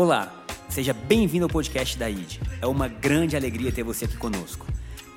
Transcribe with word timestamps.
Olá, 0.00 0.32
seja 0.68 0.92
bem-vindo 0.92 1.46
ao 1.46 1.50
podcast 1.50 1.98
da 1.98 2.08
ID. 2.08 2.38
É 2.62 2.66
uma 2.68 2.86
grande 2.86 3.34
alegria 3.34 3.72
ter 3.72 3.82
você 3.82 4.04
aqui 4.04 4.16
conosco. 4.16 4.64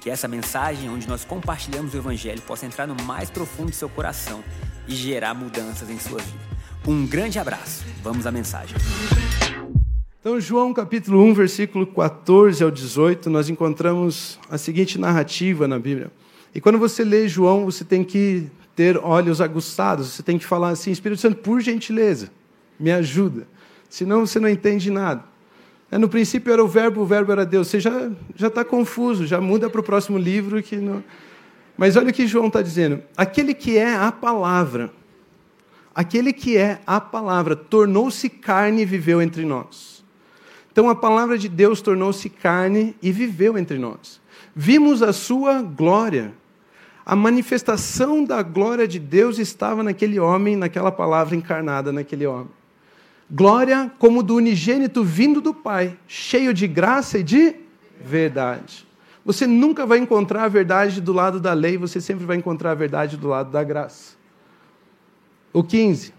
Que 0.01 0.09
essa 0.09 0.27
mensagem, 0.27 0.89
onde 0.89 1.07
nós 1.07 1.23
compartilhamos 1.23 1.93
o 1.93 1.97
Evangelho, 1.97 2.41
possa 2.41 2.65
entrar 2.65 2.87
no 2.87 2.95
mais 3.03 3.29
profundo 3.29 3.69
do 3.69 3.75
seu 3.75 3.87
coração 3.87 4.43
e 4.87 4.95
gerar 4.95 5.35
mudanças 5.35 5.87
em 5.87 5.99
sua 5.99 6.17
vida. 6.17 6.39
Um 6.87 7.05
grande 7.05 7.37
abraço. 7.37 7.85
Vamos 8.01 8.25
à 8.25 8.31
mensagem. 8.31 8.75
Então, 10.19 10.41
João 10.41 10.73
capítulo 10.73 11.23
1, 11.25 11.35
versículo 11.35 11.85
14 11.85 12.63
ao 12.63 12.71
18, 12.71 13.29
nós 13.29 13.49
encontramos 13.49 14.39
a 14.49 14.57
seguinte 14.57 14.97
narrativa 14.97 15.67
na 15.67 15.77
Bíblia. 15.77 16.09
E 16.55 16.59
quando 16.59 16.79
você 16.79 17.03
lê 17.03 17.27
João, 17.27 17.65
você 17.65 17.85
tem 17.85 18.03
que 18.03 18.49
ter 18.75 18.97
olhos 18.97 19.41
aguçados, 19.41 20.07
você 20.07 20.23
tem 20.23 20.39
que 20.39 20.45
falar 20.47 20.69
assim: 20.69 20.89
Espírito 20.89 21.21
Santo, 21.21 21.35
por 21.35 21.61
gentileza, 21.61 22.31
me 22.79 22.91
ajuda. 22.91 23.45
Senão 23.91 24.25
você 24.25 24.39
não 24.39 24.47
entende 24.47 24.89
nada. 24.89 25.21
É, 25.91 25.97
no 25.97 26.07
princípio 26.07 26.53
era 26.53 26.63
o 26.63 26.67
verbo, 26.67 27.01
o 27.01 27.05
verbo 27.05 27.33
era 27.33 27.45
Deus. 27.45 27.67
Você 27.67 27.77
já 27.77 28.09
já 28.33 28.47
está 28.47 28.63
confuso, 28.63 29.27
já 29.27 29.41
muda 29.41 29.69
para 29.69 29.81
o 29.81 29.83
próximo 29.83 30.17
livro 30.17 30.63
que 30.63 30.77
não. 30.77 31.03
Mas 31.77 31.97
olha 31.97 32.09
o 32.09 32.13
que 32.13 32.25
João 32.25 32.47
está 32.47 32.61
dizendo: 32.61 33.03
aquele 33.17 33.53
que 33.53 33.77
é 33.77 33.93
a 33.93 34.09
palavra, 34.09 34.89
aquele 35.93 36.31
que 36.31 36.55
é 36.55 36.79
a 36.87 37.01
palavra, 37.01 37.53
tornou-se 37.53 38.29
carne 38.29 38.83
e 38.83 38.85
viveu 38.85 39.21
entre 39.21 39.43
nós. 39.43 40.05
Então 40.71 40.89
a 40.89 40.95
palavra 40.95 41.37
de 41.37 41.49
Deus 41.49 41.81
tornou-se 41.81 42.29
carne 42.29 42.95
e 43.01 43.11
viveu 43.11 43.57
entre 43.57 43.77
nós. 43.77 44.21
Vimos 44.55 45.03
a 45.03 45.11
sua 45.11 45.61
glória. 45.61 46.33
A 47.05 47.13
manifestação 47.13 48.23
da 48.23 48.41
glória 48.41 48.87
de 48.87 48.99
Deus 48.99 49.37
estava 49.37 49.83
naquele 49.83 50.17
homem, 50.17 50.55
naquela 50.55 50.93
palavra 50.93 51.35
encarnada 51.35 51.91
naquele 51.91 52.25
homem. 52.25 52.60
Glória 53.33 53.89
como 53.97 54.21
do 54.21 54.35
unigênito 54.35 55.05
vindo 55.05 55.39
do 55.39 55.53
Pai, 55.53 55.97
cheio 56.05 56.53
de 56.53 56.67
graça 56.67 57.17
e 57.17 57.23
de 57.23 57.55
verdade. 58.03 58.85
Você 59.23 59.47
nunca 59.47 59.85
vai 59.85 59.99
encontrar 59.99 60.43
a 60.43 60.47
verdade 60.49 60.99
do 60.99 61.13
lado 61.13 61.39
da 61.39 61.53
lei, 61.53 61.77
você 61.77 62.01
sempre 62.01 62.25
vai 62.25 62.35
encontrar 62.35 62.71
a 62.71 62.75
verdade 62.75 63.15
do 63.15 63.29
lado 63.29 63.49
da 63.49 63.63
graça. 63.63 64.17
O 65.53 65.63
15. 65.63 66.13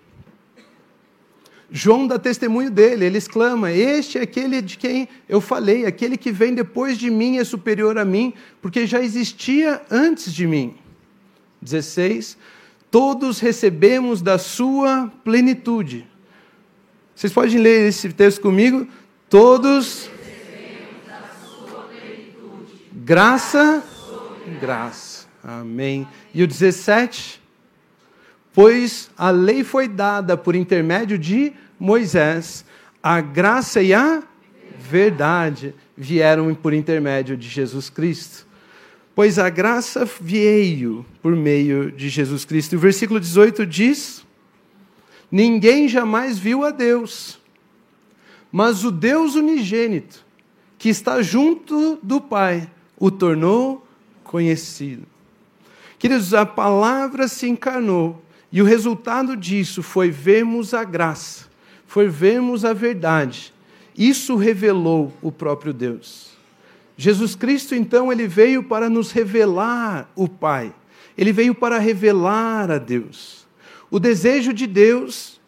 João 1.70 2.06
dá 2.06 2.18
testemunho 2.18 2.70
dele, 2.70 3.04
ele 3.04 3.18
exclama: 3.18 3.70
Este 3.70 4.16
é 4.16 4.22
aquele 4.22 4.62
de 4.62 4.78
quem 4.78 5.06
eu 5.28 5.40
falei, 5.40 5.84
aquele 5.84 6.16
que 6.16 6.32
vem 6.32 6.54
depois 6.54 6.96
de 6.96 7.10
mim 7.10 7.36
é 7.36 7.44
superior 7.44 7.98
a 7.98 8.06
mim, 8.06 8.32
porque 8.62 8.86
já 8.86 9.02
existia 9.02 9.82
antes 9.90 10.32
de 10.32 10.46
mim. 10.46 10.76
16. 11.60 12.38
Todos 12.90 13.38
recebemos 13.38 14.22
da 14.22 14.38
sua 14.38 15.12
plenitude. 15.22 16.11
Vocês 17.22 17.32
podem 17.32 17.58
ler 17.58 17.86
esse 17.86 18.08
texto 18.08 18.40
comigo? 18.40 18.84
Todos. 19.30 20.10
Graça, 22.92 23.80
graça. 24.60 25.28
Amém. 25.40 26.04
E 26.34 26.42
o 26.42 26.48
17? 26.48 27.40
Pois 28.52 29.08
a 29.16 29.30
lei 29.30 29.62
foi 29.62 29.86
dada 29.86 30.36
por 30.36 30.56
intermédio 30.56 31.16
de 31.16 31.52
Moisés, 31.78 32.64
a 33.00 33.20
graça 33.20 33.80
e 33.80 33.94
a 33.94 34.24
verdade 34.80 35.76
vieram 35.96 36.52
por 36.56 36.74
intermédio 36.74 37.36
de 37.36 37.48
Jesus 37.48 37.88
Cristo. 37.88 38.44
Pois 39.14 39.38
a 39.38 39.48
graça 39.48 40.04
veio 40.20 41.06
por 41.22 41.36
meio 41.36 41.92
de 41.92 42.08
Jesus 42.08 42.44
Cristo. 42.44 42.72
E 42.72 42.76
o 42.76 42.80
versículo 42.80 43.20
18 43.20 43.64
diz: 43.64 44.21
Ninguém 45.32 45.88
jamais 45.88 46.38
viu 46.38 46.62
a 46.62 46.70
Deus, 46.70 47.40
mas 48.52 48.84
o 48.84 48.90
Deus 48.90 49.34
unigênito, 49.34 50.22
que 50.78 50.90
está 50.90 51.22
junto 51.22 51.98
do 52.02 52.20
Pai, 52.20 52.70
o 52.98 53.10
tornou 53.10 53.86
conhecido. 54.22 55.06
Queridos, 55.98 56.34
a 56.34 56.44
palavra 56.44 57.28
se 57.28 57.48
encarnou 57.48 58.22
e 58.52 58.60
o 58.60 58.64
resultado 58.66 59.34
disso 59.34 59.82
foi 59.82 60.10
vermos 60.10 60.74
a 60.74 60.84
graça, 60.84 61.46
foi 61.86 62.08
vermos 62.08 62.62
a 62.62 62.74
verdade. 62.74 63.54
Isso 63.96 64.36
revelou 64.36 65.14
o 65.22 65.32
próprio 65.32 65.72
Deus. 65.72 66.32
Jesus 66.94 67.34
Cristo, 67.34 67.74
então, 67.74 68.12
ele 68.12 68.28
veio 68.28 68.62
para 68.62 68.90
nos 68.90 69.12
revelar 69.12 70.10
o 70.14 70.28
Pai. 70.28 70.74
Ele 71.16 71.32
veio 71.32 71.54
para 71.54 71.78
revelar 71.78 72.70
a 72.70 72.76
Deus. 72.76 73.41
O 73.92 74.00
desejo 74.00 74.54
de 74.54 74.66
Deus, 74.66 75.38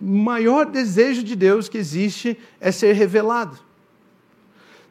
o 0.00 0.04
maior 0.04 0.64
desejo 0.64 1.24
de 1.24 1.34
Deus 1.34 1.68
que 1.68 1.76
existe 1.76 2.38
é 2.60 2.70
ser 2.70 2.92
revelado. 2.92 3.58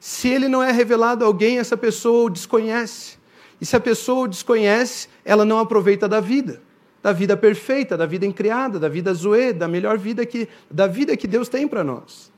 Se 0.01 0.27
ele 0.27 0.49
não 0.49 0.61
é 0.61 0.69
revelado 0.69 1.23
a 1.23 1.27
alguém, 1.27 1.59
essa 1.59 1.77
pessoa 1.77 2.25
o 2.25 2.29
desconhece. 2.29 3.17
E 3.61 3.65
se 3.65 3.73
a 3.73 3.79
pessoa 3.79 4.25
o 4.25 4.27
desconhece, 4.27 5.07
ela 5.23 5.45
não 5.45 5.59
aproveita 5.59 6.09
da 6.09 6.19
vida, 6.19 6.61
da 7.01 7.13
vida 7.13 7.37
perfeita, 7.37 7.95
da 7.95 8.05
vida 8.05 8.25
incriada, 8.25 8.77
da 8.77 8.89
vida 8.89 9.13
zoe, 9.13 9.53
da 9.53 9.65
melhor 9.65 9.97
vida 9.97 10.25
que 10.25 10.49
da 10.69 10.85
vida 10.85 11.15
que 11.15 11.25
Deus 11.25 11.47
tem 11.47 11.69
para 11.69 11.85
nós. 11.85 12.29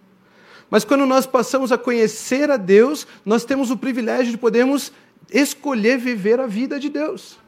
Mas 0.70 0.86
quando 0.86 1.08
nós 1.08 1.26
passamos 1.26 1.72
a 1.72 1.78
conhecer 1.78 2.52
a 2.52 2.58
Deus, 2.58 3.08
nós 3.26 3.44
temos 3.44 3.72
o 3.72 3.78
privilégio 3.78 4.32
de 4.32 4.38
podermos 4.38 4.92
escolher 5.34 5.98
viver 5.98 6.40
a 6.40 6.46
vida 6.46 6.80
de 6.80 6.88
Deus. 6.88 7.40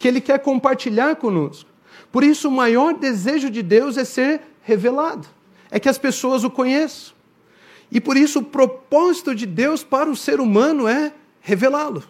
Que 0.00 0.08
ele 0.08 0.20
quer 0.20 0.40
compartilhar 0.40 1.14
conosco. 1.14 1.77
Por 2.10 2.24
isso, 2.24 2.48
o 2.48 2.52
maior 2.52 2.94
desejo 2.94 3.50
de 3.50 3.62
Deus 3.62 3.96
é 3.96 4.04
ser 4.04 4.40
revelado, 4.62 5.26
é 5.70 5.78
que 5.78 5.88
as 5.88 5.98
pessoas 5.98 6.44
o 6.44 6.50
conheçam. 6.50 7.14
E 7.90 8.00
por 8.00 8.16
isso, 8.16 8.40
o 8.40 8.44
propósito 8.44 9.34
de 9.34 9.46
Deus 9.46 9.82
para 9.82 10.10
o 10.10 10.16
ser 10.16 10.40
humano 10.40 10.86
é 10.86 11.12
revelá-lo. 11.40 12.02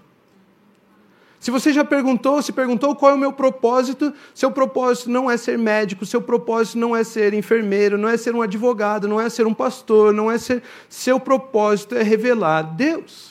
Se 1.40 1.52
você 1.52 1.72
já 1.72 1.84
perguntou, 1.84 2.42
se 2.42 2.52
perguntou 2.52 2.96
qual 2.96 3.12
é 3.12 3.14
o 3.14 3.18
meu 3.18 3.32
propósito, 3.32 4.12
seu 4.34 4.50
propósito 4.50 5.08
não 5.08 5.30
é 5.30 5.36
ser 5.36 5.56
médico, 5.56 6.04
seu 6.04 6.20
propósito 6.20 6.78
não 6.78 6.96
é 6.96 7.04
ser 7.04 7.32
enfermeiro, 7.32 7.96
não 7.96 8.08
é 8.08 8.16
ser 8.16 8.34
um 8.34 8.42
advogado, 8.42 9.06
não 9.06 9.20
é 9.20 9.28
ser 9.28 9.46
um 9.46 9.54
pastor, 9.54 10.12
não 10.12 10.28
é 10.28 10.36
ser. 10.36 10.64
Seu 10.88 11.20
propósito 11.20 11.94
é 11.94 12.02
revelar 12.02 12.62
Deus 12.62 13.27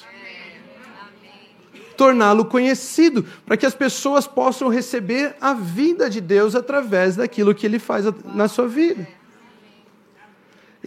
torná-lo 1.97 2.46
conhecido, 2.46 3.25
para 3.46 3.58
que 3.58 3.66
as 3.66 3.74
pessoas 3.74 4.28
possam 4.28 4.69
receber 4.69 5.35
a 5.41 5.53
vida 5.53 6.09
de 6.09 6.22
Deus 6.22 6.56
através 6.56 7.16
daquilo 7.16 7.56
que 7.56 7.66
ele 7.66 7.80
faz 7.80 8.06
na 8.24 8.47
sua 8.47 8.68
vida. 8.68 9.08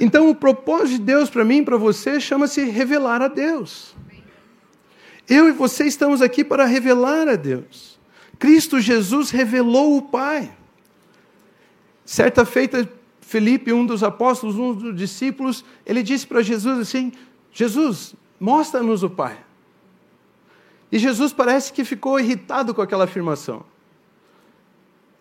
Então, 0.01 0.31
o 0.31 0.35
propósito 0.35 0.99
de 0.99 0.99
Deus 1.01 1.29
para 1.29 1.45
mim 1.45 1.59
e 1.59 1.65
para 1.65 1.77
você 1.77 2.21
chama-se 2.21 2.65
revelar 2.65 3.21
a 3.21 3.29
Deus. 3.29 3.95
Eu 5.29 5.49
e 5.49 5.53
você 5.53 5.85
estamos 5.85 6.23
aqui 6.23 6.43
para 6.43 6.65
revelar 6.65 7.29
a 7.29 7.37
Deus. 7.37 7.99
Cristo 8.39 8.81
Jesus 8.81 9.31
revelou 9.31 9.99
o 9.99 10.03
Pai. 10.03 10.51
Certa 12.05 12.45
feita, 12.45 12.89
Felipe, 13.21 13.73
um 13.73 13.85
dos 13.85 14.03
apóstolos, 14.03 14.57
um 14.57 14.73
dos 14.73 14.97
discípulos, 14.97 15.65
ele 15.85 16.03
disse 16.03 16.27
para 16.27 16.43
Jesus 16.43 16.79
assim: 16.79 17.13
Jesus, 17.53 18.15
mostra-nos 18.41 19.03
o 19.03 19.11
Pai. 19.11 19.50
E 20.93 20.99
Jesus 20.99 21.33
parece 21.33 21.73
que 21.73 21.85
ficou 21.85 22.19
irritado 22.19 22.75
com 22.75 22.83
aquela 22.83 23.05
afirmação. 23.05 23.65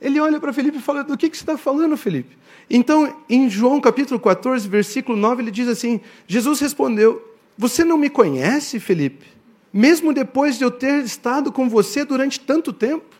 Ele 0.01 0.19
olha 0.19 0.39
para 0.39 0.53
Felipe 0.53 0.77
e 0.77 0.81
fala: 0.81 1.03
Do 1.03 1.17
que, 1.17 1.29
que 1.29 1.37
você 1.37 1.43
está 1.43 1.57
falando, 1.57 1.97
Felipe? 1.97 2.37
Então, 2.69 3.15
em 3.29 3.49
João 3.49 3.81
capítulo 3.81 4.19
14, 4.19 4.67
versículo 4.67 5.17
9, 5.17 5.43
ele 5.43 5.51
diz 5.51 5.67
assim: 5.67 5.99
Jesus 6.27 6.59
respondeu: 6.59 7.35
Você 7.57 7.83
não 7.83 7.97
me 7.97 8.09
conhece, 8.09 8.79
Felipe? 8.79 9.27
Mesmo 9.71 10.13
depois 10.13 10.57
de 10.57 10.63
eu 10.63 10.71
ter 10.71 11.03
estado 11.03 11.51
com 11.51 11.69
você 11.69 12.03
durante 12.03 12.39
tanto 12.39 12.73
tempo? 12.73 13.19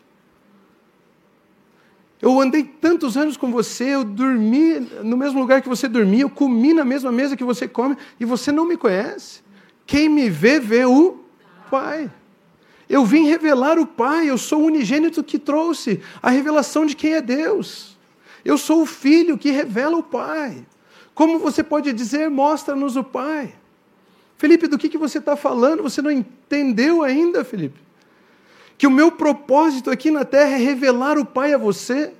Eu 2.20 2.38
andei 2.38 2.62
tantos 2.64 3.16
anos 3.16 3.36
com 3.36 3.50
você, 3.50 3.94
eu 3.94 4.04
dormi 4.04 4.78
no 5.02 5.16
mesmo 5.16 5.40
lugar 5.40 5.62
que 5.62 5.68
você 5.68 5.88
dormia, 5.88 6.22
eu 6.22 6.28
comi 6.28 6.74
na 6.74 6.84
mesma 6.84 7.10
mesa 7.10 7.36
que 7.36 7.44
você 7.44 7.66
come, 7.66 7.96
e 8.18 8.26
você 8.26 8.52
não 8.52 8.66
me 8.66 8.76
conhece? 8.76 9.40
Quem 9.86 10.08
me 10.08 10.28
vê, 10.28 10.60
vê 10.60 10.84
o 10.84 11.18
Pai. 11.70 12.10
Eu 12.90 13.04
vim 13.04 13.28
revelar 13.28 13.78
o 13.78 13.86
Pai, 13.86 14.28
eu 14.28 14.36
sou 14.36 14.62
o 14.62 14.66
unigênito 14.66 15.22
que 15.22 15.38
trouxe 15.38 16.02
a 16.20 16.28
revelação 16.28 16.84
de 16.84 16.96
quem 16.96 17.12
é 17.12 17.22
Deus. 17.22 17.96
Eu 18.44 18.58
sou 18.58 18.82
o 18.82 18.86
filho 18.86 19.38
que 19.38 19.52
revela 19.52 19.96
o 19.96 20.02
Pai. 20.02 20.66
Como 21.14 21.38
você 21.38 21.62
pode 21.62 21.92
dizer, 21.92 22.28
mostra-nos 22.28 22.96
o 22.96 23.04
Pai? 23.04 23.54
Felipe, 24.36 24.66
do 24.66 24.76
que, 24.76 24.88
que 24.88 24.98
você 24.98 25.18
está 25.18 25.36
falando? 25.36 25.84
Você 25.84 26.02
não 26.02 26.10
entendeu 26.10 27.04
ainda, 27.04 27.44
Felipe? 27.44 27.78
Que 28.76 28.88
o 28.88 28.90
meu 28.90 29.12
propósito 29.12 29.88
aqui 29.88 30.10
na 30.10 30.24
terra 30.24 30.56
é 30.56 30.56
revelar 30.56 31.16
o 31.16 31.24
Pai 31.24 31.54
a 31.54 31.58
você, 31.58 32.12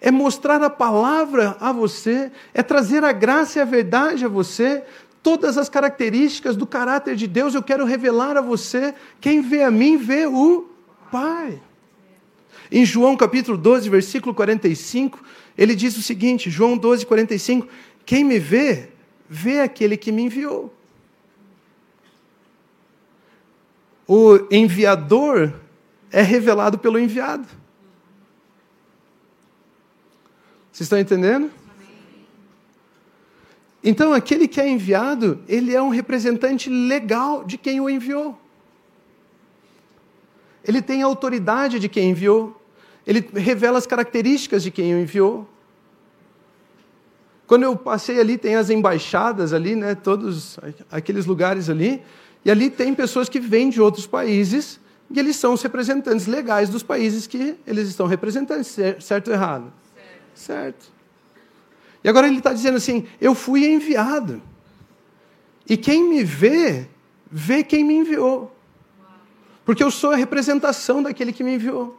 é 0.00 0.10
mostrar 0.10 0.60
a 0.60 0.70
palavra 0.70 1.56
a 1.60 1.70
você, 1.70 2.32
é 2.52 2.64
trazer 2.64 3.04
a 3.04 3.12
graça 3.12 3.60
e 3.60 3.62
a 3.62 3.64
verdade 3.64 4.24
a 4.24 4.28
você, 4.28 4.82
todas 5.22 5.58
as 5.58 5.68
características 5.68 6.56
do 6.56 6.66
caráter 6.66 7.16
de 7.16 7.26
Deus, 7.26 7.54
eu 7.54 7.62
quero 7.62 7.84
revelar 7.84 8.36
a 8.36 8.40
você. 8.40 8.94
Quem 9.20 9.40
vê 9.40 9.62
a 9.62 9.70
mim, 9.70 9.96
vê 9.96 10.26
o 10.26 10.68
Pai. 11.10 11.60
Em 12.70 12.84
João 12.84 13.16
capítulo 13.16 13.58
12, 13.58 13.88
versículo 13.88 14.34
45, 14.34 15.22
ele 15.58 15.74
diz 15.74 15.96
o 15.96 16.02
seguinte: 16.02 16.50
João 16.50 16.76
12, 16.76 17.04
45: 17.04 17.66
Quem 18.06 18.24
me 18.24 18.38
vê, 18.38 18.90
vê 19.28 19.60
aquele 19.60 19.96
que 19.96 20.12
me 20.12 20.22
enviou. 20.22 20.72
O 24.06 24.38
enviador 24.50 25.52
é 26.10 26.22
revelado 26.22 26.78
pelo 26.78 26.98
enviado. 26.98 27.46
Vocês 30.72 30.86
estão 30.86 30.98
entendendo? 30.98 31.50
Então, 33.82 34.12
aquele 34.12 34.46
que 34.46 34.60
é 34.60 34.68
enviado, 34.68 35.40
ele 35.48 35.74
é 35.74 35.80
um 35.80 35.88
representante 35.88 36.68
legal 36.68 37.44
de 37.44 37.56
quem 37.56 37.80
o 37.80 37.88
enviou. 37.88 38.38
Ele 40.62 40.82
tem 40.82 41.02
a 41.02 41.06
autoridade 41.06 41.78
de 41.78 41.88
quem 41.88 42.10
enviou. 42.10 42.60
Ele 43.06 43.26
revela 43.34 43.78
as 43.78 43.86
características 43.86 44.62
de 44.62 44.70
quem 44.70 44.94
o 44.94 45.00
enviou. 45.00 45.48
Quando 47.46 47.64
eu 47.64 47.74
passei 47.74 48.20
ali, 48.20 48.38
tem 48.38 48.54
as 48.54 48.70
embaixadas 48.70 49.52
ali, 49.52 49.74
né, 49.74 49.94
todos 49.94 50.58
aqueles 50.90 51.26
lugares 51.26 51.68
ali, 51.68 52.00
e 52.44 52.50
ali 52.50 52.70
tem 52.70 52.94
pessoas 52.94 53.28
que 53.28 53.40
vêm 53.40 53.70
de 53.70 53.80
outros 53.80 54.06
países 54.06 54.78
e 55.10 55.18
eles 55.18 55.36
são 55.36 55.54
os 55.54 55.62
representantes 55.62 56.26
legais 56.26 56.68
dos 56.68 56.84
países 56.84 57.26
que 57.26 57.56
eles 57.66 57.88
estão 57.88 58.06
representando, 58.06 58.62
certo 58.62 59.28
ou 59.28 59.34
errado? 59.34 59.72
Certo. 60.34 60.86
certo. 60.86 60.99
E 62.02 62.08
agora 62.08 62.26
ele 62.26 62.38
está 62.38 62.52
dizendo 62.52 62.76
assim: 62.76 63.06
eu 63.20 63.34
fui 63.34 63.66
enviado. 63.66 64.42
E 65.68 65.76
quem 65.76 66.08
me 66.08 66.24
vê, 66.24 66.88
vê 67.30 67.62
quem 67.62 67.84
me 67.84 67.94
enviou. 67.94 68.54
Porque 69.64 69.84
eu 69.84 69.90
sou 69.90 70.12
a 70.12 70.16
representação 70.16 71.02
daquele 71.02 71.32
que 71.32 71.44
me 71.44 71.54
enviou. 71.54 71.96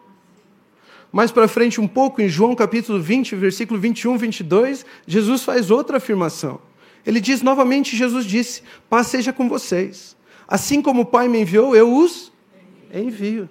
Mais 1.12 1.32
para 1.32 1.48
frente 1.48 1.80
um 1.80 1.88
pouco, 1.88 2.22
em 2.22 2.30
João 2.30 2.56
capítulo 2.56 3.02
20, 3.02 3.36
versículo 3.36 3.80
21, 3.80 4.18
22, 4.18 4.86
Jesus 5.06 5.44
faz 5.44 5.70
outra 5.70 5.98
afirmação. 5.98 6.60
Ele 7.06 7.20
diz 7.20 7.42
novamente, 7.42 7.98
Jesus 7.98 8.26
disse, 8.26 8.64
paz 8.90 9.08
seja 9.08 9.34
com 9.34 9.50
vocês. 9.50 10.16
Assim 10.48 10.82
como 10.82 11.02
o 11.02 11.06
Pai 11.06 11.28
me 11.28 11.42
enviou, 11.42 11.76
eu 11.76 11.94
os 11.94 12.32
envio. 12.94 13.50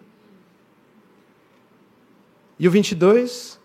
E 2.58 2.67
o 2.69 2.70
22, 2.70 3.60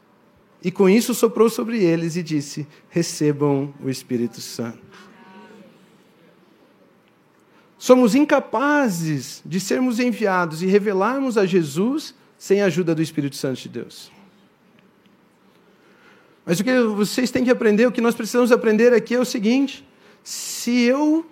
e 0.65 0.71
com 0.71 0.89
isso 0.89 1.13
soprou 1.13 1.47
sobre 1.47 1.83
eles 1.83 2.15
e 2.15 2.23
disse, 2.23 2.65
recebam 2.89 3.71
o 3.79 3.87
Espírito 3.87 4.41
Santo. 4.41 4.79
Somos 7.77 8.15
incapazes 8.15 9.43
de 9.45 9.59
sermos 9.59 9.99
enviados 9.99 10.63
e 10.63 10.65
revelarmos 10.65 11.37
a 11.37 11.45
Jesus 11.45 12.15
sem 12.35 12.63
a 12.63 12.65
ajuda 12.65 12.95
do 12.95 13.01
Espírito 13.03 13.35
Santo 13.35 13.61
de 13.61 13.69
Deus. 13.69 14.11
Mas 16.43 16.59
o 16.59 16.63
que 16.63 16.79
vocês 16.79 17.29
têm 17.29 17.43
que 17.43 17.51
aprender, 17.51 17.85
o 17.85 17.91
que 17.91 18.01
nós 18.01 18.15
precisamos 18.15 18.51
aprender 18.51 18.91
aqui 18.91 19.13
é 19.13 19.19
o 19.19 19.25
seguinte: 19.25 19.87
se 20.23 20.81
eu 20.81 21.29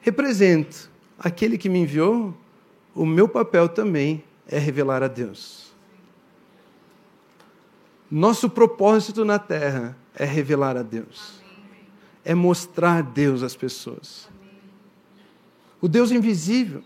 represento 0.00 0.90
aquele 1.16 1.56
que 1.56 1.68
me 1.68 1.78
enviou, 1.78 2.36
o 2.92 3.06
meu 3.06 3.28
papel 3.28 3.68
também 3.68 4.24
é 4.48 4.58
revelar 4.58 5.00
a 5.00 5.08
Deus. 5.08 5.69
Nosso 8.10 8.50
propósito 8.50 9.24
na 9.24 9.38
terra 9.38 9.96
é 10.14 10.24
revelar 10.24 10.76
a 10.76 10.82
Deus, 10.82 11.40
é 12.24 12.34
mostrar 12.34 13.02
Deus 13.02 13.42
às 13.42 13.54
pessoas. 13.54 14.28
O 15.80 15.88
Deus 15.88 16.10
invisível, 16.10 16.82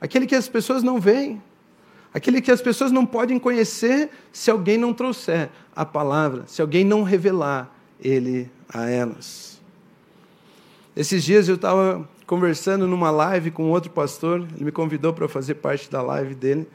aquele 0.00 0.26
que 0.26 0.34
as 0.34 0.48
pessoas 0.48 0.82
não 0.82 1.00
veem, 1.00 1.40
Aquele 2.14 2.42
que 2.42 2.50
as 2.50 2.60
pessoas 2.60 2.92
não 2.92 3.06
podem 3.06 3.38
conhecer 3.38 4.10
se 4.30 4.50
alguém 4.50 4.76
não 4.76 4.92
trouxer 4.92 5.48
a 5.74 5.84
palavra, 5.84 6.44
se 6.46 6.60
alguém 6.60 6.84
não 6.84 7.02
revelar 7.02 7.74
ele 8.02 8.50
a 8.68 8.88
elas. 8.88 9.60
Esses 10.94 11.24
dias 11.24 11.48
eu 11.48 11.54
estava 11.54 12.06
conversando 12.26 12.86
numa 12.86 13.10
live 13.10 13.50
com 13.50 13.70
outro 13.70 13.90
pastor, 13.90 14.46
ele 14.54 14.64
me 14.64 14.72
convidou 14.72 15.14
para 15.14 15.26
fazer 15.26 15.54
parte 15.54 15.90
da 15.90 16.02
live 16.02 16.34
dele. 16.34 16.68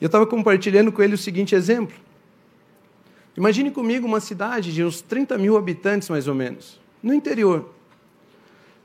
E 0.00 0.04
eu 0.04 0.06
estava 0.06 0.26
compartilhando 0.26 0.92
com 0.92 1.02
ele 1.02 1.14
o 1.14 1.18
seguinte 1.18 1.56
exemplo. 1.56 1.96
Imagine 3.36 3.70
comigo 3.70 4.06
uma 4.06 4.20
cidade 4.20 4.72
de 4.72 4.84
uns 4.84 5.00
30 5.00 5.38
mil 5.38 5.56
habitantes, 5.56 6.08
mais 6.08 6.28
ou 6.28 6.34
menos, 6.34 6.80
no 7.02 7.14
interior. 7.14 7.70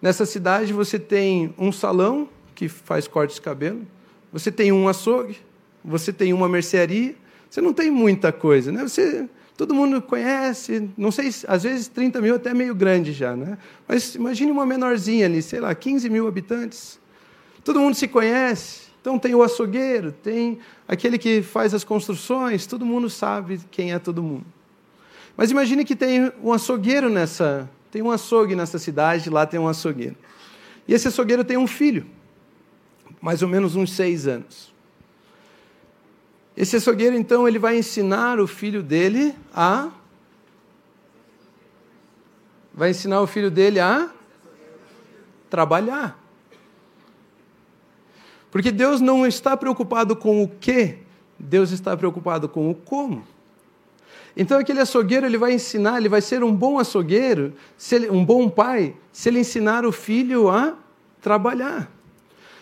Nessa 0.01 0.25
cidade 0.25 0.71
você 0.71 0.97
tem 0.97 1.53
um 1.57 1.71
salão 1.71 2.29
que 2.55 2.69
faz 2.69 3.07
cortes 3.07 3.35
de 3.35 3.41
cabelo, 3.41 3.85
você 4.31 4.51
tem 4.51 4.71
um 4.71 4.87
açougue, 4.87 5.37
você 5.83 6.13
tem 6.13 6.33
uma 6.33 6.47
mercearia, 6.47 7.15
você 7.49 7.61
não 7.61 7.73
tem 7.73 7.91
muita 7.91 8.31
coisa, 8.31 8.71
né? 8.71 8.83
Você, 8.83 9.27
todo 9.55 9.73
mundo 9.73 10.01
conhece, 10.01 10.89
não 10.97 11.11
sei, 11.11 11.29
às 11.47 11.63
vezes 11.63 11.87
30 11.87 12.21
mil 12.21 12.35
até 12.35 12.53
meio 12.53 12.73
grande 12.75 13.11
já, 13.11 13.35
né? 13.35 13.57
Mas 13.87 14.15
imagine 14.15 14.51
uma 14.51 14.65
menorzinha 14.65 15.25
ali, 15.25 15.41
sei 15.41 15.59
lá, 15.59 15.73
15 15.73 16.09
mil 16.09 16.27
habitantes. 16.27 16.99
Todo 17.63 17.79
mundo 17.79 17.95
se 17.95 18.07
conhece, 18.07 18.86
então 19.07 19.17
tem 19.17 19.33
o 19.33 19.41
açougueiro, 19.41 20.11
tem 20.11 20.59
aquele 20.85 21.17
que 21.17 21.41
faz 21.41 21.73
as 21.73 21.85
construções, 21.85 22.67
todo 22.67 22.85
mundo 22.85 23.09
sabe 23.09 23.61
quem 23.71 23.93
é 23.93 23.99
todo 23.99 24.21
mundo. 24.21 24.45
Mas 25.37 25.49
imagine 25.49 25.85
que 25.85 25.95
tem 25.95 26.29
um 26.43 26.51
açougueiro 26.51 27.07
nessa, 27.09 27.69
tem 27.89 28.01
um 28.01 28.11
açougue 28.11 28.53
nessa 28.53 28.77
cidade, 28.77 29.29
lá 29.29 29.45
tem 29.45 29.57
um 29.57 29.67
açougueiro. 29.69 30.17
E 30.85 30.93
esse 30.93 31.07
açougueiro 31.07 31.45
tem 31.45 31.55
um 31.55 31.65
filho, 31.65 32.05
mais 33.21 33.41
ou 33.41 33.47
menos 33.47 33.77
uns 33.77 33.93
seis 33.93 34.27
anos. 34.27 34.73
Esse 36.57 36.75
açougueiro, 36.75 37.15
então, 37.15 37.47
ele 37.47 37.59
vai 37.59 37.77
ensinar 37.77 38.41
o 38.41 38.45
filho 38.45 38.83
dele 38.83 39.33
a. 39.55 39.89
Vai 42.73 42.89
ensinar 42.89 43.21
o 43.21 43.27
filho 43.27 43.49
dele 43.49 43.79
a 43.79 44.09
trabalhar. 45.49 46.26
Porque 48.51 48.71
Deus 48.71 49.01
não 49.01 49.25
está 49.25 49.55
preocupado 49.55 50.15
com 50.15 50.43
o 50.43 50.47
que, 50.47 50.97
Deus 51.37 51.71
está 51.71 51.95
preocupado 51.95 52.47
com 52.47 52.69
o 52.69 52.75
como. 52.75 53.23
Então 54.35 54.59
aquele 54.59 54.79
açougueiro 54.79 55.25
ele 55.25 55.37
vai 55.37 55.53
ensinar, 55.53 55.97
ele 55.97 56.09
vai 56.09 56.21
ser 56.21 56.43
um 56.43 56.55
bom 56.55 56.77
açougueiro, 56.77 57.53
ele, 57.91 58.09
um 58.09 58.23
bom 58.23 58.47
pai, 58.47 58.95
se 59.11 59.29
ele 59.29 59.39
ensinar 59.39 59.85
o 59.85 59.91
filho 59.91 60.49
a 60.49 60.75
trabalhar. 61.21 61.91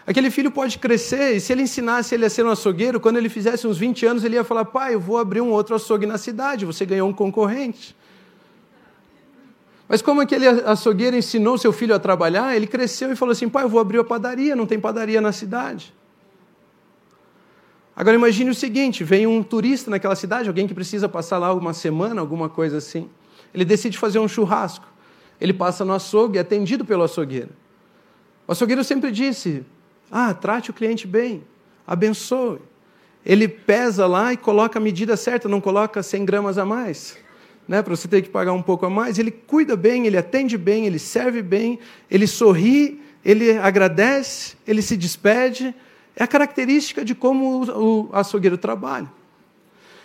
Aquele 0.08 0.30
filho 0.30 0.52
pode 0.52 0.78
crescer 0.78 1.36
e 1.36 1.42
se 1.42 1.52
ele 1.52 1.64
ensinasse 1.64 2.16
ele 2.16 2.26
a 2.26 2.30
ser 2.30 2.46
um 2.46 2.50
açougueiro, 2.50 3.00
quando 3.00 3.18
ele 3.18 3.28
fizesse 3.28 3.68
uns 3.68 3.78
20 3.78 4.06
anos, 4.06 4.24
ele 4.24 4.36
ia 4.36 4.44
falar: 4.44 4.66
pai, 4.66 4.94
eu 4.94 5.00
vou 5.00 5.18
abrir 5.18 5.42
um 5.42 5.52
outro 5.52 5.76
açougue 5.76 6.06
na 6.06 6.18
cidade, 6.18 6.66
você 6.66 6.86
ganhou 6.86 7.10
um 7.10 7.14
concorrente. 7.14 7.96
Mas 9.88 10.02
como 10.02 10.22
aquele 10.22 10.48
açougueiro 10.48 11.16
ensinou 11.16 11.58
seu 11.58 11.72
filho 11.72 11.94
a 11.94 12.00
trabalhar, 12.00 12.56
ele 12.56 12.66
cresceu 12.66 13.12
e 13.12 13.16
falou 13.16 13.32
assim: 13.32 13.48
pai, 13.48 13.64
eu 13.64 13.70
vou 13.70 13.80
abrir 13.80 14.00
a 14.00 14.04
padaria, 14.04 14.56
não 14.56 14.66
tem 14.66 14.80
padaria 14.80 15.22
na 15.22 15.32
cidade. 15.32 15.94
Agora 17.96 18.16
imagine 18.16 18.50
o 18.50 18.56
seguinte: 18.56 19.04
vem 19.04 19.28
um 19.28 19.44
turista 19.44 19.92
naquela 19.92 20.16
cidade, 20.16 20.50
alguém 20.50 20.68
que 20.68 20.74
precisa 20.74 21.08
passar 21.08 21.38
lá 21.38 21.54
uma 21.54 21.74
semana, 21.74 22.20
alguma 22.20 22.50
coisa 22.50 22.78
assim. 22.78 23.10
Ele 23.54 23.64
decide 23.64 23.98
fazer 23.98 24.20
um 24.20 24.28
churrasco. 24.28 24.86
Ele 25.40 25.54
passa 25.54 25.86
no 25.86 25.94
açougue, 25.94 26.38
é 26.38 26.42
atendido 26.42 26.84
pelo 26.84 27.04
açougueiro. 27.04 27.50
O 28.48 28.52
açougueiro 28.52 28.84
sempre 28.84 29.12
disse: 29.12 29.64
ah, 30.12 30.34
trate 30.34 30.72
o 30.72 30.74
cliente 30.74 31.06
bem, 31.06 31.44
abençoe. 31.86 32.60
Ele 33.26 33.48
pesa 33.48 34.06
lá 34.06 34.34
e 34.34 34.38
coloca 34.38 34.78
a 34.78 34.82
medida 34.82 35.18
certa, 35.18 35.50
não 35.50 35.60
coloca 35.60 36.04
100 36.04 36.26
gramas 36.26 36.58
a 36.58 36.66
mais, 36.66 37.18
né, 37.68 37.82
para 37.82 37.96
você 37.96 38.08
ter 38.08 38.22
que 38.22 38.30
pagar 38.30 38.54
um 38.54 38.62
pouco 38.62 38.86
a 38.86 38.90
mais. 38.90 39.18
Ele 39.18 39.32
cuida 39.32 39.76
bem, 39.76 40.06
ele 40.06 40.18
atende 40.18 40.58
bem, 40.58 40.86
ele 40.86 41.00
serve 41.00 41.42
bem, 41.42 41.80
ele 42.10 42.28
sorri, 42.28 43.02
ele 43.24 43.58
agradece, 43.58 44.56
ele 44.68 44.82
se 44.82 44.96
despede. 44.96 45.74
É 46.16 46.24
a 46.24 46.28
característica 46.28 47.04
de 47.04 47.16
como 47.16 47.66
o 47.66 48.10
açougueiro 48.14 48.58
trabalha. 48.58 49.12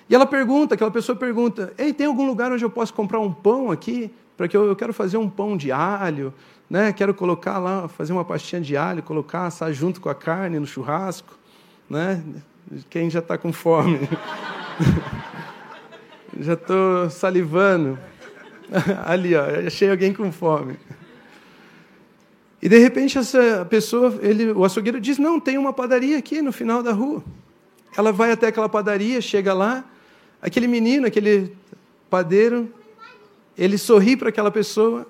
E 0.09 0.15
ela 0.15 0.27
pergunta, 0.27 0.75
aquela 0.75 0.91
pessoa 0.91 1.17
pergunta: 1.17 1.73
Ei, 1.79 1.93
tem 1.93 2.07
algum 2.07 2.27
lugar 2.27 2.51
onde 2.51 2.65
eu 2.65 2.71
posso 2.71 2.93
comprar 2.93 3.21
um 3.21 3.33
pão 3.33 3.71
aqui? 3.71 4.11
Para 4.37 4.49
que 4.49 4.57
eu, 4.57 4.65
eu 4.65 4.75
quero 4.75 4.93
fazer 4.93 5.19
um 5.19 5.29
pão 5.29 5.57
de 5.57 5.71
alho, 5.71 6.35
né? 6.69 6.93
Quero 6.93 7.15
colocar 7.15 7.59
lá, 7.59 7.87
fazer 7.87 8.13
uma 8.13 8.25
pastinha 8.25 8.61
de 8.61 8.77
alho, 8.77 9.03
colocar, 9.03 9.47
assar 9.47 9.73
junto 9.73 10.01
com 10.01 10.09
a 10.09 10.15
carne 10.15 10.59
no 10.59 10.67
churrasco, 10.67 11.39
né? 11.89 12.25
Quem 12.89 13.11
já 13.11 13.21
está 13.21 13.37
com 13.37 13.53
fome? 13.53 14.01
já 16.41 16.55
estou 16.55 17.11
salivando. 17.11 17.99
Ali, 19.05 19.35
ó, 19.35 19.45
achei 19.67 19.91
alguém 19.91 20.13
com 20.13 20.33
fome. 20.33 20.77
E 22.63 22.69
de 22.69 22.79
repente 22.79 23.19
essa 23.19 23.67
pessoa, 23.69 24.19
ele, 24.23 24.51
o 24.53 24.65
açougueiro 24.65 25.01
diz: 25.01 25.19
"Não, 25.19 25.41
tem 25.41 25.57
uma 25.57 25.73
padaria 25.73 26.19
aqui 26.19 26.43
no 26.43 26.53
final 26.53 26.83
da 26.83 26.93
rua". 26.93 27.23
Ela 27.97 28.13
vai 28.13 28.31
até 28.31 28.49
aquela 28.49 28.69
padaria, 28.69 29.21
chega 29.21 29.53
lá, 29.53 29.85
aquele 30.41 30.67
menino, 30.67 31.07
aquele 31.07 31.57
padeiro, 32.09 32.73
ele 33.57 33.77
sorri 33.77 34.17
para 34.17 34.29
aquela 34.29 34.51
pessoa, 34.51 35.07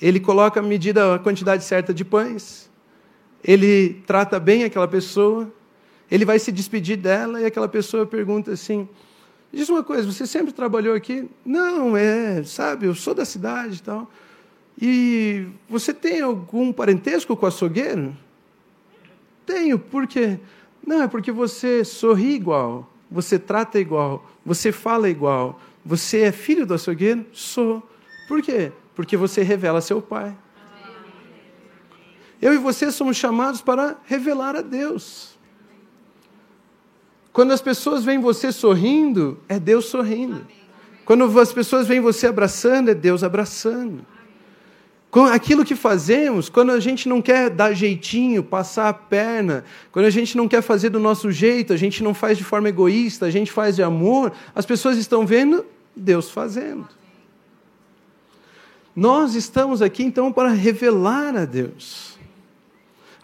ele 0.00 0.20
coloca 0.20 0.60
a 0.60 0.62
medida, 0.62 1.14
a 1.14 1.18
quantidade 1.18 1.64
certa 1.64 1.92
de 1.92 2.04
pães, 2.04 2.70
ele 3.42 4.02
trata 4.06 4.38
bem 4.38 4.64
aquela 4.64 4.86
pessoa, 4.86 5.50
ele 6.10 6.24
vai 6.24 6.38
se 6.38 6.52
despedir 6.52 6.96
dela 6.96 7.40
e 7.40 7.44
aquela 7.44 7.68
pessoa 7.68 8.06
pergunta 8.06 8.52
assim: 8.52 8.88
Diz 9.52 9.68
uma 9.68 9.82
coisa, 9.82 10.10
você 10.10 10.26
sempre 10.26 10.52
trabalhou 10.52 10.94
aqui? 10.94 11.28
Não, 11.44 11.96
é, 11.96 12.42
sabe, 12.44 12.86
eu 12.86 12.94
sou 12.94 13.14
da 13.14 13.24
cidade 13.24 13.78
e 13.78 13.82
tal. 13.82 14.10
E 14.80 15.46
você 15.68 15.92
tem 15.92 16.20
algum 16.20 16.72
parentesco 16.72 17.36
com 17.36 17.44
o 17.44 17.48
açougueiro? 17.48 18.16
Tenho, 19.44 19.78
por 19.78 20.06
quê? 20.06 20.38
Não, 20.86 21.02
é 21.02 21.08
porque 21.08 21.32
você 21.32 21.84
sorri 21.84 22.34
igual, 22.34 22.90
você 23.10 23.38
trata 23.38 23.78
igual, 23.78 24.24
você 24.44 24.70
fala 24.70 25.10
igual. 25.10 25.60
Você 25.84 26.20
é 26.20 26.32
filho 26.32 26.66
do 26.66 26.74
açougueiro? 26.74 27.26
Sou. 27.32 27.82
Por 28.28 28.42
quê? 28.42 28.70
Porque 28.94 29.16
você 29.16 29.42
revela 29.42 29.80
seu 29.80 30.00
pai. 30.00 30.36
Eu 32.40 32.54
e 32.54 32.58
você 32.58 32.90
somos 32.90 33.16
chamados 33.16 33.60
para 33.60 33.98
revelar 34.06 34.56
a 34.56 34.62
Deus. 34.62 35.38
Quando 37.32 37.52
as 37.52 37.62
pessoas 37.62 38.04
veem 38.04 38.18
você 38.18 38.50
sorrindo, 38.50 39.38
é 39.48 39.58
Deus 39.58 39.86
sorrindo. 39.86 40.46
Quando 41.04 41.40
as 41.40 41.52
pessoas 41.52 41.86
veem 41.86 42.00
você 42.00 42.26
abraçando, 42.26 42.90
é 42.90 42.94
Deus 42.94 43.22
abraçando. 43.22 44.04
Aquilo 45.32 45.64
que 45.64 45.74
fazemos, 45.74 46.48
quando 46.48 46.70
a 46.70 46.78
gente 46.78 47.08
não 47.08 47.20
quer 47.20 47.50
dar 47.50 47.72
jeitinho, 47.72 48.44
passar 48.44 48.88
a 48.88 48.94
perna, 48.94 49.64
quando 49.90 50.06
a 50.06 50.10
gente 50.10 50.36
não 50.36 50.46
quer 50.46 50.62
fazer 50.62 50.88
do 50.88 51.00
nosso 51.00 51.32
jeito, 51.32 51.72
a 51.72 51.76
gente 51.76 52.02
não 52.02 52.14
faz 52.14 52.38
de 52.38 52.44
forma 52.44 52.68
egoísta, 52.68 53.26
a 53.26 53.30
gente 53.30 53.50
faz 53.50 53.74
de 53.74 53.82
amor, 53.82 54.32
as 54.54 54.64
pessoas 54.64 54.96
estão 54.98 55.26
vendo 55.26 55.66
Deus 55.96 56.30
fazendo. 56.30 56.86
Nós 58.94 59.34
estamos 59.34 59.82
aqui 59.82 60.04
então 60.04 60.32
para 60.32 60.50
revelar 60.50 61.36
a 61.36 61.44
Deus. 61.44 62.09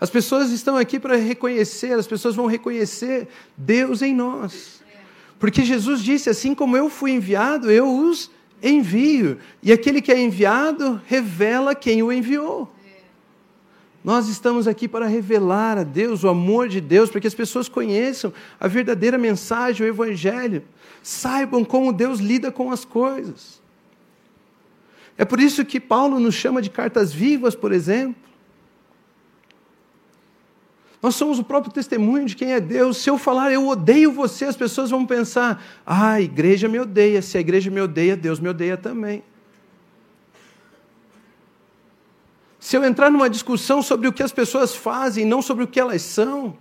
As 0.01 0.11
pessoas 0.11 0.51
estão 0.51 0.77
aqui 0.77 1.01
para 1.01 1.17
reconhecer, 1.17 1.93
as 1.93 2.07
pessoas 2.07 2.35
vão 2.35 2.47
reconhecer 2.47 3.29
Deus 3.57 4.03
em 4.03 4.15
nós. 4.15 4.83
Porque 5.39 5.65
Jesus 5.65 6.03
disse: 6.03 6.29
assim 6.29 6.55
como 6.55 6.77
eu 6.77 6.91
fui 6.91 7.13
enviado, 7.13 7.71
eu 7.71 7.89
os 7.89 8.31
envio. 8.63 9.39
E 9.63 9.73
aquele 9.73 10.03
que 10.03 10.13
é 10.13 10.21
enviado 10.21 11.01
revela 11.07 11.75
quem 11.75 12.03
o 12.03 12.13
enviou. 12.13 12.73
Nós 14.05 14.29
estamos 14.29 14.69
aqui 14.69 14.87
para 14.87 15.07
revelar 15.07 15.79
a 15.79 15.83
Deus, 15.83 16.23
o 16.23 16.29
amor 16.29 16.69
de 16.69 16.81
Deus, 16.81 17.11
para 17.11 17.21
que 17.21 17.27
as 17.27 17.35
pessoas 17.35 17.69
conheçam 17.69 18.33
a 18.61 18.69
verdadeira 18.69 19.19
mensagem, 19.19 19.85
o 19.85 19.89
Evangelho, 19.89 20.63
saibam 21.03 21.65
como 21.65 21.93
Deus 21.93 22.21
lida 22.21 22.53
com 22.53 22.71
as 22.71 22.85
coisas. 22.85 23.61
É 25.19 25.25
por 25.25 25.41
isso 25.41 25.65
que 25.65 25.81
Paulo 25.81 26.21
nos 26.21 26.37
chama 26.37 26.63
de 26.63 26.71
cartas 26.71 27.13
vivas, 27.13 27.57
por 27.57 27.73
exemplo. 27.73 28.15
Nós 31.03 31.15
somos 31.15 31.39
o 31.39 31.45
próprio 31.45 31.73
testemunho 31.73 32.27
de 32.27 32.35
quem 32.35 32.53
é 32.53 32.61
Deus. 32.61 32.97
Se 32.97 33.11
eu 33.11 33.19
falar 33.19 33.53
eu 33.53 33.67
odeio 33.69 34.13
você, 34.13 34.47
as 34.47 34.57
pessoas 34.57 34.91
vão 34.91 35.07
pensar: 35.07 35.63
ah, 35.85 36.13
a 36.13 36.21
igreja 36.21 36.69
me 36.69 36.79
odeia. 36.79 37.21
Se 37.21 37.37
a 37.37 37.41
igreja 37.41 37.71
me 37.71 37.81
odeia, 37.81 38.17
Deus 38.17 38.41
me 38.41 38.49
odeia 38.49 38.77
também. 38.77 39.23
Se 42.59 42.77
eu 42.77 42.85
entrar 42.85 43.11
numa 43.11 43.31
discussão 43.31 43.81
sobre 43.83 44.09
o 44.09 44.13
que 44.13 44.23
as 44.23 44.33
pessoas 44.33 44.75
fazem, 44.75 45.25
não 45.25 45.41
sobre 45.41 45.63
o 45.63 45.69
que 45.69 45.79
elas 45.79 46.03
são, 46.03 46.57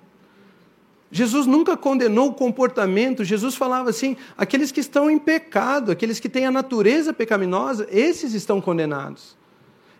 Jesus 1.09 1.45
nunca 1.45 1.77
condenou 1.77 2.27
o 2.27 2.33
comportamento, 2.33 3.23
Jesus 3.23 3.55
falava 3.55 3.89
assim: 3.89 4.17
aqueles 4.37 4.71
que 4.71 4.81
estão 4.81 5.09
em 5.09 5.17
pecado, 5.17 5.91
aqueles 5.91 6.19
que 6.19 6.27
têm 6.27 6.45
a 6.45 6.51
natureza 6.51 7.13
pecaminosa, 7.13 7.87
esses 7.89 8.33
estão 8.33 8.59
condenados. 8.59 9.37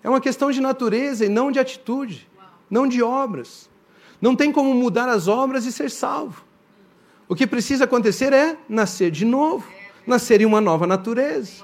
É 0.03 0.09
uma 0.09 0.21
questão 0.21 0.51
de 0.51 0.59
natureza 0.61 1.25
e 1.25 1.29
não 1.29 1.51
de 1.51 1.57
atitude, 1.57 2.29
não 2.69 2.87
de 2.87 3.01
obras. 3.01 3.69
Não 4.21 4.35
tem 4.35 4.51
como 4.51 4.73
mudar 4.73 5.09
as 5.09 5.27
obras 5.27 5.65
e 5.65 5.71
ser 5.71 5.91
salvo. 5.91 6.43
O 7.27 7.35
que 7.35 7.47
precisa 7.47 7.85
acontecer 7.85 8.33
é 8.33 8.57
nascer 8.69 9.11
de 9.11 9.25
novo, 9.25 9.67
nascer 10.05 10.41
em 10.41 10.45
uma 10.45 10.61
nova 10.61 10.85
natureza. 10.85 11.63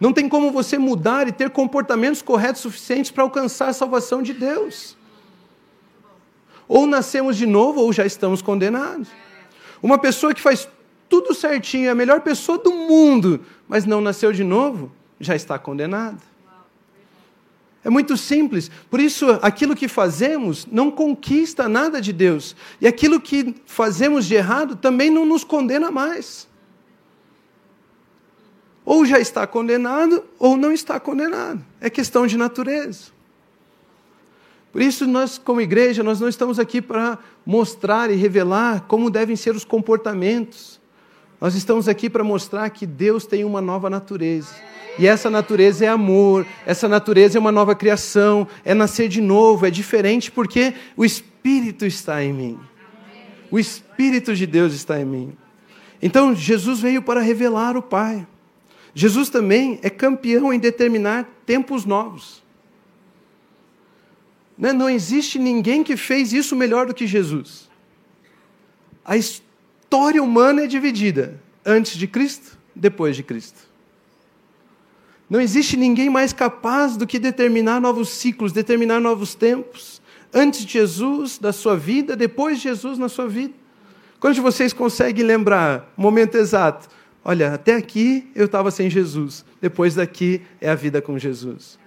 Não 0.00 0.12
tem 0.12 0.28
como 0.28 0.50
você 0.50 0.78
mudar 0.78 1.28
e 1.28 1.32
ter 1.32 1.50
comportamentos 1.50 2.22
corretos 2.22 2.62
suficientes 2.62 3.10
para 3.10 3.22
alcançar 3.22 3.68
a 3.68 3.72
salvação 3.72 4.22
de 4.22 4.32
Deus. 4.32 4.96
Ou 6.66 6.86
nascemos 6.86 7.36
de 7.36 7.46
novo 7.46 7.80
ou 7.80 7.92
já 7.92 8.06
estamos 8.06 8.40
condenados. 8.40 9.08
Uma 9.82 9.98
pessoa 9.98 10.32
que 10.32 10.40
faz 10.40 10.68
tudo 11.08 11.34
certinho, 11.34 11.86
é 11.86 11.90
a 11.90 11.94
melhor 11.94 12.22
pessoa 12.22 12.58
do 12.58 12.72
mundo, 12.72 13.40
mas 13.68 13.84
não 13.84 14.00
nasceu 14.00 14.32
de 14.32 14.42
novo, 14.42 14.90
já 15.20 15.36
está 15.36 15.58
condenada. 15.58 16.33
É 17.84 17.90
muito 17.90 18.16
simples. 18.16 18.70
Por 18.90 18.98
isso, 18.98 19.38
aquilo 19.42 19.76
que 19.76 19.86
fazemos 19.86 20.66
não 20.72 20.90
conquista 20.90 21.68
nada 21.68 22.00
de 22.00 22.12
Deus. 22.14 22.56
E 22.80 22.86
aquilo 22.86 23.20
que 23.20 23.54
fazemos 23.66 24.24
de 24.24 24.34
errado 24.34 24.74
também 24.74 25.10
não 25.10 25.26
nos 25.26 25.44
condena 25.44 25.90
mais. 25.90 26.48
Ou 28.86 29.04
já 29.04 29.20
está 29.20 29.46
condenado, 29.46 30.24
ou 30.38 30.56
não 30.56 30.72
está 30.72 30.98
condenado. 30.98 31.62
É 31.78 31.90
questão 31.90 32.26
de 32.26 32.38
natureza. 32.38 33.12
Por 34.72 34.80
isso, 34.80 35.06
nós, 35.06 35.36
como 35.38 35.60
igreja, 35.60 36.02
nós 36.02 36.18
não 36.18 36.28
estamos 36.28 36.58
aqui 36.58 36.80
para 36.80 37.18
mostrar 37.44 38.10
e 38.10 38.16
revelar 38.16 38.86
como 38.88 39.10
devem 39.10 39.36
ser 39.36 39.54
os 39.54 39.64
comportamentos. 39.64 40.80
Nós 41.44 41.54
estamos 41.54 41.88
aqui 41.90 42.08
para 42.08 42.24
mostrar 42.24 42.70
que 42.70 42.86
Deus 42.86 43.26
tem 43.26 43.44
uma 43.44 43.60
nova 43.60 43.90
natureza. 43.90 44.48
E 44.98 45.06
essa 45.06 45.28
natureza 45.28 45.84
é 45.84 45.88
amor, 45.88 46.46
essa 46.64 46.88
natureza 46.88 47.36
é 47.36 47.38
uma 47.38 47.52
nova 47.52 47.74
criação, 47.74 48.48
é 48.64 48.72
nascer 48.72 49.10
de 49.10 49.20
novo, 49.20 49.66
é 49.66 49.70
diferente 49.70 50.32
porque 50.32 50.72
o 50.96 51.04
Espírito 51.04 51.84
está 51.84 52.24
em 52.24 52.32
mim. 52.32 52.58
O 53.50 53.58
Espírito 53.58 54.34
de 54.34 54.46
Deus 54.46 54.72
está 54.72 54.98
em 54.98 55.04
mim. 55.04 55.36
Então, 56.00 56.34
Jesus 56.34 56.80
veio 56.80 57.02
para 57.02 57.20
revelar 57.20 57.76
o 57.76 57.82
Pai. 57.82 58.26
Jesus 58.94 59.28
também 59.28 59.78
é 59.82 59.90
campeão 59.90 60.50
em 60.50 60.58
determinar 60.58 61.28
tempos 61.44 61.84
novos. 61.84 62.42
Né, 64.56 64.72
não 64.72 64.88
existe 64.88 65.38
ninguém 65.38 65.84
que 65.84 65.94
fez 65.94 66.32
isso 66.32 66.56
melhor 66.56 66.86
do 66.86 66.94
que 66.94 67.06
Jesus. 67.06 67.68
A 69.04 69.18
história 69.18 69.53
humana 69.94 70.64
é 70.64 70.66
dividida 70.66 71.40
antes 71.64 71.96
de 71.96 72.06
Cristo, 72.06 72.58
depois 72.74 73.16
de 73.16 73.22
Cristo. 73.22 73.60
Não 75.28 75.40
existe 75.40 75.76
ninguém 75.76 76.10
mais 76.10 76.32
capaz 76.32 76.96
do 76.96 77.06
que 77.06 77.18
determinar 77.18 77.80
novos 77.80 78.10
ciclos, 78.10 78.52
determinar 78.52 79.00
novos 79.00 79.34
tempos. 79.34 80.02
Antes 80.32 80.64
de 80.64 80.72
Jesus, 80.72 81.38
da 81.38 81.52
sua 81.52 81.76
vida, 81.76 82.14
depois 82.16 82.58
de 82.58 82.64
Jesus, 82.64 82.98
na 82.98 83.08
sua 83.08 83.28
vida. 83.28 83.54
Quando 84.20 84.40
vocês 84.42 84.72
conseguem 84.72 85.24
lembrar 85.24 85.92
o 85.96 86.02
momento 86.02 86.36
exato? 86.36 86.88
Olha, 87.24 87.54
até 87.54 87.74
aqui 87.74 88.30
eu 88.34 88.46
estava 88.46 88.70
sem 88.70 88.90
Jesus, 88.90 89.44
depois 89.60 89.94
daqui 89.94 90.42
é 90.60 90.70
a 90.70 90.74
vida 90.74 91.00
com 91.00 91.18
Jesus. 91.18 91.78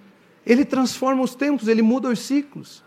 Ele 0.45 0.65
transforma 0.65 1.21
os 1.21 1.35
tempos, 1.35 1.67
ele 1.67 1.81
muda 1.81 2.09
os 2.09 2.19
ciclos. 2.19 2.83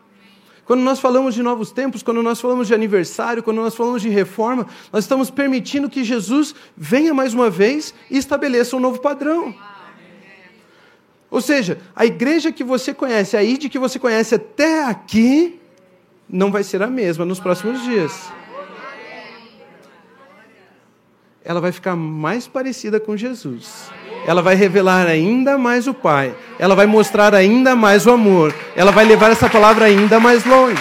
Quando 0.70 0.82
nós 0.82 1.00
falamos 1.00 1.34
de 1.34 1.42
novos 1.42 1.72
tempos, 1.72 2.00
quando 2.00 2.22
nós 2.22 2.40
falamos 2.40 2.68
de 2.68 2.72
aniversário, 2.72 3.42
quando 3.42 3.56
nós 3.56 3.74
falamos 3.74 4.00
de 4.00 4.08
reforma, 4.08 4.68
nós 4.92 5.02
estamos 5.02 5.28
permitindo 5.28 5.90
que 5.90 6.04
Jesus 6.04 6.54
venha 6.76 7.12
mais 7.12 7.34
uma 7.34 7.50
vez 7.50 7.92
e 8.08 8.16
estabeleça 8.16 8.76
um 8.76 8.78
novo 8.78 9.00
padrão. 9.00 9.52
Ou 11.28 11.40
seja, 11.40 11.80
a 11.92 12.06
igreja 12.06 12.52
que 12.52 12.62
você 12.62 12.94
conhece, 12.94 13.36
a 13.36 13.42
ID 13.42 13.68
que 13.68 13.80
você 13.80 13.98
conhece 13.98 14.36
até 14.36 14.84
aqui, 14.84 15.60
não 16.28 16.52
vai 16.52 16.62
ser 16.62 16.80
a 16.84 16.86
mesma 16.86 17.24
nos 17.24 17.40
próximos 17.40 17.82
dias. 17.82 18.30
Ela 21.42 21.60
vai 21.60 21.72
ficar 21.72 21.96
mais 21.96 22.46
parecida 22.46 23.00
com 23.00 23.16
Jesus. 23.16 23.90
Ela 24.26 24.42
vai 24.42 24.54
revelar 24.54 25.06
ainda 25.06 25.56
mais 25.56 25.86
o 25.86 25.94
Pai. 25.94 26.34
Ela 26.58 26.74
vai 26.74 26.86
mostrar 26.86 27.34
ainda 27.34 27.74
mais 27.74 28.06
o 28.06 28.10
amor. 28.10 28.54
Ela 28.76 28.90
vai 28.90 29.04
levar 29.04 29.30
essa 29.30 29.48
palavra 29.48 29.86
ainda 29.86 30.20
mais 30.20 30.44
longe. 30.44 30.80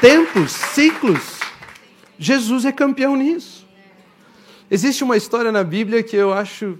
Tempos, 0.00 0.52
ciclos. 0.52 1.38
Jesus 2.18 2.64
é 2.64 2.72
campeão 2.72 3.16
nisso. 3.16 3.66
Existe 4.70 5.02
uma 5.02 5.16
história 5.16 5.50
na 5.50 5.64
Bíblia 5.64 6.02
que 6.02 6.16
eu 6.16 6.32
acho 6.32 6.78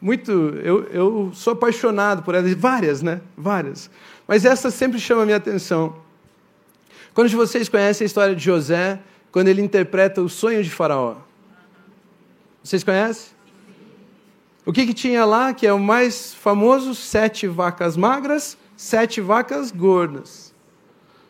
muito. 0.00 0.30
Eu, 0.30 0.84
eu 0.92 1.30
sou 1.32 1.52
apaixonado 1.52 2.22
por 2.22 2.34
elas, 2.34 2.52
várias, 2.54 3.02
né? 3.02 3.20
Várias. 3.36 3.88
Mas 4.26 4.44
essa 4.44 4.70
sempre 4.70 4.98
chama 4.98 5.22
a 5.22 5.24
minha 5.24 5.36
atenção. 5.36 5.96
Quando 7.14 7.30
vocês 7.30 7.68
conhecem 7.68 8.04
a 8.04 8.06
história 8.06 8.34
de 8.34 8.44
José, 8.44 8.98
quando 9.30 9.48
ele 9.48 9.62
interpreta 9.62 10.20
o 10.20 10.28
sonho 10.28 10.62
de 10.62 10.70
Faraó? 10.70 11.16
Vocês 12.62 12.82
conhecem? 12.82 13.32
O 14.64 14.72
que, 14.72 14.86
que 14.86 14.94
tinha 14.94 15.24
lá, 15.24 15.52
que 15.52 15.66
é 15.66 15.72
o 15.72 15.78
mais 15.78 16.32
famoso? 16.34 16.94
Sete 16.94 17.48
vacas 17.48 17.96
magras, 17.96 18.56
sete 18.76 19.20
vacas 19.20 19.72
gordas. 19.72 20.54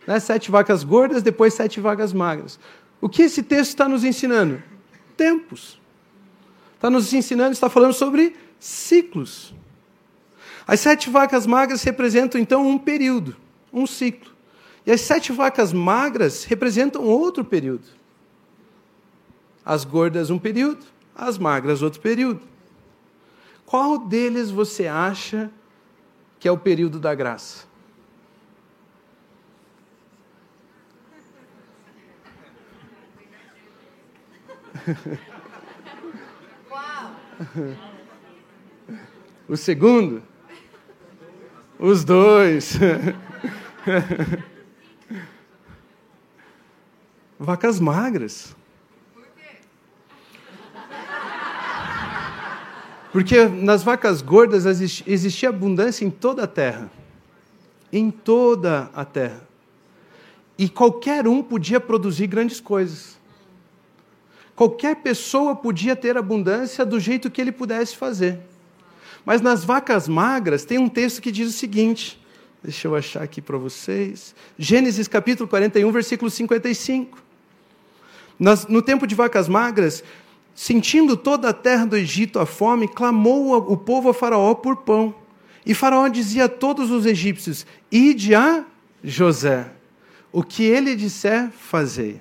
Né? 0.06 0.20
Sete 0.20 0.50
vacas 0.50 0.84
gordas, 0.84 1.22
depois 1.22 1.54
sete 1.54 1.80
vacas 1.80 2.12
magras. 2.12 2.58
O 3.00 3.08
que 3.08 3.22
esse 3.22 3.42
texto 3.42 3.70
está 3.70 3.88
nos 3.88 4.04
ensinando? 4.04 4.62
Tempos. 5.16 5.80
Está 6.74 6.90
nos 6.90 7.12
ensinando, 7.12 7.52
está 7.52 7.70
falando 7.70 7.94
sobre 7.94 8.36
ciclos. 8.58 9.54
As 10.66 10.80
sete 10.80 11.08
vacas 11.08 11.46
magras 11.46 11.82
representam 11.82 12.40
então 12.40 12.66
um 12.66 12.78
período, 12.78 13.36
um 13.72 13.86
ciclo. 13.86 14.30
E 14.84 14.92
as 14.92 15.00
sete 15.00 15.32
vacas 15.32 15.72
magras 15.72 16.44
representam 16.44 17.04
outro 17.04 17.44
período. 17.44 17.84
As 19.64 19.84
gordas, 19.84 20.28
um 20.28 20.38
período, 20.38 20.84
as 21.14 21.38
magras, 21.38 21.82
outro 21.82 22.00
período. 22.00 22.51
Qual 23.73 23.97
deles 23.97 24.50
você 24.50 24.87
acha 24.87 25.50
que 26.38 26.47
é 26.47 26.52
o 26.52 26.59
período 26.59 27.00
da 27.00 27.14
graça? 27.14 27.64
O 39.49 39.57
segundo? 39.57 40.23
Os 41.79 42.05
dois. 42.05 42.79
Vacas 47.38 47.81
magras. 47.81 48.55
Porque 53.12 53.47
nas 53.47 53.83
vacas 53.83 54.23
gordas 54.23 54.64
existia 55.07 55.50
abundância 55.50 56.02
em 56.02 56.11
toda 56.11 56.45
a 56.45 56.47
terra. 56.47 56.90
Em 57.92 58.11
toda 58.11 58.90
a 58.95 59.04
terra. 59.04 59.47
E 60.57 60.66
qualquer 60.66 61.28
um 61.28 61.42
podia 61.42 61.78
produzir 61.78 62.26
grandes 62.26 62.59
coisas. 62.59 63.19
Qualquer 64.57 64.97
pessoa 64.97 65.54
podia 65.54 65.95
ter 65.95 66.16
abundância 66.16 66.87
do 66.87 66.99
jeito 66.99 67.31
que 67.31 67.40
ele 67.40 67.52
pudesse 67.52 67.97
fazer. 67.97 68.38
Mas 69.26 69.42
nas 69.42 69.62
vacas 69.62 70.09
magras 70.09 70.64
tem 70.64 70.78
um 70.78 70.88
texto 70.88 71.21
que 71.21 71.31
diz 71.31 71.49
o 71.49 71.52
seguinte: 71.52 72.19
deixa 72.62 72.88
eu 72.88 72.97
achar 72.97 73.23
aqui 73.23 73.42
para 73.42 73.59
vocês. 73.59 74.35
Gênesis 74.59 75.07
capítulo 75.07 75.49
41, 75.49 75.90
versículo 75.92 76.31
55. 76.31 77.19
Nas, 78.38 78.66
no 78.66 78.81
tempo 78.83 79.07
de 79.07 79.14
vacas 79.14 79.49
magras, 79.49 80.02
sentindo 80.54 81.16
toda 81.16 81.49
a 81.49 81.52
terra 81.52 81.85
do 81.85 81.97
Egito 81.97 82.38
a 82.38 82.47
fome, 82.47 82.88
clamou 82.88 83.56
o 83.56 83.76
povo 83.76 84.09
a 84.09 84.14
Faraó 84.14 84.54
por 84.54 84.78
pão. 84.78 85.14
E 85.64 85.75
Faraó 85.75 86.09
dizia 86.09 86.47
a 86.47 86.49
todos 86.49 86.90
os 86.90 87.06
egípcios: 87.06 87.66
Ide 87.90 88.35
a 88.35 88.64
José, 89.02 89.71
o 90.32 90.42
que 90.42 90.64
ele 90.64 90.94
disser, 90.97 91.50
fazei. 91.50 92.21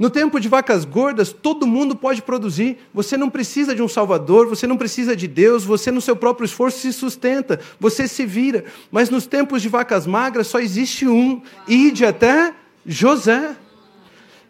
No 0.00 0.08
tempo 0.08 0.40
de 0.40 0.48
vacas 0.48 0.86
gordas, 0.86 1.30
todo 1.30 1.66
mundo 1.66 1.94
pode 1.94 2.22
produzir. 2.22 2.78
Você 2.94 3.18
não 3.18 3.28
precisa 3.28 3.74
de 3.74 3.82
um 3.82 3.88
Salvador, 3.88 4.48
você 4.48 4.66
não 4.66 4.78
precisa 4.78 5.14
de 5.14 5.28
Deus, 5.28 5.62
você 5.62 5.90
no 5.90 6.00
seu 6.00 6.16
próprio 6.16 6.46
esforço 6.46 6.78
se 6.78 6.90
sustenta, 6.90 7.60
você 7.78 8.08
se 8.08 8.24
vira. 8.24 8.64
Mas 8.90 9.10
nos 9.10 9.26
tempos 9.26 9.60
de 9.60 9.68
vacas 9.68 10.06
magras 10.06 10.46
só 10.46 10.58
existe 10.58 11.06
um: 11.06 11.42
ide 11.68 12.06
até 12.06 12.54
José. 12.86 13.54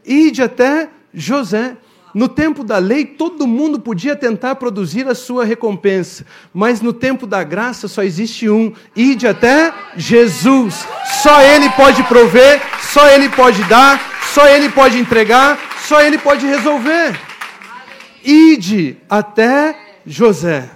Ide 0.06 0.40
até 0.40 0.88
José. 1.12 1.76
No 2.12 2.28
tempo 2.28 2.64
da 2.64 2.78
lei, 2.78 3.04
todo 3.04 3.46
mundo 3.46 3.78
podia 3.78 4.16
tentar 4.16 4.56
produzir 4.56 5.06
a 5.06 5.14
sua 5.14 5.44
recompensa, 5.44 6.26
mas 6.52 6.80
no 6.80 6.92
tempo 6.92 7.26
da 7.26 7.44
graça 7.44 7.86
só 7.86 8.02
existe 8.02 8.48
um: 8.48 8.72
ide 8.96 9.26
até 9.26 9.72
Jesus. 9.96 10.86
Só 11.22 11.40
Ele 11.40 11.70
pode 11.70 12.02
prover, 12.04 12.60
só 12.92 13.08
Ele 13.08 13.28
pode 13.28 13.62
dar, 13.64 14.00
só 14.32 14.46
Ele 14.48 14.68
pode 14.68 14.98
entregar, 14.98 15.58
só 15.86 16.00
Ele 16.00 16.18
pode 16.18 16.46
resolver. 16.46 17.18
Ide 18.24 18.96
até 19.08 19.78
José. 20.04 20.70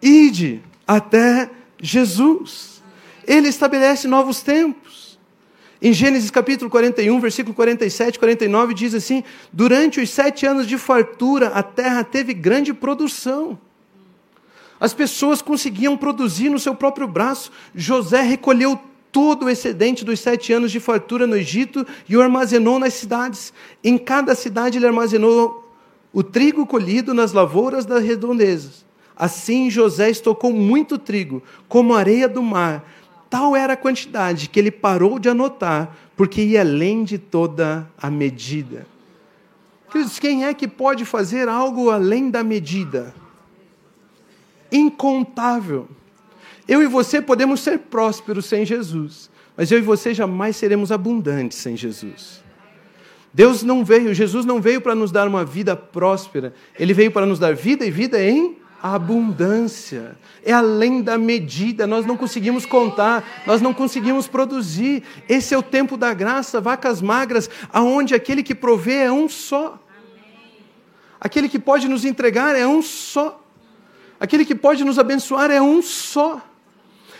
Ide 0.00 0.62
até 0.86 1.50
Jesus. 1.80 2.82
Ele 3.26 3.48
estabelece 3.48 4.06
novos 4.06 4.42
tempos. 4.42 4.83
Em 5.86 5.92
Gênesis 5.92 6.30
capítulo 6.30 6.70
41, 6.70 7.20
versículo 7.20 7.54
47 7.54 8.14
e 8.14 8.18
49, 8.18 8.72
diz 8.72 8.94
assim: 8.94 9.22
Durante 9.52 10.00
os 10.00 10.08
sete 10.08 10.46
anos 10.46 10.66
de 10.66 10.78
fartura, 10.78 11.48
a 11.48 11.62
terra 11.62 12.02
teve 12.02 12.32
grande 12.32 12.72
produção. 12.72 13.58
As 14.80 14.94
pessoas 14.94 15.42
conseguiam 15.42 15.94
produzir 15.94 16.48
no 16.48 16.58
seu 16.58 16.74
próprio 16.74 17.06
braço. 17.06 17.52
José 17.74 18.22
recolheu 18.22 18.80
todo 19.12 19.44
o 19.44 19.50
excedente 19.50 20.06
dos 20.06 20.20
sete 20.20 20.54
anos 20.54 20.72
de 20.72 20.80
fartura 20.80 21.26
no 21.26 21.36
Egito 21.36 21.86
e 22.08 22.16
o 22.16 22.22
armazenou 22.22 22.78
nas 22.78 22.94
cidades. 22.94 23.52
Em 23.84 23.98
cada 23.98 24.34
cidade 24.34 24.78
ele 24.78 24.86
armazenou 24.86 25.70
o 26.14 26.22
trigo 26.22 26.64
colhido 26.64 27.12
nas 27.12 27.34
lavouras 27.34 27.84
das 27.84 28.02
redondezas. 28.02 28.86
Assim 29.14 29.68
José 29.68 30.08
estocou 30.08 30.50
muito 30.50 30.96
trigo, 30.96 31.42
como 31.68 31.92
areia 31.92 32.26
do 32.26 32.42
mar. 32.42 32.82
Tal 33.28 33.56
era 33.56 33.72
a 33.72 33.76
quantidade 33.76 34.48
que 34.48 34.58
ele 34.58 34.70
parou 34.70 35.18
de 35.18 35.28
anotar, 35.28 35.96
porque 36.16 36.42
ia 36.42 36.60
além 36.60 37.04
de 37.04 37.18
toda 37.18 37.88
a 37.98 38.10
medida. 38.10 38.86
Queridos, 39.90 40.18
quem 40.18 40.44
é 40.44 40.54
que 40.54 40.66
pode 40.66 41.04
fazer 41.04 41.48
algo 41.48 41.90
além 41.90 42.30
da 42.30 42.42
medida? 42.42 43.14
Incontável. 44.70 45.88
Eu 46.66 46.82
e 46.82 46.86
você 46.86 47.20
podemos 47.20 47.60
ser 47.60 47.78
prósperos 47.78 48.46
sem 48.46 48.64
Jesus, 48.64 49.30
mas 49.56 49.70
eu 49.70 49.78
e 49.78 49.82
você 49.82 50.14
jamais 50.14 50.56
seremos 50.56 50.90
abundantes 50.90 51.58
sem 51.58 51.76
Jesus. 51.76 52.42
Deus 53.32 53.62
não 53.62 53.84
veio, 53.84 54.14
Jesus 54.14 54.44
não 54.44 54.60
veio 54.60 54.80
para 54.80 54.94
nos 54.94 55.10
dar 55.10 55.26
uma 55.26 55.44
vida 55.44 55.74
próspera, 55.74 56.54
ele 56.78 56.94
veio 56.94 57.10
para 57.10 57.26
nos 57.26 57.38
dar 57.38 57.54
vida 57.54 57.84
e 57.84 57.90
vida 57.90 58.22
em 58.22 58.56
abundância. 58.82 60.16
É 60.44 60.52
além 60.52 61.02
da 61.02 61.16
medida, 61.16 61.86
nós 61.86 62.04
não 62.04 62.16
conseguimos 62.16 62.66
contar, 62.66 63.24
nós 63.46 63.62
não 63.62 63.72
conseguimos 63.72 64.28
produzir. 64.28 65.02
Esse 65.28 65.54
é 65.54 65.58
o 65.58 65.62
tempo 65.62 65.96
da 65.96 66.12
graça, 66.12 66.60
vacas 66.60 67.00
magras, 67.00 67.48
aonde 67.72 68.14
aquele 68.14 68.42
que 68.42 68.54
provê 68.54 68.96
é 68.96 69.12
um 69.12 69.28
só. 69.28 69.78
Aquele 71.20 71.48
que 71.48 71.58
pode 71.58 71.88
nos 71.88 72.04
entregar 72.04 72.54
é 72.54 72.66
um 72.66 72.82
só. 72.82 73.40
Aquele 74.20 74.44
que 74.44 74.54
pode 74.54 74.84
nos 74.84 74.98
abençoar 74.98 75.50
é 75.50 75.60
um 75.60 75.80
só. 75.80 76.42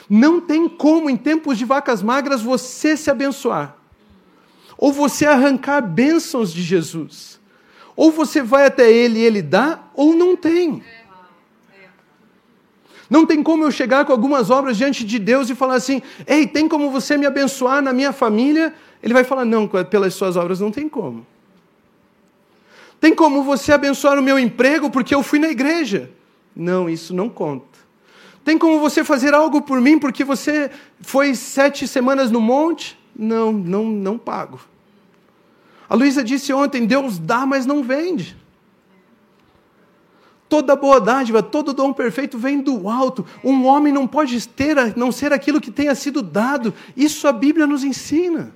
Não 0.08 0.40
tem 0.40 0.68
como, 0.68 1.08
em 1.08 1.16
tempos 1.16 1.56
de 1.56 1.64
vacas 1.64 2.02
magras, 2.02 2.42
você 2.42 2.96
se 2.96 3.10
abençoar. 3.10 3.76
Ou 4.76 4.92
você 4.92 5.24
arrancar 5.24 5.80
bênçãos 5.80 6.52
de 6.52 6.62
Jesus. 6.62 7.40
Ou 7.96 8.10
você 8.10 8.42
vai 8.42 8.66
até 8.66 8.90
Ele 8.90 9.20
e 9.20 9.22
Ele 9.22 9.40
dá, 9.40 9.80
ou 9.94 10.14
não 10.14 10.36
tem. 10.36 10.82
Não 13.08 13.26
tem 13.26 13.42
como 13.42 13.64
eu 13.64 13.70
chegar 13.70 14.04
com 14.04 14.12
algumas 14.12 14.50
obras 14.50 14.76
diante 14.76 15.04
de 15.04 15.18
Deus 15.18 15.50
e 15.50 15.54
falar 15.54 15.74
assim: 15.74 16.02
ei, 16.26 16.46
tem 16.46 16.68
como 16.68 16.90
você 16.90 17.16
me 17.16 17.26
abençoar 17.26 17.82
na 17.82 17.92
minha 17.92 18.12
família? 18.12 18.74
Ele 19.02 19.12
vai 19.12 19.24
falar: 19.24 19.44
não, 19.44 19.68
pelas 19.68 20.14
suas 20.14 20.36
obras 20.36 20.60
não 20.60 20.70
tem 20.70 20.88
como. 20.88 21.26
Tem 23.00 23.14
como 23.14 23.42
você 23.42 23.72
abençoar 23.72 24.18
o 24.18 24.22
meu 24.22 24.38
emprego 24.38 24.88
porque 24.88 25.14
eu 25.14 25.22
fui 25.22 25.38
na 25.38 25.48
igreja? 25.48 26.10
Não, 26.56 26.88
isso 26.88 27.14
não 27.14 27.28
conta. 27.28 27.78
Tem 28.44 28.56
como 28.56 28.78
você 28.78 29.02
fazer 29.02 29.34
algo 29.34 29.60
por 29.62 29.80
mim 29.80 29.98
porque 29.98 30.24
você 30.24 30.70
foi 31.00 31.34
sete 31.34 31.86
semanas 31.86 32.30
no 32.30 32.40
monte? 32.40 32.98
Não, 33.16 33.52
não, 33.52 33.84
não 33.84 34.18
pago. 34.18 34.60
A 35.88 35.94
Luísa 35.94 36.24
disse 36.24 36.52
ontem: 36.52 36.86
Deus 36.86 37.18
dá, 37.18 37.44
mas 37.44 37.66
não 37.66 37.82
vende. 37.82 38.36
Toda 40.54 40.76
boa 40.76 41.00
dádiva, 41.00 41.42
todo 41.42 41.72
dom 41.72 41.92
perfeito 41.92 42.38
vem 42.38 42.60
do 42.60 42.88
alto. 42.88 43.26
Um 43.42 43.66
homem 43.66 43.92
não 43.92 44.06
pode 44.06 44.48
ter, 44.48 44.96
não 44.96 45.10
ser 45.10 45.32
aquilo 45.32 45.60
que 45.60 45.68
tenha 45.68 45.96
sido 45.96 46.22
dado. 46.22 46.72
Isso 46.96 47.26
a 47.26 47.32
Bíblia 47.32 47.66
nos 47.66 47.82
ensina. 47.82 48.54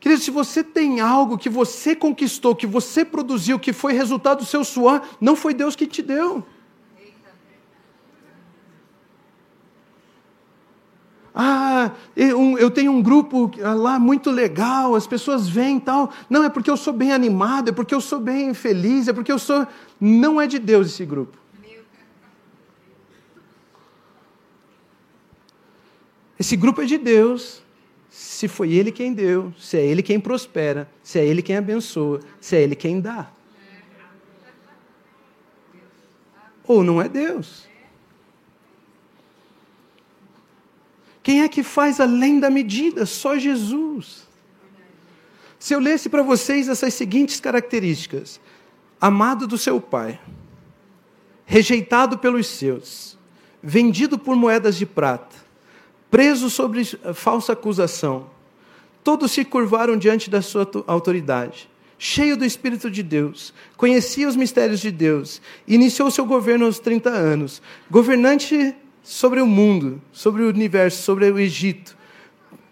Querido, 0.00 0.22
se 0.22 0.30
você 0.30 0.64
tem 0.64 1.00
algo 1.00 1.36
que 1.36 1.50
você 1.50 1.94
conquistou, 1.94 2.56
que 2.56 2.66
você 2.66 3.04
produziu, 3.04 3.58
que 3.58 3.74
foi 3.74 3.92
resultado 3.92 4.38
do 4.38 4.46
seu 4.46 4.64
suor, 4.64 5.02
não 5.20 5.36
foi 5.36 5.52
Deus 5.52 5.76
que 5.76 5.86
te 5.86 6.00
deu. 6.00 6.42
Ah, 11.40 11.92
eu 12.16 12.68
tenho 12.68 12.90
um 12.90 13.00
grupo 13.00 13.48
lá 13.58 13.96
muito 13.96 14.28
legal, 14.28 14.96
as 14.96 15.06
pessoas 15.06 15.48
vêm 15.48 15.76
e 15.76 15.80
tal. 15.80 16.12
Não, 16.28 16.42
é 16.42 16.48
porque 16.48 16.68
eu 16.68 16.76
sou 16.76 16.92
bem 16.92 17.12
animado, 17.12 17.68
é 17.68 17.72
porque 17.72 17.94
eu 17.94 18.00
sou 18.00 18.18
bem 18.18 18.52
feliz, 18.52 19.06
é 19.06 19.12
porque 19.12 19.30
eu 19.30 19.38
sou. 19.38 19.64
Não 20.00 20.40
é 20.40 20.48
de 20.48 20.58
Deus 20.58 20.88
esse 20.88 21.04
grupo. 21.04 21.38
Esse 26.36 26.56
grupo 26.56 26.82
é 26.82 26.86
de 26.86 26.98
Deus, 26.98 27.62
se 28.10 28.48
foi 28.48 28.72
Ele 28.72 28.90
quem 28.90 29.12
deu, 29.12 29.54
se 29.56 29.76
é 29.76 29.86
Ele 29.86 30.02
quem 30.02 30.18
prospera, 30.18 30.90
se 31.04 31.20
é 31.20 31.24
Ele 31.24 31.40
quem 31.40 31.56
abençoa, 31.56 32.18
se 32.40 32.56
é 32.56 32.62
Ele 32.62 32.74
quem 32.74 33.00
dá. 33.00 33.30
Ou 36.66 36.82
não 36.82 37.00
é 37.00 37.08
Deus. 37.08 37.68
Quem 41.28 41.42
é 41.42 41.48
que 41.48 41.62
faz 41.62 42.00
além 42.00 42.40
da 42.40 42.48
medida? 42.48 43.04
Só 43.04 43.36
Jesus. 43.36 44.26
Se 45.58 45.74
eu 45.74 45.78
lesse 45.78 46.08
para 46.08 46.22
vocês 46.22 46.70
essas 46.70 46.94
seguintes 46.94 47.38
características: 47.38 48.40
amado 48.98 49.46
do 49.46 49.58
seu 49.58 49.78
pai, 49.78 50.18
rejeitado 51.44 52.16
pelos 52.16 52.46
seus, 52.46 53.18
vendido 53.62 54.18
por 54.18 54.34
moedas 54.36 54.76
de 54.76 54.86
prata, 54.86 55.36
preso 56.10 56.48
sobre 56.48 56.82
falsa 57.12 57.52
acusação, 57.52 58.30
todos 59.04 59.30
se 59.30 59.44
curvaram 59.44 59.98
diante 59.98 60.30
da 60.30 60.40
sua 60.40 60.66
autoridade. 60.86 61.68
cheio 61.98 62.38
do 62.38 62.44
Espírito 62.46 62.90
de 62.90 63.02
Deus, 63.02 63.52
conhecia 63.76 64.26
os 64.26 64.34
mistérios 64.34 64.80
de 64.80 64.90
Deus, 64.90 65.42
iniciou 65.66 66.10
seu 66.10 66.24
governo 66.24 66.64
aos 66.64 66.78
30 66.78 67.10
anos, 67.10 67.60
governante 67.90 68.74
sobre 69.08 69.40
o 69.40 69.46
mundo, 69.46 70.02
sobre 70.12 70.42
o 70.42 70.50
universo, 70.50 71.02
sobre 71.02 71.30
o 71.30 71.38
Egito, 71.38 71.96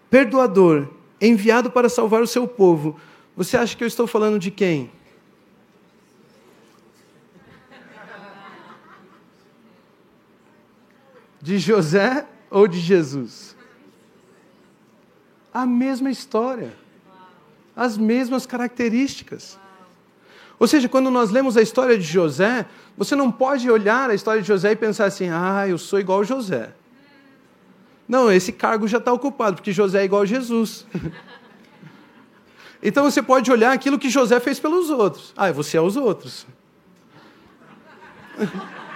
perdoador, 0.07 0.87
enviado 1.19 1.71
para 1.71 1.89
salvar 1.89 2.21
o 2.21 2.27
seu 2.27 2.47
povo. 2.47 2.99
Você 3.35 3.57
acha 3.57 3.75
que 3.75 3.83
eu 3.83 3.87
estou 3.87 4.05
falando 4.05 4.37
de 4.37 4.51
quem? 4.51 4.91
De 11.41 11.57
José 11.57 12.27
ou 12.51 12.67
de 12.67 12.79
Jesus? 12.79 13.57
A 15.51 15.65
mesma 15.65 16.11
história, 16.11 16.71
as 17.75 17.97
mesmas 17.97 18.45
características. 18.45 19.57
Ou 20.59 20.67
seja, 20.67 20.89
quando 20.89 21.11
nós 21.11 21.29
lemos 21.29 21.55
a 21.55 21.61
história 21.61 21.97
de 21.97 22.03
José, 22.03 22.65
você 22.97 23.15
não 23.15 23.31
pode 23.31 23.69
olhar 23.69 24.09
a 24.09 24.15
história 24.15 24.41
de 24.41 24.47
José 24.47 24.71
e 24.71 24.75
pensar 24.75 25.05
assim: 25.05 25.29
ah, 25.29 25.65
eu 25.67 25.77
sou 25.77 25.99
igual 25.99 26.23
José. 26.23 26.71
Não, 28.07 28.31
esse 28.31 28.51
cargo 28.51 28.87
já 28.87 28.97
está 28.97 29.11
ocupado, 29.11 29.57
porque 29.57 29.71
José 29.71 30.01
é 30.01 30.05
igual 30.05 30.21
a 30.21 30.25
Jesus. 30.25 30.85
então 32.81 33.03
você 33.03 33.21
pode 33.21 33.51
olhar 33.51 33.71
aquilo 33.71 33.99
que 33.99 34.09
José 34.09 34.39
fez 34.39 34.59
pelos 34.59 34.89
outros. 34.89 35.33
Ah, 35.35 35.51
você 35.51 35.77
é 35.77 35.81
os 35.81 35.95
outros. 35.95 36.47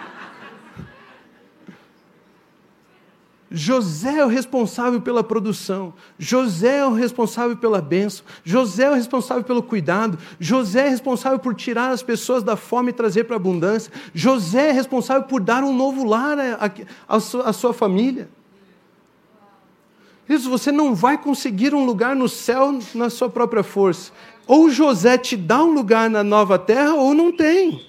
José 3.53 4.19
é 4.19 4.25
o 4.25 4.29
responsável 4.29 5.01
pela 5.01 5.21
produção, 5.21 5.93
José 6.17 6.77
é 6.77 6.85
o 6.85 6.93
responsável 6.93 7.57
pela 7.57 7.81
bênção, 7.81 8.23
José 8.45 8.85
é 8.85 8.89
o 8.89 8.93
responsável 8.93 9.43
pelo 9.43 9.61
cuidado, 9.61 10.17
José 10.39 10.87
é 10.87 10.89
responsável 10.89 11.37
por 11.37 11.53
tirar 11.53 11.89
as 11.89 12.01
pessoas 12.01 12.43
da 12.43 12.55
fome 12.55 12.91
e 12.91 12.93
trazer 12.93 13.25
para 13.25 13.35
a 13.35 13.37
abundância, 13.37 13.91
José 14.13 14.69
é 14.69 14.71
responsável 14.71 15.23
por 15.23 15.41
dar 15.41 15.65
um 15.65 15.75
novo 15.75 16.05
lar 16.05 16.37
à 17.09 17.51
sua 17.51 17.73
família. 17.73 18.29
Isso, 20.29 20.49
você 20.49 20.71
não 20.71 20.95
vai 20.95 21.17
conseguir 21.17 21.75
um 21.75 21.83
lugar 21.83 22.15
no 22.15 22.29
céu 22.29 22.79
na 22.95 23.09
sua 23.09 23.29
própria 23.29 23.63
força. 23.63 24.13
Ou 24.47 24.69
José 24.69 25.17
te 25.17 25.35
dá 25.35 25.61
um 25.61 25.73
lugar 25.73 26.09
na 26.09 26.23
nova 26.23 26.57
terra, 26.57 26.93
ou 26.93 27.13
não 27.13 27.33
tem. 27.33 27.85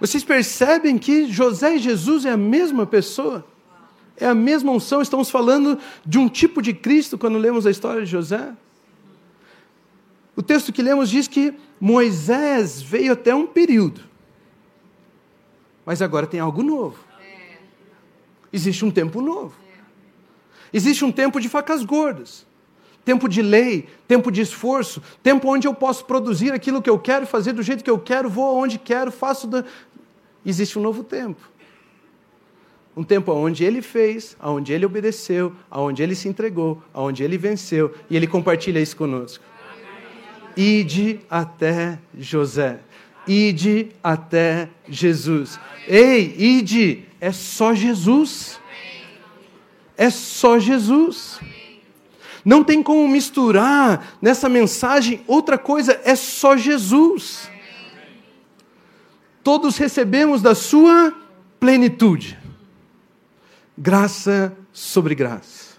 Vocês 0.00 0.24
percebem 0.24 0.96
que 0.96 1.30
José 1.30 1.76
e 1.76 1.78
Jesus 1.78 2.24
é 2.24 2.30
a 2.30 2.36
mesma 2.36 2.86
pessoa? 2.86 3.44
É 4.16 4.26
a 4.26 4.34
mesma 4.34 4.70
unção, 4.70 5.02
estamos 5.02 5.28
falando 5.30 5.78
de 6.04 6.18
um 6.18 6.28
tipo 6.28 6.62
de 6.62 6.72
Cristo 6.72 7.18
quando 7.18 7.36
lemos 7.38 7.66
a 7.66 7.70
história 7.70 8.02
de 8.02 8.10
José. 8.10 8.54
O 10.36 10.42
texto 10.42 10.72
que 10.72 10.82
lemos 10.82 11.10
diz 11.10 11.28
que 11.28 11.54
Moisés 11.80 12.80
veio 12.80 13.12
até 13.12 13.34
um 13.34 13.46
período, 13.46 14.02
mas 15.84 16.00
agora 16.00 16.26
tem 16.26 16.40
algo 16.40 16.62
novo. 16.62 16.98
Existe 18.52 18.84
um 18.84 18.90
tempo 18.90 19.20
novo. 19.20 19.54
Existe 20.72 21.04
um 21.04 21.12
tempo 21.12 21.40
de 21.40 21.48
facas 21.48 21.84
gordas, 21.84 22.46
tempo 23.04 23.28
de 23.28 23.42
lei, 23.42 23.88
tempo 24.08 24.30
de 24.30 24.40
esforço, 24.40 25.02
tempo 25.22 25.48
onde 25.48 25.68
eu 25.68 25.74
posso 25.74 26.04
produzir 26.04 26.52
aquilo 26.52 26.82
que 26.82 26.90
eu 26.90 26.98
quero, 26.98 27.26
fazer 27.26 27.52
do 27.52 27.62
jeito 27.62 27.84
que 27.84 27.90
eu 27.90 27.98
quero, 27.98 28.28
vou 28.28 28.44
aonde 28.46 28.78
quero, 28.78 29.12
faço. 29.12 29.46
Da... 29.46 29.64
Existe 30.44 30.78
um 30.78 30.82
novo 30.82 31.04
tempo. 31.04 31.40
Um 32.96 33.02
tempo 33.02 33.32
onde 33.32 33.64
ele 33.64 33.82
fez, 33.82 34.36
onde 34.40 34.72
ele 34.72 34.86
obedeceu, 34.86 35.52
onde 35.70 36.02
ele 36.02 36.14
se 36.14 36.28
entregou, 36.28 36.80
onde 36.94 37.24
ele 37.24 37.36
venceu, 37.36 37.92
e 38.08 38.16
ele 38.16 38.26
compartilha 38.26 38.78
isso 38.78 38.96
conosco. 38.96 39.42
Ide 40.56 41.20
até 41.28 41.98
José. 42.16 42.78
Ide 43.26 43.88
até 44.02 44.68
Jesus. 44.88 45.58
Ei, 45.88 46.36
ide, 46.38 47.04
é 47.20 47.32
só 47.32 47.74
Jesus. 47.74 48.60
É 49.96 50.08
só 50.08 50.58
Jesus. 50.60 51.40
Não 52.44 52.62
tem 52.62 52.80
como 52.80 53.08
misturar 53.08 54.16
nessa 54.22 54.48
mensagem 54.48 55.20
outra 55.26 55.58
coisa, 55.58 56.00
é 56.04 56.14
só 56.14 56.56
Jesus. 56.56 57.50
Todos 59.42 59.76
recebemos 59.78 60.40
da 60.40 60.54
sua 60.54 61.12
plenitude 61.58 62.43
graça 63.76 64.56
sobre 64.72 65.14
graça. 65.14 65.74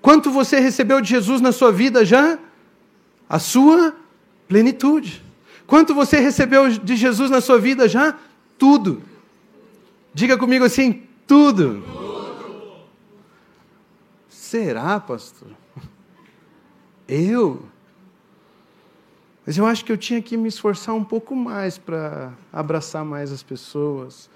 Quanto 0.00 0.30
você 0.30 0.58
recebeu 0.60 1.00
de 1.00 1.08
Jesus 1.08 1.40
na 1.40 1.52
sua 1.52 1.70
vida 1.72 2.04
já? 2.04 2.38
A 3.28 3.38
sua 3.38 3.94
plenitude. 4.48 5.22
Quanto 5.66 5.94
você 5.94 6.18
recebeu 6.18 6.68
de 6.68 6.96
Jesus 6.96 7.30
na 7.30 7.40
sua 7.40 7.58
vida 7.58 7.88
já? 7.88 8.18
Tudo. 8.58 9.02
Diga 10.12 10.36
comigo 10.36 10.64
assim: 10.64 11.04
tudo. 11.26 11.82
tudo. 11.82 12.80
Será, 14.28 14.98
pastor? 14.98 15.48
Eu? 17.06 17.62
Mas 19.46 19.56
eu 19.56 19.66
acho 19.66 19.84
que 19.84 19.92
eu 19.92 19.96
tinha 19.96 20.20
que 20.22 20.36
me 20.36 20.48
esforçar 20.48 20.94
um 20.94 21.04
pouco 21.04 21.34
mais 21.34 21.78
para 21.78 22.32
abraçar 22.52 23.04
mais 23.04 23.32
as 23.32 23.42
pessoas, 23.42 24.30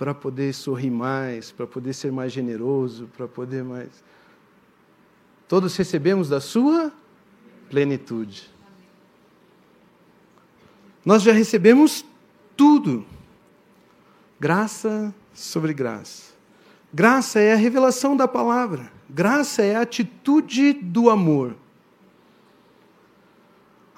para 0.00 0.14
poder 0.14 0.54
sorrir 0.54 0.88
mais, 0.90 1.52
para 1.52 1.66
poder 1.66 1.92
ser 1.92 2.10
mais 2.10 2.32
generoso, 2.32 3.06
para 3.14 3.28
poder 3.28 3.62
mais. 3.62 4.02
Todos 5.46 5.76
recebemos 5.76 6.26
da 6.26 6.40
sua 6.40 6.90
plenitude. 7.68 8.50
Nós 11.04 11.22
já 11.22 11.34
recebemos 11.34 12.02
tudo. 12.56 13.04
Graça 14.40 15.14
sobre 15.34 15.74
graça. 15.74 16.32
Graça 16.90 17.38
é 17.38 17.52
a 17.52 17.56
revelação 17.56 18.16
da 18.16 18.26
palavra. 18.26 18.90
Graça 19.06 19.60
é 19.60 19.76
a 19.76 19.82
atitude 19.82 20.72
do 20.72 21.10
amor. 21.10 21.54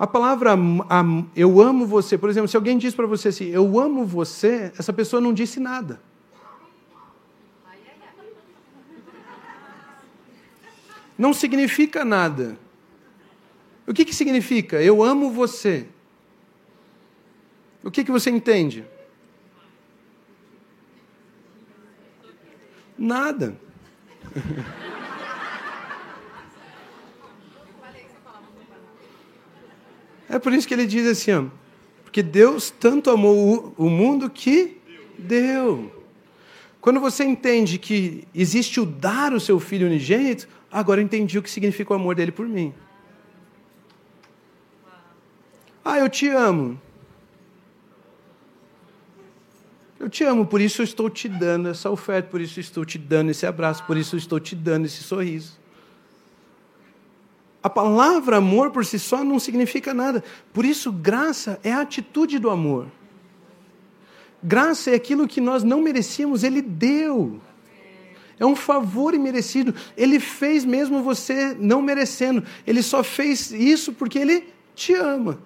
A 0.03 0.07
palavra 0.09 0.59
eu 1.37 1.61
amo 1.61 1.87
você, 1.87 2.19
por 2.19 2.29
exemplo, 2.29 2.49
se 2.49 2.57
alguém 2.57 2.77
diz 2.77 2.93
para 2.93 3.07
você 3.07 3.29
assim, 3.29 3.45
eu 3.51 3.79
amo 3.79 4.05
você, 4.05 4.73
essa 4.77 4.93
pessoa 4.93 5.21
não 5.21 5.33
disse 5.33 5.61
nada. 5.61 6.03
Não 11.17 11.33
significa 11.33 12.05
nada. 12.05 12.59
O 13.87 13.95
que, 13.95 14.05
que 14.05 14.13
significa? 14.13 14.83
Eu 14.83 15.05
amo 15.05 15.31
você. 15.31 15.87
O 17.85 17.89
que, 17.89 18.03
que 18.03 18.11
você 18.11 18.29
entende? 18.29 18.85
Nada. 22.99 23.57
É 30.33 30.39
por 30.39 30.55
isso 30.55 30.67
que 30.67 30.73
ele 30.73 30.87
diz 30.87 31.07
assim, 31.07 31.31
ó, 31.31 31.45
porque 32.05 32.23
Deus 32.23 32.71
tanto 32.71 33.11
amou 33.11 33.75
o 33.77 33.91
mundo 33.91 34.31
que 34.31 34.79
deu. 35.19 35.93
Quando 36.81 36.99
você 36.99 37.23
entende 37.23 37.77
que 37.77 38.27
existe 38.35 38.81
o 38.81 38.87
dar 38.87 39.35
o 39.35 39.39
seu 39.39 39.61
filho 39.61 39.87
unigênito, 39.87 40.49
agora 40.71 41.03
eu 41.03 41.05
entendi 41.05 41.39
o 41.39 41.43
que 41.43 41.51
significa 41.51 41.93
o 41.93 41.97
amor 41.97 42.15
dele 42.15 42.33
por 42.33 42.49
mim. 42.49 42.73
Ah, 45.85 45.99
eu 45.99 46.09
te 46.09 46.29
amo. 46.29 46.81
Eu 50.01 50.09
te 50.09 50.25
amo, 50.25 50.47
por 50.47 50.63
isso 50.63 50.81
eu 50.81 50.85
estou 50.85 51.11
te 51.11 51.29
dando 51.29 51.69
essa 51.69 51.91
oferta, 51.91 52.31
por 52.31 52.41
isso 52.41 52.59
eu 52.59 52.63
estou 52.63 52.87
te 52.87 52.97
dando 52.97 53.31
esse 53.31 53.45
abraço, 53.45 53.85
por 53.85 53.99
isso 53.99 54.15
eu 54.15 54.19
estou 54.19 54.41
te 54.41 54.57
dando 54.57 54.87
esse 54.87 55.03
sorriso. 55.03 55.61
A 57.63 57.71
palavra 57.71 58.39
amor 58.39 58.71
por 58.71 58.85
si 58.85 58.99
só 58.99 59.23
não 59.23 59.39
significa 59.39 59.95
nada. 59.95 60.25
Por 60.53 60.65
isso, 60.65 60.91
graça 60.91 61.61
é 61.63 61.73
a 61.73 61.81
atitude 61.81 62.39
do 62.39 62.51
amor. 62.51 62.89
Graça 64.43 64.91
é 64.91 64.95
aquilo 64.95 65.29
que 65.29 65.41
nós 65.41 65.63
não 65.63 65.81
merecíamos, 65.81 66.43
Ele 66.43 66.61
deu. 66.61 67.41
É 68.39 68.45
um 68.45 68.57
favor 68.57 69.15
imerecido. 69.15 69.73
Ele 69.97 70.19
fez 70.19 70.65
mesmo 70.65 71.03
você 71.03 71.57
não 71.59 71.81
merecendo. 71.81 72.43
Ele 72.67 72.83
só 72.83 73.05
fez 73.05 73.53
isso 73.53 73.93
porque 73.93 74.19
Ele 74.19 74.53
te 74.75 74.95
ama. 74.95 75.39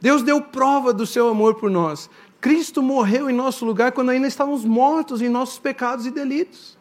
Deus 0.00 0.22
deu 0.22 0.40
prova 0.40 0.92
do 0.92 1.04
seu 1.04 1.28
amor 1.28 1.56
por 1.56 1.68
nós. 1.68 2.08
Cristo 2.40 2.80
morreu 2.82 3.28
em 3.28 3.34
nosso 3.34 3.66
lugar 3.66 3.90
quando 3.90 4.10
ainda 4.10 4.28
estávamos 4.28 4.64
mortos 4.64 5.20
em 5.20 5.28
nossos 5.28 5.58
pecados 5.58 6.06
e 6.06 6.10
delitos. 6.12 6.78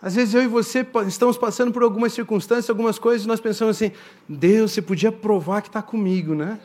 Às 0.00 0.14
vezes 0.14 0.34
eu 0.34 0.42
e 0.42 0.46
você 0.46 0.86
estamos 1.06 1.38
passando 1.38 1.72
por 1.72 1.82
algumas 1.82 2.12
circunstâncias, 2.12 2.68
algumas 2.68 2.98
coisas, 2.98 3.24
e 3.24 3.28
nós 3.28 3.40
pensamos 3.40 3.76
assim: 3.76 3.92
Deus, 4.28 4.72
você 4.72 4.82
podia 4.82 5.10
provar 5.10 5.62
que 5.62 5.68
está 5.68 5.80
comigo, 5.82 6.34
né? 6.34 6.60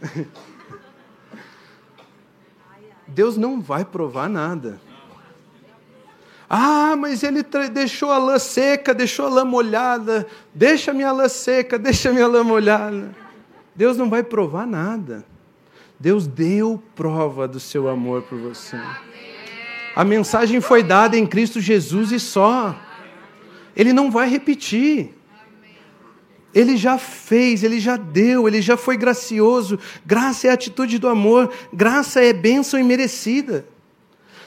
Deus 3.08 3.36
não 3.36 3.60
vai 3.60 3.84
provar 3.84 4.28
nada. 4.28 4.80
Ah, 6.48 6.96
mas 6.96 7.22
ele 7.22 7.42
deixou 7.72 8.10
a 8.10 8.18
lã 8.18 8.38
seca, 8.38 8.94
deixou 8.94 9.26
a 9.26 9.28
lã 9.28 9.44
molhada. 9.44 10.26
Deixa 10.54 10.94
minha 10.94 11.12
lã 11.12 11.28
seca, 11.28 11.76
deixa 11.80 12.12
minha 12.12 12.26
lã 12.26 12.42
molhada. 12.42 13.14
Deus 13.74 13.96
não 13.96 14.08
vai 14.08 14.22
provar 14.22 14.66
nada. 14.66 15.24
Deus 16.00 16.26
deu 16.26 16.82
prova 16.94 17.46
do 17.48 17.58
seu 17.58 17.88
amor 17.88 18.22
por 18.22 18.38
você. 18.38 18.80
A 19.98 20.04
mensagem 20.04 20.60
foi 20.60 20.84
dada 20.84 21.18
em 21.18 21.26
Cristo 21.26 21.60
Jesus 21.60 22.12
e 22.12 22.20
só. 22.20 22.80
Ele 23.74 23.92
não 23.92 24.12
vai 24.12 24.30
repetir. 24.30 25.12
Ele 26.54 26.76
já 26.76 26.96
fez, 26.96 27.64
ele 27.64 27.80
já 27.80 27.96
deu, 27.96 28.46
ele 28.46 28.62
já 28.62 28.76
foi 28.76 28.96
gracioso. 28.96 29.76
Graça 30.06 30.46
é 30.46 30.50
a 30.50 30.54
atitude 30.54 31.00
do 31.00 31.08
amor, 31.08 31.52
graça 31.72 32.22
é 32.22 32.32
bênção 32.32 32.78
imerecida. 32.78 33.66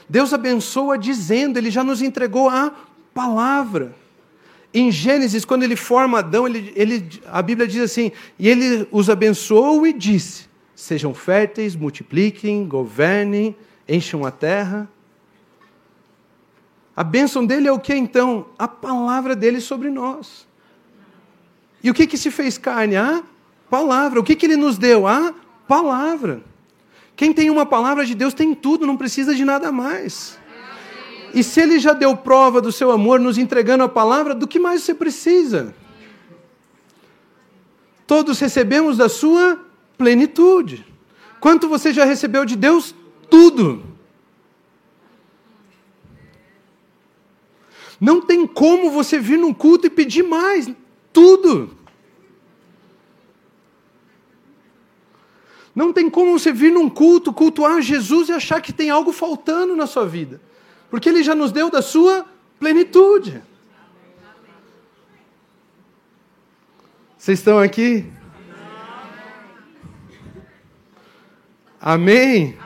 Deus 0.08 0.32
abençoa 0.32 0.96
dizendo, 0.96 1.58
ele 1.58 1.70
já 1.70 1.84
nos 1.84 2.00
entregou 2.00 2.48
a 2.48 2.72
palavra. 3.12 3.94
Em 4.72 4.90
Gênesis, 4.90 5.44
quando 5.44 5.64
ele 5.64 5.76
forma 5.76 6.20
Adão, 6.20 6.48
ele, 6.48 6.72
ele, 6.74 7.20
a 7.26 7.42
Bíblia 7.42 7.68
diz 7.68 7.82
assim: 7.82 8.10
e 8.38 8.48
ele 8.48 8.88
os 8.90 9.10
abençoou 9.10 9.86
e 9.86 9.92
disse: 9.92 10.46
sejam 10.74 11.12
férteis, 11.12 11.76
multipliquem, 11.76 12.66
governem, 12.66 13.54
encham 13.86 14.24
a 14.24 14.30
terra. 14.30 14.88
A 16.96 17.02
bênção 17.02 17.44
dele 17.44 17.68
é 17.68 17.72
o 17.72 17.78
que 17.78 17.94
então? 17.94 18.46
A 18.58 18.68
palavra 18.68 19.34
dele 19.34 19.60
sobre 19.60 19.90
nós. 19.90 20.46
E 21.82 21.90
o 21.90 21.94
que, 21.94 22.06
que 22.06 22.18
se 22.18 22.30
fez 22.30 22.58
carne? 22.58 22.96
A 22.96 23.22
palavra. 23.68 24.20
O 24.20 24.22
que, 24.22 24.36
que 24.36 24.46
ele 24.46 24.56
nos 24.56 24.76
deu? 24.76 25.06
A 25.06 25.34
palavra. 25.66 26.42
Quem 27.16 27.32
tem 27.32 27.50
uma 27.50 27.64
palavra 27.64 28.04
de 28.04 28.14
Deus 28.14 28.34
tem 28.34 28.54
tudo, 28.54 28.86
não 28.86 28.96
precisa 28.96 29.34
de 29.34 29.44
nada 29.44 29.72
mais. 29.72 30.38
E 31.34 31.42
se 31.42 31.60
ele 31.60 31.78
já 31.78 31.94
deu 31.94 32.14
prova 32.16 32.60
do 32.60 32.70
seu 32.70 32.90
amor 32.90 33.18
nos 33.18 33.38
entregando 33.38 33.84
a 33.84 33.88
palavra, 33.88 34.34
do 34.34 34.46
que 34.46 34.58
mais 34.58 34.82
você 34.82 34.94
precisa? 34.94 35.74
Todos 38.06 38.38
recebemos 38.38 38.98
da 38.98 39.08
sua 39.08 39.58
plenitude. 39.96 40.84
Quanto 41.40 41.68
você 41.68 41.92
já 41.92 42.04
recebeu 42.04 42.44
de 42.44 42.56
Deus? 42.56 42.94
Tudo. 43.30 43.91
Não 48.02 48.20
tem 48.20 48.46
como 48.46 48.90
você 48.90 49.18
vir 49.18 49.38
num 49.38 49.54
culto 49.54 49.86
e 49.86 49.90
pedir 49.90 50.24
mais. 50.24 50.68
Tudo. 51.12 51.76
Não 55.74 55.92
tem 55.92 56.10
como 56.10 56.38
você 56.38 56.52
vir 56.52 56.72
num 56.72 56.90
culto, 56.90 57.32
cultuar 57.32 57.80
Jesus 57.80 58.28
e 58.28 58.32
achar 58.32 58.60
que 58.60 58.72
tem 58.72 58.90
algo 58.90 59.12
faltando 59.12 59.74
na 59.74 59.86
sua 59.86 60.04
vida 60.04 60.40
porque 60.92 61.08
Ele 61.08 61.22
já 61.22 61.34
nos 61.34 61.50
deu 61.50 61.70
da 61.70 61.80
sua 61.80 62.26
plenitude. 62.60 63.42
Vocês 67.16 67.38
estão 67.38 67.58
aqui? 67.58 68.12
Amém? 71.80 72.58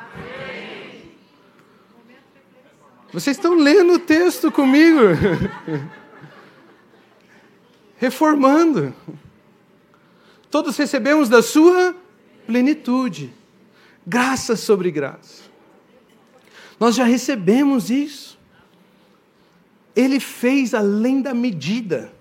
Vocês 3.16 3.38
estão 3.38 3.54
lendo 3.54 3.94
o 3.94 3.98
texto 3.98 4.52
comigo? 4.52 5.00
Reformando. 7.96 8.94
Todos 10.50 10.76
recebemos 10.76 11.26
da 11.26 11.42
sua 11.42 11.96
plenitude. 12.46 13.32
Graça 14.06 14.54
sobre 14.54 14.90
graça. 14.90 15.44
Nós 16.78 16.94
já 16.94 17.04
recebemos 17.04 17.88
isso. 17.88 18.38
Ele 19.94 20.20
fez 20.20 20.74
além 20.74 21.22
da 21.22 21.32
medida. 21.32 22.12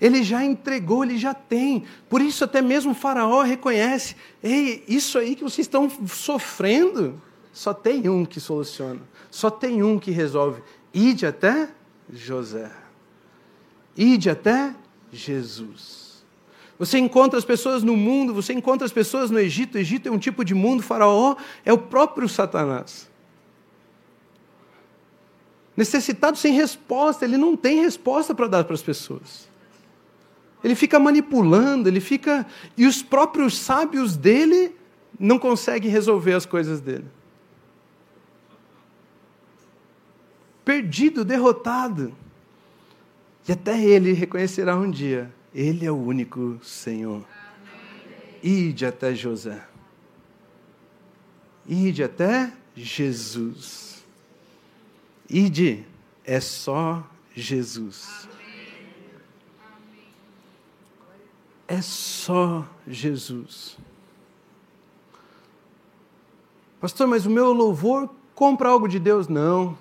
Ele 0.00 0.22
já 0.22 0.44
entregou, 0.44 1.02
ele 1.02 1.18
já 1.18 1.34
tem. 1.34 1.82
Por 2.08 2.22
isso, 2.22 2.44
até 2.44 2.62
mesmo 2.62 2.94
Faraó 2.94 3.42
reconhece: 3.42 4.14
ei, 4.40 4.84
isso 4.86 5.18
aí 5.18 5.34
que 5.34 5.42
vocês 5.42 5.66
estão 5.66 5.90
sofrendo, 6.06 7.20
só 7.52 7.74
tem 7.74 8.08
um 8.08 8.24
que 8.24 8.40
soluciona, 8.40 9.00
só 9.30 9.50
tem 9.50 9.82
um 9.82 9.98
que 9.98 10.10
resolve. 10.10 10.62
Ide 10.92 11.26
até 11.26 11.68
José. 12.10 12.70
Ide 13.96 14.30
até 14.30 14.74
Jesus. 15.12 16.24
Você 16.78 16.98
encontra 16.98 17.38
as 17.38 17.44
pessoas 17.44 17.82
no 17.82 17.96
mundo, 17.96 18.34
você 18.34 18.52
encontra 18.52 18.86
as 18.86 18.92
pessoas 18.92 19.30
no 19.30 19.38
Egito. 19.38 19.76
O 19.76 19.78
Egito 19.78 20.08
é 20.08 20.10
um 20.10 20.18
tipo 20.18 20.44
de 20.44 20.54
mundo, 20.54 20.82
Faraó 20.82 21.36
é 21.64 21.72
o 21.72 21.78
próprio 21.78 22.28
Satanás. 22.28 23.10
Necessitado 25.76 26.36
sem 26.36 26.54
resposta, 26.54 27.24
ele 27.24 27.36
não 27.36 27.56
tem 27.56 27.82
resposta 27.82 28.34
para 28.34 28.48
dar 28.48 28.64
para 28.64 28.74
as 28.74 28.82
pessoas. 28.82 29.48
Ele 30.64 30.74
fica 30.74 30.98
manipulando, 30.98 31.88
ele 31.88 32.00
fica. 32.00 32.46
E 32.76 32.86
os 32.86 33.02
próprios 33.02 33.58
sábios 33.58 34.16
dele 34.16 34.74
não 35.18 35.38
conseguem 35.38 35.90
resolver 35.90 36.34
as 36.34 36.46
coisas 36.46 36.80
dele. 36.80 37.06
Perdido, 40.64 41.24
derrotado. 41.24 42.14
E 43.48 43.52
até 43.52 43.82
ele 43.82 44.12
reconhecerá 44.12 44.76
um 44.76 44.90
dia 44.90 45.32
ele 45.54 45.84
é 45.84 45.90
o 45.90 45.96
único 45.96 46.58
Senhor. 46.62 47.24
Ide 48.42 48.86
até 48.86 49.14
José. 49.14 49.62
Ide 51.66 52.02
até 52.02 52.52
Jesus. 52.74 54.02
Ide 55.28 55.84
é 56.24 56.40
só 56.40 57.06
Jesus. 57.34 58.28
É 61.68 61.80
só 61.80 62.66
Jesus. 62.86 63.78
Pastor, 66.80 67.06
mas 67.06 67.26
o 67.26 67.30
meu 67.30 67.52
louvor 67.52 68.10
compra 68.34 68.70
algo 68.70 68.88
de 68.88 68.98
Deus? 68.98 69.28
Não. 69.28 69.78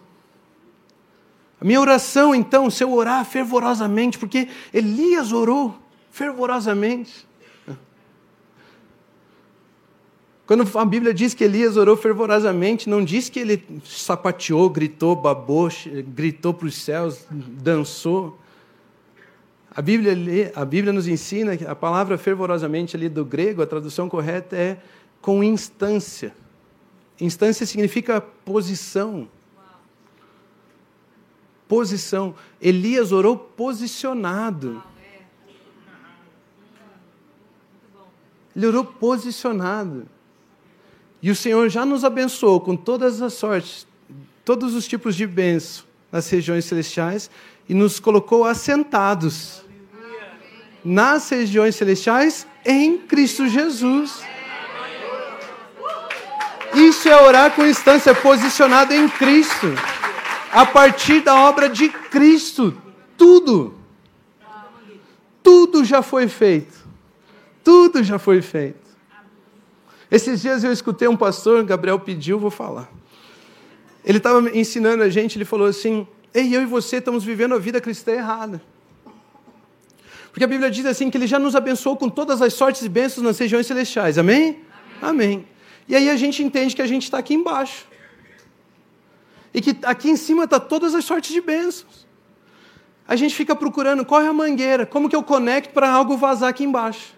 A 1.62 1.65
minha 1.65 1.80
oração, 1.80 2.34
então, 2.34 2.71
se 2.71 2.84
eu 2.84 2.91
orar 2.91 3.24
fervorosamente, 3.24 4.17
porque 4.17 4.47
Elias 4.74 5.32
orou 5.32 5.80
fervorosamente. 6.10 7.28
Quando 10.47 10.67
a 10.76 10.84
Bíblia 10.84 11.13
diz 11.13 11.36
que 11.36 11.43
Elias 11.43 11.78
orou 11.78 11.95
fervorosamente, 11.95 12.89
não 12.89 13.06
diz 13.06 13.30
que 13.30 13.39
ele 13.39 13.63
sapateou, 13.86 14.71
gritou, 14.71 15.15
babou, 15.15 15.69
gritou 16.08 16.52
para 16.52 16.65
os 16.65 16.76
céus, 16.76 17.28
dançou. 17.30 18.39
A 19.69 19.84
Bíblia, 19.84 20.52
a 20.56 20.65
Bíblia 20.65 20.91
nos 20.91 21.08
ensina 21.08 21.56
que 21.56 21.63
a 21.63 21.76
palavra 21.76 22.17
fervorosamente 22.17 22.97
ali 22.97 23.08
do 23.08 23.24
grego, 23.24 23.62
a 23.62 23.67
tradução 23.67 24.10
correta 24.10 24.56
é 24.56 24.80
com 25.21 25.43
instância. 25.43 26.34
Instância 27.19 27.67
significa 27.67 28.19
posição 28.19 29.30
posição. 31.71 32.36
Elias 32.62 33.13
orou 33.13 33.38
posicionado. 33.38 34.84
Ele 38.53 38.67
orou 38.67 38.84
posicionado. 38.84 40.05
E 41.21 41.31
o 41.31 41.36
Senhor 41.36 41.69
já 41.69 41.86
nos 41.86 42.03
abençoou 42.03 42.60
com 42.60 42.75
todas 42.75 43.21
as 43.21 43.36
sortes, 43.36 43.88
todos 44.43 44.75
os 44.75 44.86
tipos 44.86 45.15
de 45.15 45.25
bênção 45.25 45.86
nas 46.12 46.29
regiões 46.29 46.65
celestiais 46.65 47.31
e 47.69 47.73
nos 47.73 48.01
colocou 48.01 48.43
assentados 48.43 49.63
nas 50.84 51.29
regiões 51.29 51.77
celestiais 51.77 52.45
em 52.65 52.97
Cristo 52.97 53.47
Jesus. 53.47 54.21
Isso 56.73 57.07
é 57.07 57.21
orar 57.21 57.51
com 57.51 57.65
instância 57.65 58.13
posicionada 58.13 58.93
em 58.93 59.07
Cristo 59.07 59.73
a 60.51 60.65
partir 60.65 61.21
da 61.21 61.35
obra 61.47 61.69
de 61.69 61.89
Cristo. 61.89 62.79
Tudo. 63.17 63.75
Tudo 65.41 65.83
já 65.83 66.01
foi 66.01 66.27
feito. 66.27 66.77
Tudo 67.63 68.03
já 68.03 68.19
foi 68.19 68.41
feito. 68.41 68.79
Esses 70.09 70.41
dias 70.41 70.63
eu 70.63 70.71
escutei 70.71 71.07
um 71.07 71.15
pastor, 71.15 71.63
Gabriel 71.63 71.99
pediu, 71.99 72.37
vou 72.37 72.51
falar. 72.51 72.91
Ele 74.03 74.17
estava 74.17 74.49
ensinando 74.57 75.03
a 75.03 75.09
gente, 75.09 75.37
ele 75.37 75.45
falou 75.45 75.67
assim: 75.67 76.05
Ei, 76.33 76.55
eu 76.55 76.61
e 76.61 76.65
você 76.65 76.97
estamos 76.97 77.23
vivendo 77.23 77.55
a 77.55 77.59
vida 77.59 77.79
cristã 77.79 78.11
errada. 78.11 78.61
Porque 80.31 80.43
a 80.43 80.47
Bíblia 80.47 80.71
diz 80.71 80.85
assim 80.85 81.09
que 81.09 81.17
ele 81.17 81.27
já 81.27 81.37
nos 81.37 81.55
abençoou 81.55 81.95
com 81.97 82.09
todas 82.09 82.41
as 82.41 82.53
sortes 82.53 82.83
e 82.83 82.89
bênçãos 82.89 83.23
nas 83.23 83.37
regiões 83.37 83.67
celestiais. 83.67 84.17
Amém? 84.17 84.59
Amém. 85.01 85.25
Amém. 85.27 85.47
E 85.87 85.95
aí 85.95 86.09
a 86.09 86.15
gente 86.15 86.41
entende 86.41 86.75
que 86.75 86.81
a 86.81 86.87
gente 86.87 87.03
está 87.03 87.17
aqui 87.17 87.33
embaixo. 87.33 87.85
E 89.53 89.61
que 89.61 89.77
aqui 89.83 90.09
em 90.09 90.15
cima 90.15 90.45
está 90.45 90.59
todas 90.59 90.95
as 90.95 91.03
sortes 91.03 91.31
de 91.31 91.41
bênçãos. 91.41 92.07
A 93.07 93.15
gente 93.15 93.35
fica 93.35 93.55
procurando 93.55 94.05
é 94.09 94.27
a 94.27 94.33
mangueira, 94.33 94.85
como 94.85 95.09
que 95.09 95.15
eu 95.15 95.23
conecto 95.23 95.73
para 95.73 95.89
algo 95.89 96.15
vazar 96.15 96.49
aqui 96.49 96.63
embaixo. 96.63 97.13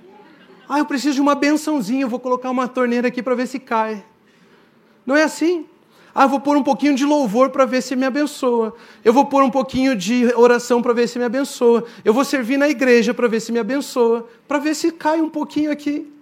Ah, 0.67 0.79
eu 0.79 0.85
preciso 0.85 1.15
de 1.15 1.21
uma 1.21 1.35
bençãozinha, 1.35 2.01
eu 2.01 2.09
vou 2.09 2.19
colocar 2.19 2.49
uma 2.49 2.67
torneira 2.67 3.09
aqui 3.09 3.21
para 3.21 3.35
ver 3.35 3.47
se 3.47 3.59
cai. 3.59 4.03
Não 5.05 5.15
é 5.15 5.23
assim. 5.23 5.65
Ah, 6.15 6.27
vou 6.27 6.39
pôr 6.39 6.55
um 6.55 6.63
pouquinho 6.63 6.95
de 6.95 7.05
louvor 7.05 7.49
para 7.49 7.65
ver 7.65 7.81
se 7.81 7.95
me 7.95 8.05
abençoa. 8.05 8.75
Eu 9.03 9.11
vou 9.11 9.25
pôr 9.25 9.43
um 9.43 9.49
pouquinho 9.49 9.95
de 9.95 10.31
oração 10.35 10.81
para 10.81 10.93
ver 10.93 11.07
se 11.07 11.17
me 11.17 11.25
abençoa. 11.25 11.85
Eu 12.05 12.13
vou 12.13 12.23
servir 12.23 12.57
na 12.57 12.69
igreja 12.69 13.13
para 13.13 13.27
ver 13.27 13.39
se 13.39 13.51
me 13.51 13.59
abençoa. 13.59 14.27
Para 14.47 14.59
ver 14.59 14.75
se 14.75 14.91
cai 14.91 15.21
um 15.21 15.29
pouquinho 15.29 15.71
aqui. 15.71 16.12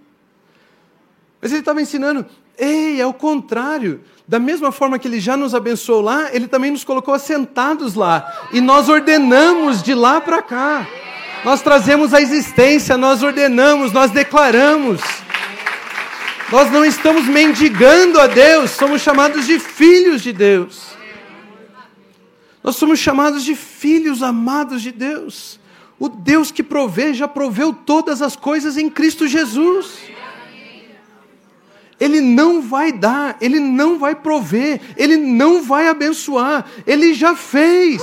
Mas 1.41 1.51
ele 1.51 1.61
estava 1.61 1.81
ensinando, 1.81 2.25
ei, 2.57 3.01
é 3.01 3.05
o 3.05 3.13
contrário. 3.13 4.01
Da 4.27 4.39
mesma 4.39 4.71
forma 4.71 4.99
que 4.99 5.07
ele 5.07 5.19
já 5.19 5.35
nos 5.35 5.55
abençoou 5.55 6.01
lá, 6.01 6.29
ele 6.31 6.47
também 6.47 6.71
nos 6.71 6.83
colocou 6.83 7.13
assentados 7.13 7.95
lá. 7.95 8.31
E 8.53 8.61
nós 8.61 8.87
ordenamos 8.87 9.81
de 9.81 9.93
lá 9.93 10.21
para 10.21 10.41
cá. 10.41 10.87
Nós 11.43 11.61
trazemos 11.61 12.13
a 12.13 12.21
existência, 12.21 12.95
nós 12.95 13.23
ordenamos, 13.23 13.91
nós 13.91 14.11
declaramos. 14.11 15.01
Nós 16.51 16.71
não 16.71 16.85
estamos 16.85 17.25
mendigando 17.25 18.19
a 18.19 18.27
Deus, 18.27 18.71
somos 18.71 19.01
chamados 19.01 19.47
de 19.47 19.57
filhos 19.57 20.21
de 20.21 20.31
Deus. 20.31 20.91
Nós 22.63 22.75
somos 22.75 22.99
chamados 22.99 23.43
de 23.43 23.55
filhos 23.55 24.21
amados 24.21 24.81
de 24.81 24.91
Deus. 24.91 25.59
O 25.97 26.09
Deus 26.09 26.51
que 26.51 26.61
provê 26.61 27.13
já 27.13 27.27
proveu 27.27 27.73
todas 27.73 28.21
as 28.21 28.35
coisas 28.35 28.77
em 28.77 28.89
Cristo 28.89 29.27
Jesus. 29.27 30.10
Ele 32.01 32.19
não 32.19 32.63
vai 32.63 32.91
dar, 32.91 33.37
ele 33.39 33.59
não 33.59 33.99
vai 33.99 34.15
prover, 34.15 34.81
ele 34.97 35.17
não 35.17 35.61
vai 35.61 35.87
abençoar, 35.87 36.65
ele 36.87 37.13
já 37.13 37.35
fez. 37.35 38.01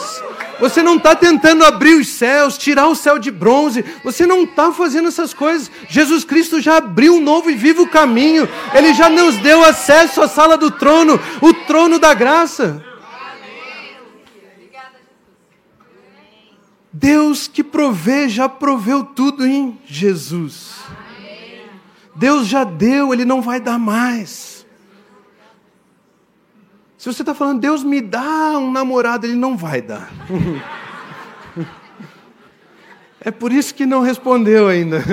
Você 0.61 0.85
não 0.85 0.99
está 0.99 1.17
tentando 1.17 1.65
abrir 1.65 1.95
os 1.95 2.07
céus, 2.07 2.57
tirar 2.57 2.87
o 2.87 2.95
céu 2.95 3.19
de 3.19 3.33
bronze, 3.33 3.85
você 4.05 4.25
não 4.25 4.45
está 4.45 4.71
fazendo 4.71 5.09
essas 5.09 5.35
coisas. 5.35 5.69
Jesus 5.89 6.23
Cristo 6.23 6.61
já 6.61 6.77
abriu 6.77 7.17
um 7.17 7.21
novo 7.21 7.51
e 7.51 7.57
vivo 7.57 7.89
caminho, 7.89 8.49
ele 8.73 8.95
já 8.95 9.11
nos 9.11 9.37
deu 9.39 9.65
acesso 9.65 10.23
à 10.23 10.29
sala 10.29 10.57
do 10.57 10.71
trono, 10.71 11.19
o 11.43 11.53
trono 11.53 11.99
da 11.99 12.15
graça. 12.15 12.85
Deus 16.93 17.49
que 17.49 17.65
provê, 17.65 18.29
já 18.29 18.49
proveu 18.49 19.03
tudo 19.03 19.45
em 19.45 19.77
Jesus. 19.85 20.77
Deus 22.19 22.49
já 22.49 22.65
deu, 22.65 23.15
Ele 23.15 23.25
não 23.25 23.41
vai 23.41 23.61
dar 23.61 23.79
mais. 23.79 24.67
Se 26.99 27.13
você 27.13 27.23
está 27.23 27.33
falando, 27.33 27.61
Deus 27.61 27.85
me 27.85 28.01
dá 28.01 28.59
um 28.59 28.73
namorado, 28.73 29.25
Ele 29.25 29.37
não 29.37 29.57
vai 29.57 29.81
dar. 29.81 30.11
É 33.21 33.33
por 33.33 33.53
isso 33.53 33.75
que 33.75 33.85
não 33.85 34.01
respondeu 34.01 34.69
ainda. 34.69 35.03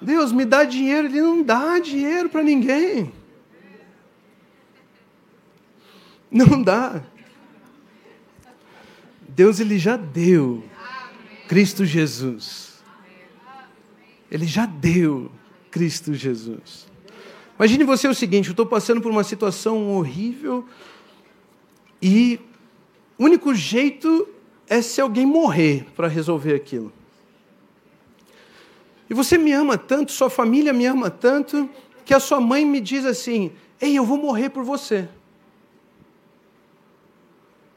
Deus 0.00 0.32
me 0.32 0.46
dá 0.46 0.64
dinheiro, 0.64 1.08
Ele 1.08 1.20
não 1.20 1.42
dá 1.42 1.78
dinheiro 1.78 2.30
para 2.30 2.42
ninguém. 2.42 3.12
Não 6.30 6.62
dá. 6.62 7.02
Deus 9.28 9.60
ele 9.60 9.78
já 9.78 9.96
deu. 9.96 10.64
Cristo 11.48 11.84
Jesus. 11.86 12.84
Ele 14.30 14.46
já 14.46 14.66
deu 14.66 15.32
Cristo 15.70 16.12
Jesus. 16.12 16.86
Imagine 17.58 17.84
você 17.84 18.06
o 18.06 18.14
seguinte: 18.14 18.48
eu 18.48 18.52
estou 18.52 18.66
passando 18.66 19.00
por 19.00 19.10
uma 19.10 19.24
situação 19.24 19.88
horrível 19.96 20.66
e 22.00 22.38
o 23.18 23.24
único 23.24 23.54
jeito 23.54 24.28
é 24.68 24.82
se 24.82 25.00
alguém 25.00 25.24
morrer 25.24 25.86
para 25.96 26.06
resolver 26.06 26.54
aquilo. 26.54 26.92
E 29.08 29.14
você 29.14 29.38
me 29.38 29.52
ama 29.52 29.78
tanto, 29.78 30.12
sua 30.12 30.28
família 30.28 30.72
me 30.74 30.84
ama 30.84 31.10
tanto, 31.10 31.68
que 32.04 32.12
a 32.12 32.20
sua 32.20 32.40
mãe 32.40 32.64
me 32.64 32.78
diz 32.78 33.06
assim: 33.06 33.50
Ei, 33.80 33.96
eu 33.96 34.04
vou 34.04 34.18
morrer 34.18 34.50
por 34.50 34.62
você. 34.62 35.08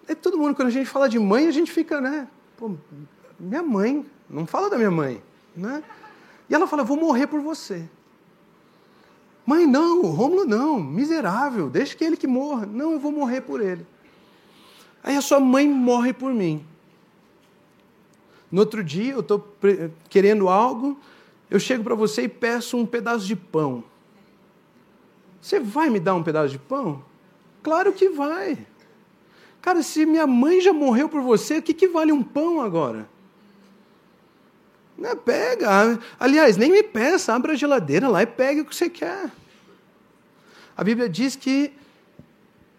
É 0.09 0.13
todo 0.13 0.37
mundo, 0.37 0.53
quando 0.55 0.67
a 0.67 0.71
gente 0.71 0.87
fala 0.87 1.07
de 1.07 1.17
mãe, 1.17 1.47
a 1.47 1.51
gente 1.51 1.71
fica, 1.71 2.01
né? 2.01 2.27
Pô, 2.57 2.75
minha 3.41 3.63
mãe, 3.63 4.05
não 4.29 4.45
fala 4.45 4.69
da 4.69 4.77
minha 4.77 4.91
mãe, 4.91 5.21
né? 5.55 5.83
E 6.49 6.53
ela 6.53 6.67
fala, 6.67 6.83
vou 6.83 6.97
morrer 6.97 7.27
por 7.27 7.41
você. 7.41 7.89
Mãe, 9.45 9.65
não, 9.65 10.03
Rômulo 10.03 10.45
não, 10.45 10.79
miserável, 10.79 11.69
deixa 11.69 11.95
que 11.95 12.03
ele 12.03 12.15
que 12.15 12.27
morra. 12.27 12.65
Não, 12.65 12.91
eu 12.91 12.99
vou 12.99 13.11
morrer 13.11 13.41
por 13.41 13.59
ele. 13.59 13.85
Aí 15.03 15.15
a 15.17 15.21
sua 15.21 15.39
mãe 15.39 15.67
morre 15.67 16.13
por 16.13 16.31
mim. 16.31 16.63
No 18.51 18.59
outro 18.59 18.83
dia, 18.83 19.13
eu 19.13 19.21
estou 19.21 19.55
querendo 20.09 20.47
algo, 20.47 20.99
eu 21.49 21.59
chego 21.59 21.83
para 21.83 21.95
você 21.95 22.23
e 22.23 22.29
peço 22.29 22.77
um 22.77 22.85
pedaço 22.85 23.25
de 23.25 23.35
pão. 23.35 23.83
Você 25.41 25.59
vai 25.59 25.89
me 25.89 25.99
dar 25.99 26.13
um 26.13 26.21
pedaço 26.21 26.49
de 26.49 26.59
pão? 26.59 27.03
Claro 27.63 27.91
que 27.93 28.09
vai. 28.09 28.67
Cara, 29.61 29.81
se 29.81 30.05
minha 30.05 30.27
mãe 30.27 30.61
já 30.61 30.73
morreu 30.73 31.09
por 31.09 31.21
você, 31.21 31.57
o 31.57 31.61
que, 31.61 31.73
que 31.73 31.87
vale 31.87 32.11
um 32.11 32.21
pão 32.21 32.61
agora? 32.61 33.09
Não, 35.01 35.17
pega. 35.17 35.99
Aliás, 36.19 36.57
nem 36.57 36.71
me 36.71 36.83
peça, 36.83 37.33
abra 37.33 37.53
a 37.53 37.55
geladeira 37.55 38.07
lá 38.07 38.21
e 38.21 38.27
pegue 38.27 38.61
o 38.61 38.65
que 38.65 38.75
você 38.75 38.87
quer. 38.87 39.31
A 40.77 40.83
Bíblia 40.83 41.09
diz 41.09 41.35
que 41.35 41.73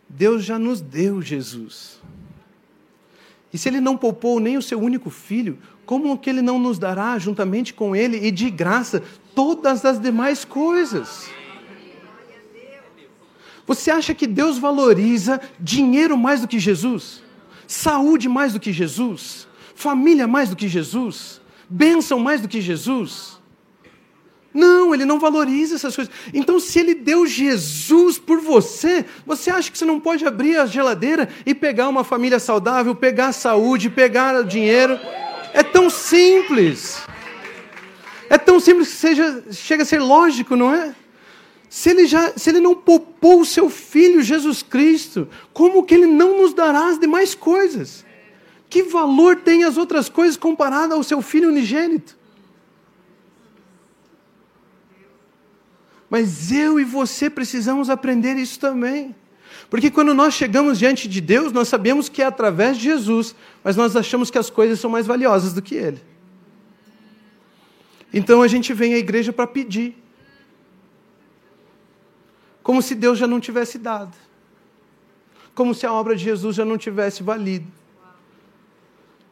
Deus 0.09 0.45
já 0.45 0.57
nos 0.57 0.81
deu 0.81 1.21
Jesus. 1.21 2.01
E 3.53 3.59
se 3.59 3.69
Ele 3.69 3.81
não 3.81 3.97
poupou 3.97 4.39
nem 4.39 4.57
o 4.57 4.63
seu 4.63 4.79
único 4.81 5.11
filho, 5.11 5.59
como 5.85 6.17
que 6.17 6.31
Ele 6.31 6.41
não 6.41 6.61
nos 6.61 6.79
dará 6.79 7.19
juntamente 7.19 7.75
com 7.75 7.95
Ele 7.95 8.25
e 8.25 8.31
de 8.31 8.49
graça 8.51 9.03
todas 9.35 9.85
as 9.85 10.01
demais 10.01 10.45
coisas? 10.45 11.29
Você 13.67 13.91
acha 13.91 14.15
que 14.15 14.29
Deus 14.29 14.59
valoriza 14.59 15.41
dinheiro 15.59 16.17
mais 16.17 16.41
do 16.41 16.47
que 16.47 16.61
Jesus? 16.61 17.21
Saúde 17.67 18.29
mais 18.29 18.53
do 18.53 18.61
que 18.61 18.73
Jesus? 18.73 19.49
Família 19.75 20.29
mais 20.29 20.51
do 20.51 20.57
que 20.57 20.69
Jesus? 20.69 21.42
Bênção 21.73 22.19
mais 22.19 22.41
do 22.41 22.49
que 22.49 22.61
Jesus? 22.61 23.41
Não, 24.55 24.95
ele 24.95 25.07
não 25.07 25.19
valoriza 25.19 25.77
essas 25.77 25.97
coisas. 25.97 26.13
Então, 26.35 26.61
se 26.61 26.79
ele 26.79 26.95
deu 26.95 27.27
Jesus 27.27 28.19
por 28.19 28.39
você, 28.39 29.05
você 29.25 29.51
acha 29.51 29.71
que 29.71 29.79
você 29.79 29.85
não 29.85 29.99
pode 29.99 30.27
abrir 30.27 30.59
a 30.59 30.67
geladeira 30.67 31.29
e 31.47 31.55
pegar 31.55 31.89
uma 31.89 32.05
família 32.05 32.39
saudável, 32.39 32.95
pegar 32.95 33.29
a 33.29 33.33
saúde, 33.33 33.89
pegar 33.89 34.43
dinheiro? 34.43 34.99
É 35.55 35.63
tão 35.63 35.89
simples. 35.89 37.03
É 38.29 38.37
tão 38.37 38.61
simples 38.61 38.89
que 38.89 38.97
seja, 38.97 39.45
chega 39.51 39.85
a 39.85 39.87
ser 39.87 40.01
lógico, 40.01 40.55
não 40.55 40.75
é? 40.75 40.95
Se 41.71 41.89
ele, 41.89 42.07
já, 42.07 42.33
se 42.37 42.51
ele 42.51 42.61
não 42.61 42.75
poupou 42.75 43.41
o 43.41 43.47
seu 43.47 43.71
filho 43.71 44.21
Jesus 44.21 44.63
Cristo, 44.63 45.27
como 45.55 45.83
que 45.85 45.95
ele 45.95 46.07
não 46.07 46.43
nos 46.43 46.53
dará 46.53 46.89
as 46.89 46.99
demais 46.99 47.35
coisas? 47.35 48.05
Que 48.73 48.85
valor 48.85 49.37
tem 49.37 49.65
as 49.65 49.77
outras 49.77 50.09
coisas 50.09 50.35
comparado 50.35 50.95
ao 50.95 51.03
seu 51.03 51.21
filho 51.21 51.51
unigênito? 51.51 52.17
Mas 56.09 56.51
eu 56.51 56.81
e 56.81 56.85
você 56.85 57.29
precisamos 57.29 57.91
aprender 57.91 58.37
isso 58.37 58.59
também. 58.59 59.15
Porque 59.69 59.91
quando 59.91 60.15
nós 60.15 60.33
chegamos 60.33 60.79
diante 60.79 61.07
de 61.07 61.21
Deus, 61.21 61.53
nós 61.53 61.69
sabemos 61.69 62.09
que 62.09 62.23
é 62.23 62.25
através 62.25 62.79
de 62.79 62.85
Jesus, 62.85 63.37
mas 63.63 63.77
nós 63.77 63.95
achamos 63.95 64.31
que 64.31 64.39
as 64.39 64.49
coisas 64.49 64.81
são 64.81 64.91
mais 64.91 65.07
valiosas 65.07 65.53
do 65.53 65.61
que 65.61 65.75
Ele. 65.75 66.03
Então 68.11 68.41
a 68.41 68.49
gente 68.49 68.73
vem 68.73 68.95
à 68.95 68.99
igreja 68.99 69.35
para 69.35 69.47
pedir. 69.47 70.03
Como 72.63 72.81
se 72.81 72.95
Deus 72.95 73.19
já 73.19 73.27
não 73.27 73.39
tivesse 73.39 73.77
dado. 73.77 74.17
Como 75.55 75.75
se 75.75 75.85
a 75.85 75.93
obra 75.93 76.17
de 76.17 76.25
Jesus 76.25 76.57
já 76.57 76.65
não 76.65 76.79
tivesse 76.79 77.23
valido. 77.23 77.82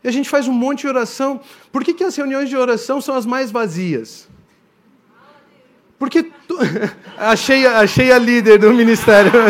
E 0.03 0.09
a 0.09 0.11
gente 0.11 0.29
faz 0.31 0.49
um 0.49 0.53
monte 0.53 0.81
de 0.81 0.89
oração. 0.89 1.41
Por 1.71 1.85
que, 1.85 1.93
que 1.93 2.03
as 2.05 2.17
reuniões 2.17 2.49
de 2.49 2.57
oração 2.57 3.01
são 3.01 3.15
as 3.15 3.27
mais 3.27 3.51
vazias? 3.51 4.29
Porque. 5.99 6.23
Tu... 6.23 6.57
achei, 7.19 7.67
achei 7.67 8.11
a 8.11 8.19
líder 8.19 8.59
do 8.59 8.73
ministério. 8.73 9.31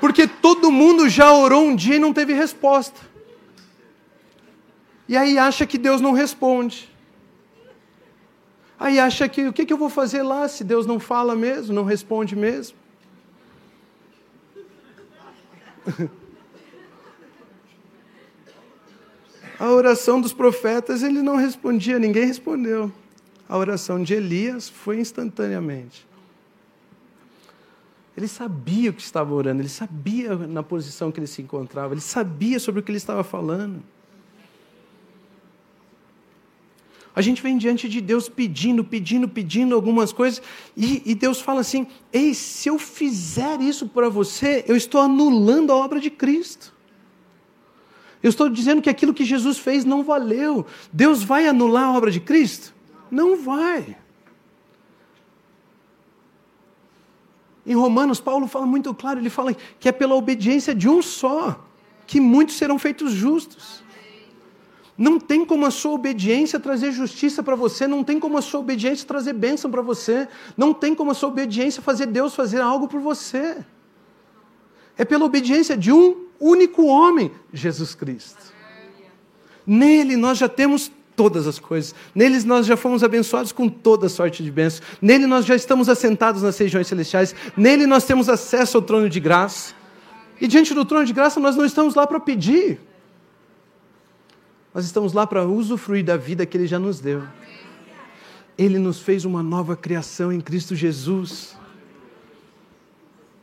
Porque 0.00 0.26
todo 0.26 0.70
mundo 0.70 1.08
já 1.08 1.32
orou 1.32 1.64
um 1.64 1.74
dia 1.74 1.96
e 1.96 1.98
não 1.98 2.12
teve 2.12 2.32
resposta. 2.32 3.00
E 5.08 5.16
aí 5.16 5.38
acha 5.38 5.66
que 5.66 5.78
Deus 5.78 6.00
não 6.00 6.12
responde. 6.12 6.88
Aí 8.78 8.98
acha 8.98 9.28
que 9.28 9.48
o 9.48 9.52
que, 9.52 9.64
que 9.64 9.72
eu 9.72 9.78
vou 9.78 9.88
fazer 9.88 10.22
lá 10.22 10.46
se 10.48 10.62
Deus 10.62 10.86
não 10.86 11.00
fala 11.00 11.34
mesmo, 11.34 11.74
não 11.74 11.84
responde 11.84 12.36
mesmo? 12.36 12.76
A 19.58 19.70
oração 19.70 20.20
dos 20.20 20.32
profetas 20.32 21.02
ele 21.02 21.22
não 21.22 21.36
respondia, 21.36 21.98
ninguém 21.98 22.26
respondeu. 22.26 22.92
A 23.48 23.56
oração 23.56 24.02
de 24.02 24.12
Elias 24.12 24.68
foi 24.68 24.98
instantaneamente. 25.00 26.06
Ele 28.16 28.28
sabia 28.28 28.90
o 28.90 28.92
que 28.92 29.02
estava 29.02 29.32
orando, 29.34 29.60
ele 29.60 29.68
sabia 29.68 30.34
na 30.34 30.62
posição 30.62 31.12
que 31.12 31.20
ele 31.20 31.26
se 31.26 31.42
encontrava, 31.42 31.94
ele 31.94 32.00
sabia 32.00 32.58
sobre 32.58 32.80
o 32.80 32.82
que 32.82 32.90
ele 32.90 32.98
estava 32.98 33.22
falando. 33.22 33.82
A 37.14 37.22
gente 37.22 37.42
vem 37.42 37.56
diante 37.56 37.88
de 37.88 38.00
Deus 38.02 38.28
pedindo, 38.28 38.84
pedindo, 38.84 39.26
pedindo 39.26 39.74
algumas 39.74 40.12
coisas, 40.12 40.42
e, 40.76 41.02
e 41.06 41.14
Deus 41.14 41.40
fala 41.40 41.60
assim: 41.60 41.86
Ei, 42.12 42.34
se 42.34 42.68
eu 42.68 42.78
fizer 42.78 43.58
isso 43.62 43.88
para 43.88 44.10
você, 44.10 44.64
eu 44.68 44.76
estou 44.76 45.00
anulando 45.00 45.72
a 45.72 45.76
obra 45.76 45.98
de 45.98 46.10
Cristo. 46.10 46.75
Eu 48.22 48.30
estou 48.30 48.48
dizendo 48.48 48.82
que 48.82 48.90
aquilo 48.90 49.14
que 49.14 49.24
Jesus 49.24 49.58
fez 49.58 49.84
não 49.84 50.02
valeu. 50.02 50.66
Deus 50.92 51.22
vai 51.22 51.46
anular 51.46 51.84
a 51.84 51.92
obra 51.92 52.10
de 52.10 52.20
Cristo? 52.20 52.74
Não 53.10 53.36
vai. 53.36 53.96
Em 57.66 57.74
Romanos, 57.74 58.20
Paulo 58.20 58.46
fala 58.46 58.64
muito 58.64 58.94
claro, 58.94 59.18
ele 59.18 59.28
fala 59.28 59.52
que 59.80 59.88
é 59.88 59.92
pela 59.92 60.14
obediência 60.14 60.74
de 60.74 60.88
um 60.88 61.02
só 61.02 61.60
que 62.06 62.20
muitos 62.20 62.56
serão 62.56 62.78
feitos 62.78 63.12
justos. 63.12 63.84
Não 64.96 65.18
tem 65.18 65.44
como 65.44 65.66
a 65.66 65.70
sua 65.70 65.92
obediência 65.92 66.58
trazer 66.58 66.92
justiça 66.92 67.42
para 67.42 67.54
você, 67.54 67.86
não 67.86 68.02
tem 68.02 68.18
como 68.18 68.38
a 68.38 68.42
sua 68.42 68.60
obediência 68.60 69.06
trazer 69.06 69.34
bênção 69.34 69.70
para 69.70 69.82
você, 69.82 70.26
não 70.56 70.72
tem 70.72 70.94
como 70.94 71.10
a 71.10 71.14
sua 71.14 71.28
obediência 71.28 71.82
fazer 71.82 72.06
Deus 72.06 72.34
fazer 72.34 72.60
algo 72.62 72.88
por 72.88 73.00
você. 73.00 73.58
É 74.96 75.04
pela 75.04 75.24
obediência 75.24 75.76
de 75.76 75.92
um 75.92 76.25
único 76.40 76.86
homem, 76.86 77.30
Jesus 77.52 77.94
Cristo. 77.94 78.54
Nele 79.66 80.16
nós 80.16 80.38
já 80.38 80.48
temos 80.48 80.90
todas 81.16 81.46
as 81.46 81.58
coisas. 81.58 81.94
Neles 82.14 82.44
nós 82.44 82.66
já 82.66 82.76
fomos 82.76 83.02
abençoados 83.02 83.50
com 83.50 83.68
toda 83.68 84.08
sorte 84.08 84.44
de 84.44 84.50
bênçãos. 84.50 84.86
Nele 85.00 85.26
nós 85.26 85.46
já 85.46 85.56
estamos 85.56 85.88
assentados 85.88 86.42
nas 86.42 86.56
regiões 86.58 86.86
celestiais. 86.86 87.34
Nele 87.56 87.86
nós 87.86 88.04
temos 88.04 88.28
acesso 88.28 88.76
ao 88.76 88.82
trono 88.82 89.08
de 89.08 89.18
graça. 89.18 89.74
E 90.40 90.46
diante 90.46 90.74
do 90.74 90.84
trono 90.84 91.06
de 91.06 91.12
graça 91.12 91.40
nós 91.40 91.56
não 91.56 91.64
estamos 91.64 91.94
lá 91.94 92.06
para 92.06 92.20
pedir. 92.20 92.78
Nós 94.74 94.84
estamos 94.84 95.14
lá 95.14 95.26
para 95.26 95.44
usufruir 95.46 96.04
da 96.04 96.18
vida 96.18 96.44
que 96.44 96.56
Ele 96.56 96.66
já 96.66 96.78
nos 96.78 97.00
deu. 97.00 97.22
Ele 98.58 98.78
nos 98.78 99.00
fez 99.00 99.24
uma 99.24 99.42
nova 99.42 99.74
criação 99.74 100.30
em 100.30 100.40
Cristo 100.40 100.74
Jesus. 100.74 101.55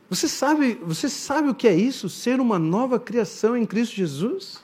Você 0.08 0.28
sabe, 0.28 0.74
você 0.82 1.08
sabe 1.08 1.48
o 1.48 1.54
que 1.54 1.66
é 1.66 1.74
isso? 1.74 2.08
Ser 2.08 2.40
uma 2.40 2.58
nova 2.58 3.00
criação 3.00 3.56
em 3.56 3.64
Cristo 3.64 3.96
Jesus? 3.96 4.62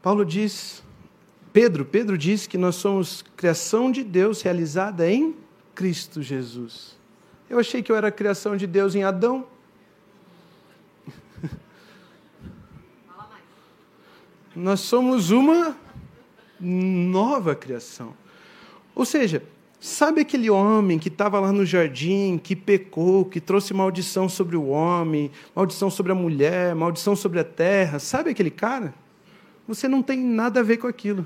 Paulo 0.00 0.24
diz, 0.24 0.82
Pedro, 1.52 1.84
Pedro 1.84 2.16
diz 2.16 2.46
que 2.46 2.56
nós 2.56 2.76
somos 2.76 3.22
criação 3.36 3.90
de 3.90 4.04
Deus 4.04 4.40
realizada 4.40 5.10
em 5.10 5.36
Cristo 5.74 6.22
Jesus. 6.22 6.96
Eu 7.50 7.58
achei 7.58 7.82
que 7.82 7.90
eu 7.90 7.96
era 7.96 8.10
criação 8.10 8.56
de 8.56 8.66
Deus 8.66 8.94
em 8.94 9.02
Adão. 9.02 9.46
Nós 14.54 14.80
somos 14.80 15.30
uma 15.30 15.76
nova 16.58 17.54
criação. 17.54 18.14
Ou 18.98 19.04
seja, 19.04 19.44
sabe 19.78 20.22
aquele 20.22 20.50
homem 20.50 20.98
que 20.98 21.06
estava 21.06 21.38
lá 21.38 21.52
no 21.52 21.64
jardim, 21.64 22.36
que 22.36 22.56
pecou, 22.56 23.24
que 23.24 23.40
trouxe 23.40 23.72
maldição 23.72 24.28
sobre 24.28 24.56
o 24.56 24.66
homem, 24.66 25.30
maldição 25.54 25.88
sobre 25.88 26.10
a 26.10 26.16
mulher, 26.16 26.74
maldição 26.74 27.14
sobre 27.14 27.38
a 27.38 27.44
terra? 27.44 28.00
Sabe 28.00 28.30
aquele 28.30 28.50
cara? 28.50 28.92
Você 29.68 29.86
não 29.86 30.02
tem 30.02 30.18
nada 30.18 30.58
a 30.58 30.62
ver 30.64 30.78
com 30.78 30.88
aquilo. 30.88 31.24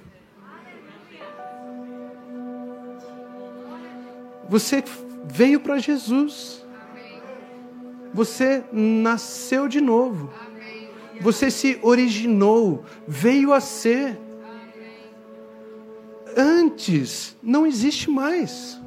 Você 4.51 4.85
veio 5.25 5.59
para 5.59 5.79
Jesus. 5.79 6.63
Você 8.13 8.63
nasceu 8.71 9.67
de 9.67 9.81
novo. 9.81 10.31
Você 11.23 11.51
se 11.51 11.79
originou, 11.81 12.85
veio 13.09 13.51
a 13.51 13.63
ser. 13.63 14.19
Antes 16.37 17.37
não 17.43 17.67
existe 17.67 18.11
mais. 18.11 18.81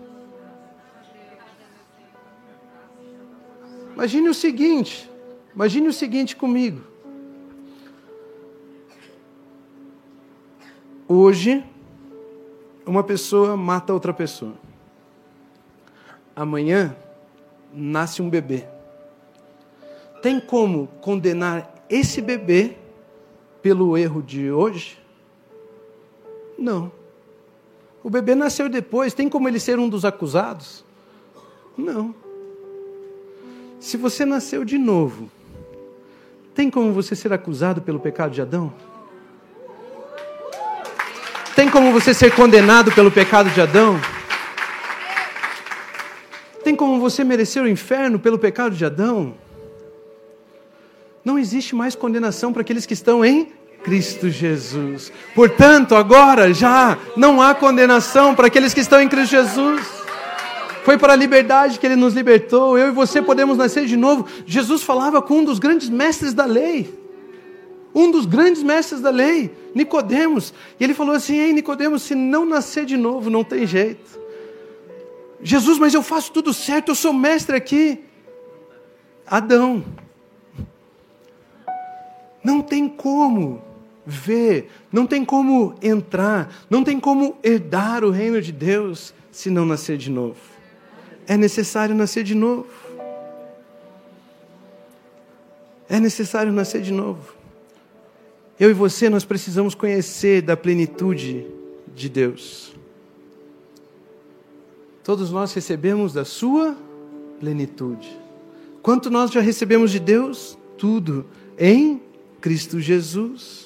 Imagine 3.94 4.30
o 4.30 4.34
seguinte, 4.34 5.10
imagine 5.54 5.88
o 5.88 5.94
seguinte 5.94 6.36
comigo. 6.36 6.82
Hoje, 11.08 11.64
uma 12.86 13.04
pessoa 13.04 13.56
mata 13.56 13.94
outra 13.94 14.14
pessoa. 14.14 14.54
Amanhã, 16.36 16.96
nasce 17.74 18.22
um 18.22 18.30
bebê. 18.30 18.66
Tem 20.22 20.40
como 20.40 20.88
condenar 21.00 21.86
esse 21.90 22.22
bebê 22.22 22.76
pelo 23.62 23.98
erro 23.98 24.22
de 24.22 24.52
hoje? 24.52 25.00
Não. 26.58 26.92
O 28.06 28.10
bebê 28.12 28.36
nasceu 28.36 28.70
depois, 28.70 29.16
tem 29.16 29.28
como 29.28 29.48
ele 29.50 29.60
ser 29.60 29.80
um 29.80 29.90
dos 29.90 30.06
acusados? 30.06 30.86
Não. 31.76 32.14
Se 33.80 33.98
você 33.98 34.24
nasceu 34.24 34.64
de 34.64 34.78
novo, 34.78 35.28
tem 36.54 36.70
como 36.70 36.94
você 36.94 37.16
ser 37.16 37.34
acusado 37.34 37.82
pelo 37.82 38.00
pecado 38.00 38.30
de 38.30 38.44
Adão? 38.44 38.72
Tem 41.56 41.68
como 41.68 41.92
você 41.92 42.14
ser 42.14 42.32
condenado 42.36 42.92
pelo 42.92 43.10
pecado 43.10 43.50
de 43.50 43.60
Adão? 43.60 44.00
Tem 46.64 46.76
como 46.76 47.00
você 47.00 47.24
merecer 47.24 47.64
o 47.64 47.68
inferno 47.68 48.20
pelo 48.20 48.38
pecado 48.38 48.76
de 48.76 48.86
Adão? 48.86 49.34
não 51.26 51.40
existe 51.40 51.74
mais 51.74 51.96
condenação 51.96 52.54
para 52.54 52.62
aqueles 52.62 52.86
que 52.86 52.94
estão 52.94 53.26
em 53.26 53.52
Cristo 53.86 54.32
Jesus. 54.32 55.12
Portanto, 55.36 55.94
agora 55.94 56.52
já 56.52 56.98
não 57.16 57.40
há 57.40 57.54
condenação 57.54 58.34
para 58.34 58.48
aqueles 58.48 58.74
que 58.74 58.80
estão 58.80 59.00
em 59.00 59.08
Cristo 59.08 59.30
Jesus. 59.30 59.86
Foi 60.84 60.98
para 60.98 61.14
a 61.14 61.16
liberdade 61.16 61.78
que 61.78 61.86
ele 61.86 61.96
nos 61.96 62.16
libertou. 62.16 62.80
Eu 62.80 62.88
e 62.88 62.92
você 62.92 63.22
podemos 63.22 63.60
nascer 63.60 63.86
de 63.86 63.96
novo. 63.96 64.26
Jesus 64.44 64.82
falava 64.82 65.22
com 65.22 65.36
um 65.36 65.44
dos 65.44 65.60
grandes 65.60 65.88
mestres 65.88 66.34
da 66.34 66.46
lei. 66.46 66.92
Um 67.94 68.10
dos 68.10 68.26
grandes 68.26 68.64
mestres 68.64 69.02
da 69.02 69.12
lei, 69.12 69.56
Nicodemos. 69.76 70.52
E 70.80 70.84
ele 70.84 70.96
falou 70.96 71.16
assim: 71.16 71.38
"Ei, 71.38 71.54
Nicodemos, 71.54 72.02
se 72.02 72.16
não 72.16 72.44
nascer 72.44 72.86
de 72.86 72.98
novo, 72.98 73.30
não 73.30 73.44
tem 73.44 73.68
jeito." 73.68 74.20
Jesus, 75.44 75.78
mas 75.78 75.94
eu 75.94 76.02
faço 76.02 76.32
tudo 76.32 76.52
certo, 76.54 76.90
eu 76.90 76.96
sou 76.96 77.14
mestre 77.14 77.56
aqui. 77.56 78.04
Adão, 79.28 79.84
não 82.44 82.62
tem 82.62 82.88
como 82.88 83.75
ver, 84.06 84.70
não 84.92 85.08
tem 85.08 85.26
como 85.26 85.76
entrar, 85.82 86.54
não 86.70 86.84
tem 86.84 87.00
como 87.00 87.38
herdar 87.44 88.04
o 88.04 88.12
reino 88.12 88.42
de 88.42 88.52
Deus 88.52 89.14
se 89.32 89.50
não 89.50 89.66
nascer 89.66 89.98
de 89.98 90.12
novo. 90.12 90.40
É 91.28 91.36
necessário 91.36 91.96
nascer 91.96 92.24
de 92.24 92.36
novo. 92.36 92.68
É 95.90 96.00
necessário 96.00 96.52
nascer 96.52 96.82
de 96.82 96.92
novo. 96.92 97.34
Eu 98.60 98.70
e 98.70 98.74
você, 98.74 99.10
nós 99.10 99.26
precisamos 99.26 99.76
conhecer 99.76 100.42
da 100.42 100.56
plenitude 100.56 101.46
de 101.94 102.08
Deus. 102.08 102.74
Todos 105.04 105.32
nós 105.32 105.54
recebemos 105.54 106.14
da 106.14 106.26
Sua 106.26 106.76
plenitude. 107.40 108.18
Quanto 108.82 109.10
nós 109.10 109.32
já 109.32 109.42
recebemos 109.42 109.92
de 109.92 110.00
Deus? 110.00 110.58
Tudo 110.78 111.26
em 111.58 112.02
Cristo 112.40 112.80
Jesus. 112.80 113.65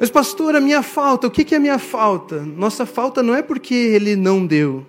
Mas, 0.00 0.10
pastor, 0.10 0.54
a 0.54 0.60
minha 0.60 0.82
falta, 0.82 1.26
o 1.26 1.30
que 1.30 1.54
é 1.54 1.58
a 1.58 1.60
minha 1.60 1.78
falta? 1.78 2.40
Nossa 2.42 2.86
falta 2.86 3.22
não 3.22 3.34
é 3.34 3.42
porque 3.42 3.74
Ele 3.74 4.14
não 4.14 4.46
deu 4.46 4.86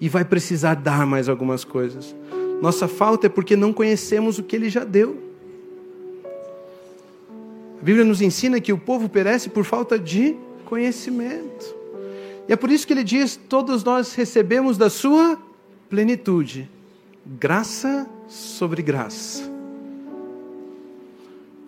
e 0.00 0.08
vai 0.08 0.24
precisar 0.24 0.74
dar 0.74 1.06
mais 1.06 1.28
algumas 1.28 1.64
coisas. 1.64 2.14
Nossa 2.62 2.88
falta 2.88 3.26
é 3.26 3.30
porque 3.30 3.56
não 3.56 3.72
conhecemos 3.72 4.38
o 4.38 4.42
que 4.42 4.56
Ele 4.56 4.70
já 4.70 4.84
deu. 4.84 5.30
A 7.80 7.84
Bíblia 7.84 8.04
nos 8.04 8.20
ensina 8.20 8.60
que 8.60 8.72
o 8.72 8.78
povo 8.78 9.08
perece 9.08 9.48
por 9.48 9.64
falta 9.64 9.98
de 9.98 10.36
conhecimento. 10.66 11.74
E 12.48 12.52
é 12.52 12.56
por 12.56 12.70
isso 12.70 12.86
que 12.86 12.92
ele 12.92 13.04
diz: 13.04 13.40
todos 13.48 13.82
nós 13.82 14.14
recebemos 14.14 14.76
da 14.76 14.90
sua 14.90 15.38
plenitude, 15.88 16.68
graça 17.24 18.06
sobre 18.28 18.82
graça. 18.82 19.49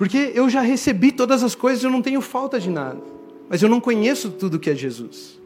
Porque 0.03 0.33
eu 0.35 0.51
já 0.51 0.63
recebi 0.63 1.13
todas 1.13 1.45
as 1.45 1.55
coisas, 1.55 1.85
eu 1.85 1.89
não 1.89 2.03
tenho 2.03 2.21
falta 2.21 2.59
de 2.59 2.69
nada. 2.69 3.01
Mas 3.49 3.63
eu 3.63 3.69
não 3.69 3.81
conheço 3.81 4.33
tudo 4.33 4.59
que 4.59 4.69
é 4.69 4.75
Jesus. 4.75 5.39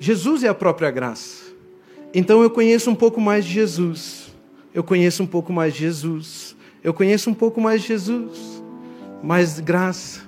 Jesus 0.00 0.42
é 0.42 0.48
a 0.48 0.54
própria 0.54 0.90
graça. 0.90 1.44
Então 2.12 2.42
eu 2.42 2.50
conheço 2.50 2.90
um 2.90 2.94
pouco 2.96 3.20
mais 3.20 3.44
de 3.44 3.52
Jesus. 3.52 4.34
Eu 4.74 4.82
conheço 4.82 5.22
um 5.22 5.26
pouco 5.28 5.52
mais 5.52 5.74
de 5.74 5.78
Jesus. 5.78 6.56
Eu 6.82 6.92
conheço 6.92 7.30
um 7.30 7.34
pouco 7.34 7.60
mais 7.60 7.82
de 7.82 7.86
Jesus. 7.86 8.60
Mais 9.22 9.60
graça, 9.60 10.22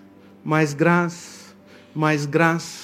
mais 0.45 0.73
graça, 0.73 1.53
mais 1.93 2.27
graça. 2.27 2.80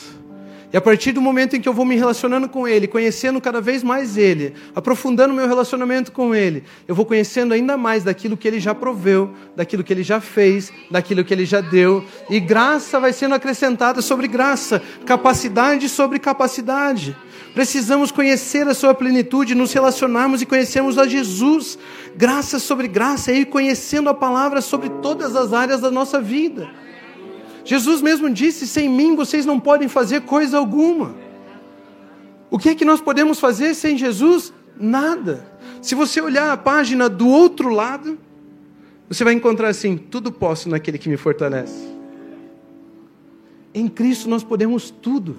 E 0.76 0.78
a 0.78 0.80
partir 0.82 1.12
do 1.12 1.22
momento 1.22 1.56
em 1.56 1.60
que 1.62 1.66
eu 1.66 1.72
vou 1.72 1.86
me 1.86 1.96
relacionando 1.96 2.50
com 2.50 2.68
Ele, 2.68 2.86
conhecendo 2.86 3.40
cada 3.40 3.62
vez 3.62 3.82
mais 3.82 4.18
Ele, 4.18 4.52
aprofundando 4.74 5.32
meu 5.32 5.48
relacionamento 5.48 6.12
com 6.12 6.34
Ele, 6.34 6.64
eu 6.86 6.94
vou 6.94 7.06
conhecendo 7.06 7.54
ainda 7.54 7.78
mais 7.78 8.04
daquilo 8.04 8.36
que 8.36 8.46
Ele 8.46 8.60
já 8.60 8.74
proveu, 8.74 9.32
daquilo 9.56 9.82
que 9.82 9.90
Ele 9.90 10.02
já 10.02 10.20
fez, 10.20 10.70
daquilo 10.90 11.24
que 11.24 11.32
Ele 11.32 11.46
já 11.46 11.62
deu. 11.62 12.04
E 12.28 12.38
graça 12.38 13.00
vai 13.00 13.14
sendo 13.14 13.34
acrescentada 13.34 14.02
sobre 14.02 14.28
graça, 14.28 14.82
capacidade 15.06 15.88
sobre 15.88 16.18
capacidade. 16.18 17.16
Precisamos 17.54 18.12
conhecer 18.12 18.68
a 18.68 18.74
Sua 18.74 18.92
plenitude, 18.92 19.54
nos 19.54 19.72
relacionarmos 19.72 20.42
e 20.42 20.44
conhecermos 20.44 20.98
a 20.98 21.08
Jesus. 21.08 21.78
Graça 22.14 22.58
sobre 22.58 22.86
graça, 22.86 23.32
e 23.32 23.46
conhecendo 23.46 24.10
a 24.10 24.14
palavra 24.14 24.60
sobre 24.60 24.90
todas 24.90 25.34
as 25.36 25.54
áreas 25.54 25.80
da 25.80 25.90
nossa 25.90 26.20
vida. 26.20 26.68
Jesus 27.66 28.00
mesmo 28.00 28.30
disse: 28.30 28.66
sem 28.66 28.88
mim 28.88 29.16
vocês 29.16 29.44
não 29.44 29.58
podem 29.58 29.88
fazer 29.88 30.22
coisa 30.22 30.56
alguma. 30.56 31.14
O 32.48 32.58
que 32.58 32.70
é 32.70 32.74
que 32.76 32.84
nós 32.84 33.00
podemos 33.00 33.40
fazer 33.40 33.74
sem 33.74 33.98
Jesus? 33.98 34.52
Nada. 34.78 35.44
Se 35.82 35.94
você 35.94 36.20
olhar 36.20 36.52
a 36.52 36.56
página 36.56 37.08
do 37.08 37.28
outro 37.28 37.68
lado, 37.68 38.16
você 39.08 39.24
vai 39.24 39.34
encontrar 39.34 39.68
assim: 39.68 39.96
tudo 39.96 40.30
posso 40.30 40.68
naquele 40.68 40.96
que 40.96 41.08
me 41.08 41.16
fortalece. 41.16 41.88
Em 43.74 43.88
Cristo 43.88 44.28
nós 44.28 44.44
podemos 44.44 44.88
tudo. 44.88 45.36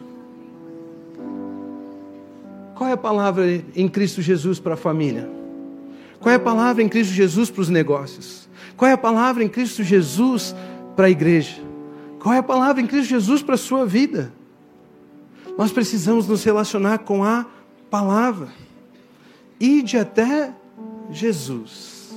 Qual 2.75 2.89
é 2.89 2.93
a 2.93 2.97
palavra 2.97 3.63
em 3.75 3.87
Cristo 3.87 4.21
Jesus 4.21 4.59
para 4.59 4.73
a 4.73 4.77
família? 4.77 5.29
Qual 6.19 6.31
é 6.31 6.35
a 6.35 6.39
palavra 6.39 6.83
em 6.83 6.89
Cristo 6.89 7.13
Jesus 7.13 7.49
para 7.49 7.61
os 7.61 7.69
negócios? 7.69 8.49
Qual 8.75 8.89
é 8.89 8.93
a 8.93 8.97
palavra 8.97 9.43
em 9.43 9.47
Cristo 9.47 9.81
Jesus 9.81 10.53
para 10.95 11.07
a 11.07 11.09
igreja? 11.09 11.66
Qual 12.27 12.35
é 12.35 12.39
a 12.39 12.43
palavra 12.43 12.81
em 12.81 12.85
Cristo 12.85 13.07
Jesus 13.07 13.41
para 13.41 13.55
a 13.55 13.57
sua 13.57 13.85
vida? 13.85 14.33
Nós 15.57 15.71
precisamos 15.71 16.27
nos 16.27 16.43
relacionar 16.43 16.97
com 16.97 17.23
a 17.23 17.45
palavra. 17.89 18.49
Ide 19.57 19.97
até 19.97 20.53
Jesus. 21.09 22.13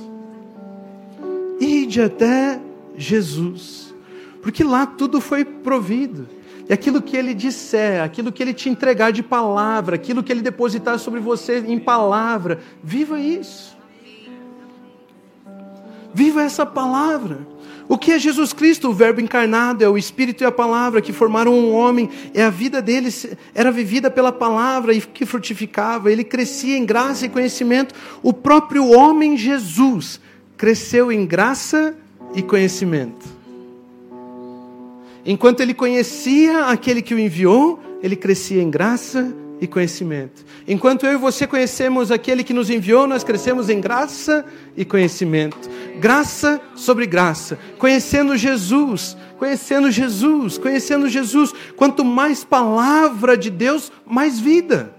Ide 1.61 2.01
até 2.01 2.59
Jesus. 2.97 3.95
Porque 4.41 4.65
lá 4.65 4.85
tudo 4.85 5.21
foi 5.21 5.45
provido. 5.45 6.27
E 6.67 6.73
aquilo 6.73 7.01
que 7.01 7.15
ele 7.15 7.33
disser, 7.33 8.03
aquilo 8.03 8.33
que 8.33 8.43
ele 8.43 8.53
te 8.53 8.67
entregar 8.67 9.13
de 9.13 9.23
palavra, 9.23 9.95
aquilo 9.95 10.21
que 10.21 10.33
ele 10.33 10.41
depositar 10.41 10.99
sobre 10.99 11.21
você 11.21 11.59
em 11.59 11.79
palavra, 11.79 12.59
viva 12.83 13.17
isso. 13.17 13.77
Viva 16.13 16.43
essa 16.43 16.65
palavra. 16.65 17.47
O 17.91 17.97
que 17.97 18.13
é 18.13 18.17
Jesus 18.17 18.53
Cristo? 18.53 18.89
O 18.89 18.93
Verbo 18.93 19.19
encarnado, 19.19 19.83
é 19.83 19.89
o 19.89 19.97
Espírito 19.97 20.45
e 20.45 20.45
a 20.45 20.51
palavra 20.51 21.01
que 21.01 21.11
formaram 21.11 21.53
um 21.53 21.73
homem. 21.73 22.09
É 22.33 22.41
a 22.41 22.49
vida 22.49 22.81
dele 22.81 23.09
era 23.53 23.69
vivida 23.69 24.09
pela 24.09 24.31
palavra 24.31 24.93
e 24.93 25.01
que 25.01 25.25
frutificava. 25.25 26.09
Ele 26.09 26.23
crescia 26.23 26.77
em 26.77 26.85
graça 26.85 27.25
e 27.25 27.29
conhecimento. 27.29 27.93
O 28.23 28.31
próprio 28.31 28.89
homem 28.91 29.35
Jesus 29.35 30.21
cresceu 30.55 31.11
em 31.11 31.25
graça 31.25 31.93
e 32.33 32.41
conhecimento. 32.41 33.27
Enquanto 35.25 35.59
ele 35.59 35.73
conhecia 35.73 36.67
aquele 36.67 37.01
que 37.01 37.13
o 37.13 37.19
enviou, 37.19 37.77
ele 38.01 38.15
crescia 38.15 38.63
em 38.63 38.69
graça 38.69 39.35
e 39.61 39.67
conhecimento. 39.67 40.43
Enquanto 40.67 41.05
eu 41.05 41.13
e 41.13 41.17
você 41.17 41.45
conhecemos 41.45 42.09
aquele 42.09 42.43
que 42.43 42.51
nos 42.51 42.71
enviou, 42.71 43.05
nós 43.05 43.23
crescemos 43.23 43.69
em 43.69 43.79
graça 43.79 44.43
e 44.75 44.83
conhecimento. 44.83 45.69
Graça 45.99 46.59
sobre 46.75 47.05
graça. 47.05 47.59
Conhecendo 47.77 48.35
Jesus, 48.35 49.15
conhecendo 49.37 49.91
Jesus, 49.91 50.57
conhecendo 50.57 51.07
Jesus. 51.07 51.53
Quanto 51.75 52.03
mais 52.03 52.43
palavra 52.43 53.37
de 53.37 53.51
Deus, 53.51 53.91
mais 54.03 54.39
vida. 54.39 54.95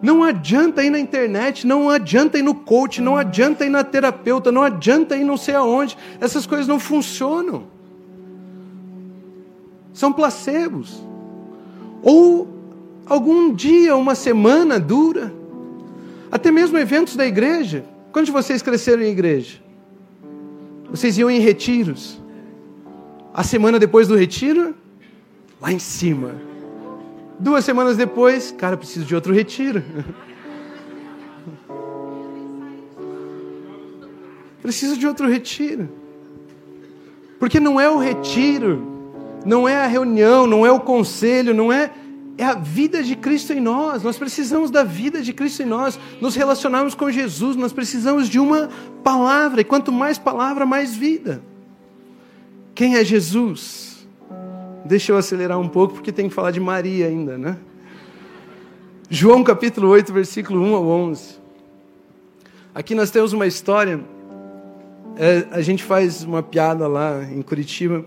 Não 0.00 0.22
adianta 0.22 0.84
ir 0.84 0.90
na 0.90 1.00
internet, 1.00 1.66
não 1.66 1.90
adianta 1.90 2.38
ir 2.38 2.42
no 2.42 2.54
coach, 2.54 3.02
não 3.02 3.16
adianta 3.16 3.66
ir 3.66 3.70
na 3.70 3.82
terapeuta, 3.82 4.52
não 4.52 4.62
adianta 4.62 5.16
ir 5.16 5.24
não 5.24 5.36
sei 5.36 5.56
aonde. 5.56 5.98
Essas 6.20 6.46
coisas 6.46 6.68
não 6.68 6.78
funcionam. 6.78 7.64
São 9.92 10.12
placebos. 10.12 11.02
Ou 12.00 12.57
algum 13.08 13.52
dia, 13.52 13.96
uma 13.96 14.14
semana 14.14 14.78
dura. 14.78 15.32
Até 16.30 16.50
mesmo 16.50 16.76
eventos 16.78 17.16
da 17.16 17.26
igreja. 17.26 17.84
Quando 18.12 18.30
vocês 18.30 18.62
cresceram 18.62 19.02
em 19.02 19.10
igreja? 19.10 19.58
Vocês 20.90 21.16
iam 21.18 21.30
em 21.30 21.40
retiros. 21.40 22.20
A 23.32 23.42
semana 23.42 23.78
depois 23.78 24.08
do 24.08 24.16
retiro, 24.16 24.74
lá 25.60 25.72
em 25.72 25.78
cima. 25.78 26.34
Duas 27.38 27.64
semanas 27.64 27.96
depois, 27.96 28.50
cara, 28.50 28.76
preciso 28.76 29.06
de 29.06 29.14
outro 29.14 29.32
retiro. 29.32 29.82
preciso 34.60 34.98
de 34.98 35.06
outro 35.06 35.28
retiro. 35.28 35.88
Porque 37.38 37.60
não 37.60 37.80
é 37.80 37.88
o 37.88 37.96
retiro, 37.98 38.84
não 39.46 39.68
é 39.68 39.76
a 39.76 39.86
reunião, 39.86 40.46
não 40.46 40.66
é 40.66 40.72
o 40.72 40.80
conselho, 40.80 41.54
não 41.54 41.72
é 41.72 41.90
é 42.38 42.44
a 42.44 42.54
vida 42.54 43.02
de 43.02 43.16
Cristo 43.16 43.52
em 43.52 43.60
nós. 43.60 44.04
Nós 44.04 44.16
precisamos 44.16 44.70
da 44.70 44.84
vida 44.84 45.20
de 45.20 45.32
Cristo 45.32 45.64
em 45.64 45.66
nós. 45.66 45.98
Nos 46.20 46.36
relacionarmos 46.36 46.94
com 46.94 47.10
Jesus, 47.10 47.56
nós 47.56 47.72
precisamos 47.72 48.28
de 48.28 48.38
uma 48.38 48.70
palavra. 49.02 49.60
E 49.60 49.64
quanto 49.64 49.90
mais 49.90 50.18
palavra, 50.18 50.64
mais 50.64 50.94
vida. 50.94 51.42
Quem 52.76 52.94
é 52.94 53.04
Jesus? 53.04 54.06
Deixa 54.84 55.10
eu 55.10 55.16
acelerar 55.16 55.58
um 55.58 55.68
pouco, 55.68 55.94
porque 55.94 56.12
tem 56.12 56.28
que 56.28 56.34
falar 56.34 56.52
de 56.52 56.60
Maria 56.60 57.08
ainda, 57.08 57.36
né? 57.36 57.58
João 59.10 59.42
capítulo 59.42 59.88
8, 59.88 60.12
versículo 60.12 60.62
1 60.62 60.74
ao 60.76 60.86
11. 60.86 61.38
Aqui 62.72 62.94
nós 62.94 63.10
temos 63.10 63.32
uma 63.32 63.48
história. 63.48 64.00
É, 65.16 65.44
a 65.50 65.60
gente 65.60 65.82
faz 65.82 66.22
uma 66.22 66.40
piada 66.40 66.86
lá 66.86 67.24
em 67.24 67.42
Curitiba 67.42 68.04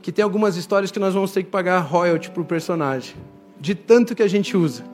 que 0.00 0.12
tem 0.12 0.22
algumas 0.22 0.56
histórias 0.56 0.92
que 0.92 1.00
nós 1.00 1.14
vamos 1.14 1.32
ter 1.32 1.42
que 1.42 1.50
pagar 1.50 1.80
royalty 1.80 2.30
para 2.30 2.40
o 2.40 2.44
personagem 2.44 3.16
de 3.66 3.74
tanto 3.74 4.14
que 4.14 4.22
a 4.22 4.28
gente 4.28 4.56
usa. 4.56 4.84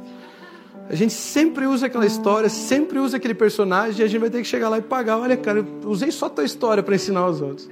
A 0.88 0.94
gente 0.94 1.12
sempre 1.12 1.66
usa 1.66 1.86
aquela 1.86 2.06
história, 2.06 2.48
sempre 2.48 2.98
usa 2.98 3.18
aquele 3.18 3.34
personagem 3.34 4.00
e 4.00 4.04
a 4.04 4.06
gente 4.06 4.20
vai 4.20 4.30
ter 4.30 4.38
que 4.40 4.48
chegar 4.48 4.70
lá 4.70 4.78
e 4.78 4.82
pagar. 4.82 5.18
Olha, 5.18 5.36
cara, 5.36 5.58
eu 5.58 5.90
usei 5.90 6.10
só 6.10 6.26
a 6.26 6.30
tua 6.30 6.44
história 6.44 6.82
para 6.82 6.94
ensinar 6.94 7.26
os 7.26 7.42
outros. 7.42 7.68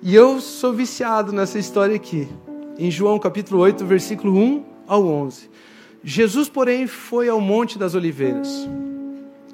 E 0.00 0.14
eu 0.14 0.40
sou 0.40 0.72
viciado 0.72 1.32
nessa 1.32 1.58
história 1.58 1.96
aqui. 1.96 2.28
Em 2.78 2.88
João 2.88 3.18
capítulo 3.18 3.60
8, 3.62 3.84
versículo 3.84 4.38
1 4.38 4.64
ao 4.86 5.04
11. 5.04 5.50
Jesus, 6.04 6.48
porém, 6.48 6.86
foi 6.86 7.28
ao 7.28 7.40
Monte 7.40 7.76
das 7.76 7.96
Oliveiras. 7.96 8.68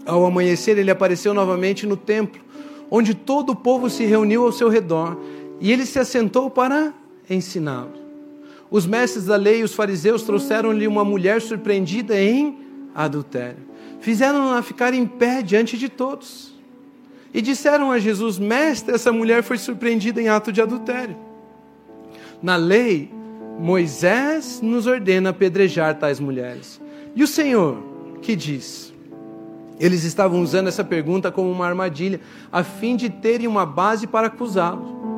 Ao 0.05 0.27
amanhecer, 0.27 0.77
ele 0.77 0.91
apareceu 0.91 1.33
novamente 1.33 1.87
no 1.87 1.97
templo, 1.97 2.43
onde 2.91 3.15
todo 3.15 3.51
o 3.51 3.57
povo 3.57 3.89
se 3.89 4.05
reuniu 4.05 4.45
ao 4.45 4.53
seu 4.53 4.69
redor, 4.69 5.17
e 5.59 5.73
ele 5.73 5.87
se 5.87 5.99
assentou 5.99 6.51
para 6.51 6.93
ensiná-lo. 7.29 8.04
Os 8.75 8.87
mestres 8.87 9.27
da 9.27 9.37
lei 9.37 9.61
e 9.61 9.63
os 9.63 9.73
fariseus 9.73 10.25
trouxeram-lhe 10.25 10.89
uma 10.89 11.05
mulher 11.05 11.41
surpreendida 11.41 12.21
em 12.21 12.59
adultério. 12.93 13.59
Fizeram-na 14.01 14.61
ficar 14.63 14.93
em 14.93 15.07
pé 15.07 15.43
diante 15.43 15.79
de 15.79 15.89
todos. 15.89 16.53
E 17.33 17.41
disseram 17.41 17.93
a 17.93 18.01
Jesus: 18.01 18.37
Mestre, 18.37 18.93
essa 18.93 19.13
mulher 19.13 19.45
foi 19.45 19.59
surpreendida 19.59 20.21
em 20.21 20.29
ato 20.29 20.51
de 20.51 20.61
adultério. 20.61 21.15
Na 22.43 22.57
lei, 22.57 23.13
Moisés 23.61 24.61
nos 24.61 24.89
ordena 24.89 25.31
apedrejar 25.31 25.97
tais 25.97 26.19
mulheres. 26.19 26.81
E 27.15 27.23
o 27.23 27.29
Senhor, 27.29 27.81
que 28.21 28.35
diz? 28.35 28.93
Eles 29.79 30.03
estavam 30.03 30.43
usando 30.43 30.67
essa 30.67 30.83
pergunta 30.83 31.31
como 31.31 31.49
uma 31.49 31.65
armadilha, 31.65 32.21
a 32.51 32.65
fim 32.65 32.97
de 32.97 33.09
terem 33.09 33.47
uma 33.47 33.65
base 33.65 34.09
para 34.09 34.27
acusá-lo. 34.27 35.14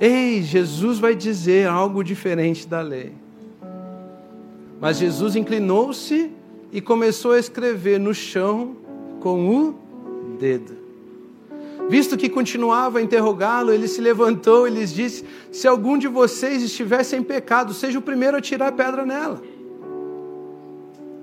Ei, 0.00 0.42
Jesus 0.42 0.98
vai 0.98 1.14
dizer 1.14 1.66
algo 1.68 2.04
diferente 2.04 2.66
da 2.66 2.82
lei. 2.82 3.12
Mas 4.80 4.98
Jesus 4.98 5.34
inclinou-se 5.34 6.30
e 6.70 6.80
começou 6.80 7.32
a 7.32 7.38
escrever 7.38 7.98
no 7.98 8.12
chão 8.12 8.76
com 9.20 9.48
o 9.48 10.36
dedo. 10.38 10.76
Visto 11.88 12.16
que 12.16 12.28
continuava 12.28 12.98
a 12.98 13.02
interrogá-lo, 13.02 13.72
ele 13.72 13.88
se 13.88 14.00
levantou 14.00 14.66
e 14.66 14.70
lhes 14.70 14.92
disse: 14.92 15.24
Se 15.50 15.66
algum 15.66 15.96
de 15.96 16.08
vocês 16.08 16.62
estiver 16.62 17.02
sem 17.04 17.22
pecado, 17.22 17.72
seja 17.72 17.98
o 17.98 18.02
primeiro 18.02 18.36
a 18.36 18.40
tirar 18.40 18.68
a 18.68 18.72
pedra 18.72 19.06
nela. 19.06 19.40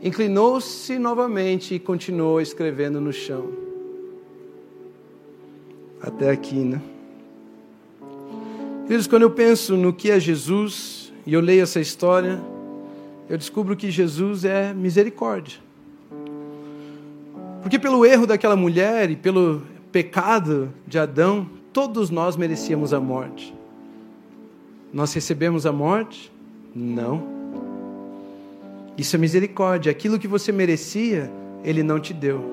Inclinou-se 0.02 0.98
novamente 0.98 1.76
e 1.76 1.80
continuou 1.80 2.42
escrevendo 2.42 3.00
no 3.00 3.14
chão. 3.14 3.52
Até 6.02 6.30
aqui, 6.30 6.56
né? 6.56 6.82
Queridos, 8.86 9.08
quando 9.08 9.22
eu 9.22 9.32
penso 9.32 9.78
no 9.78 9.94
que 9.94 10.12
é 10.12 10.20
Jesus 10.20 11.14
e 11.26 11.34
eu 11.34 11.40
leio 11.40 11.64
essa 11.64 11.80
história, 11.80 12.42
eu 13.30 13.38
descubro 13.38 13.78
que 13.78 13.90
Jesus 13.90 14.44
é 14.44 14.74
misericórdia. 14.74 15.60
Porque 17.62 17.80
pelo 17.80 18.06
erro 18.06 18.28
daquela 18.28 18.58
mulher 18.58 19.10
e 19.10 19.16
pelo 19.16 19.62
pecado 19.90 20.70
de 20.86 21.00
Adão, 21.00 21.50
todos 21.72 22.10
nós 22.10 22.36
merecíamos 22.36 22.94
a 22.94 23.00
morte. 23.00 23.56
Nós 24.92 25.14
recebemos 25.14 25.66
a 25.66 25.72
morte? 25.72 26.30
Não. 26.76 27.24
Isso 28.98 29.16
é 29.16 29.20
misericórdia. 29.20 29.92
Aquilo 29.92 30.20
que 30.20 30.28
você 30.28 30.52
merecia, 30.52 31.32
ele 31.64 31.84
não 31.84 32.02
te 32.02 32.14
deu. 32.14 32.44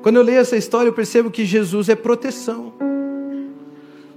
Quando 0.00 0.16
eu 0.16 0.22
leio 0.22 0.38
essa 0.38 0.56
história, 0.56 0.88
eu 0.88 0.92
percebo 0.92 1.28
que 1.28 1.44
Jesus 1.44 1.88
é 1.88 1.96
proteção. 1.96 2.91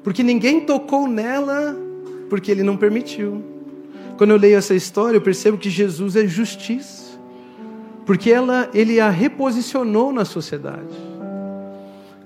Porque 0.06 0.22
ninguém 0.22 0.62
tocou 0.62 1.08
nela 1.08 1.76
porque 2.30 2.52
ele 2.52 2.62
não 2.62 2.78
permitiu. 2.78 3.44
Quando 4.20 4.30
eu 4.30 4.38
leio 4.38 4.56
essa 4.56 4.76
história, 4.76 5.18
eu 5.18 5.22
percebo 5.22 5.58
que 5.58 5.68
Jesus 5.68 6.16
é 6.16 6.28
justiça. 6.28 7.20
Porque 8.06 8.30
ela, 8.30 8.70
ele 8.72 9.00
a 9.00 9.10
reposicionou 9.10 10.14
na 10.14 10.24
sociedade. 10.24 10.96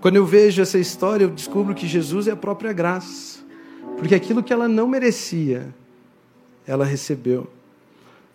Quando 0.01 0.17
eu 0.17 0.25
vejo 0.25 0.61
essa 0.61 0.77
história, 0.77 1.23
eu 1.23 1.29
descubro 1.29 1.73
que 1.73 1.87
Jesus 1.87 2.27
é 2.27 2.31
a 2.31 2.35
própria 2.35 2.73
graça. 2.73 3.39
Porque 3.97 4.13
aquilo 4.13 4.43
que 4.43 4.51
ela 4.51 4.67
não 4.67 4.85
merecia, 4.85 5.73
ela 6.67 6.83
recebeu. 6.83 7.47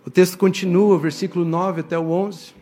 O 0.06 0.10
texto 0.10 0.38
continua, 0.38 0.98
versículo 0.98 1.44
9 1.44 1.82
até 1.82 1.98
o 1.98 2.10
11. 2.10 2.54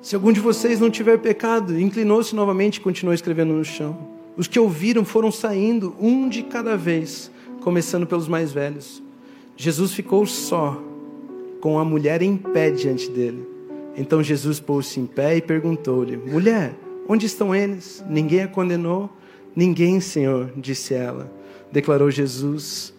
Se 0.00 0.14
algum 0.14 0.30
de 0.30 0.38
vocês 0.38 0.78
não 0.78 0.88
tiver 0.88 1.18
pecado, 1.18 1.76
inclinou-se 1.80 2.32
novamente 2.32 2.76
e 2.76 2.80
continuou 2.80 3.12
escrevendo 3.12 3.54
no 3.54 3.64
chão. 3.64 4.19
Os 4.36 4.46
que 4.46 4.58
ouviram 4.58 5.04
foram 5.04 5.30
saindo, 5.30 5.94
um 6.00 6.28
de 6.28 6.42
cada 6.42 6.76
vez, 6.76 7.30
começando 7.60 8.06
pelos 8.06 8.28
mais 8.28 8.52
velhos. 8.52 9.02
Jesus 9.56 9.92
ficou 9.92 10.24
só, 10.26 10.80
com 11.60 11.78
a 11.78 11.84
mulher 11.84 12.22
em 12.22 12.36
pé 12.36 12.70
diante 12.70 13.10
dele. 13.10 13.46
Então 13.96 14.22
Jesus 14.22 14.60
pôs-se 14.60 14.98
em 14.98 15.06
pé 15.06 15.36
e 15.36 15.42
perguntou-lhe: 15.42 16.16
Mulher, 16.16 16.74
onde 17.08 17.26
estão 17.26 17.54
eles? 17.54 18.02
Ninguém 18.08 18.42
a 18.42 18.48
condenou? 18.48 19.10
Ninguém, 19.54 20.00
Senhor, 20.00 20.50
disse 20.56 20.94
ela. 20.94 21.30
Declarou 21.70 22.10
Jesus: 22.10 22.94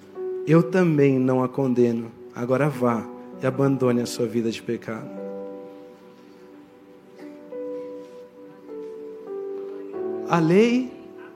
Eu 0.45 0.61
também 0.61 1.17
não 1.17 1.43
a 1.43 1.49
condeno. 1.49 2.11
Agora 2.35 2.69
vá 2.69 3.07
e 3.41 3.47
abandone 3.47 4.01
a 4.01 4.05
sua 4.05 4.27
vida 4.27 4.51
de 4.51 4.61
pecado. 4.61 5.21
a 10.31 10.39
lei 10.39 10.89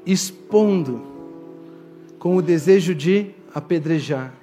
expondo 0.05 1.01
com 2.19 2.35
o 2.35 2.41
desejo 2.41 2.93
de 2.93 3.31
apedrejar. 3.53 4.33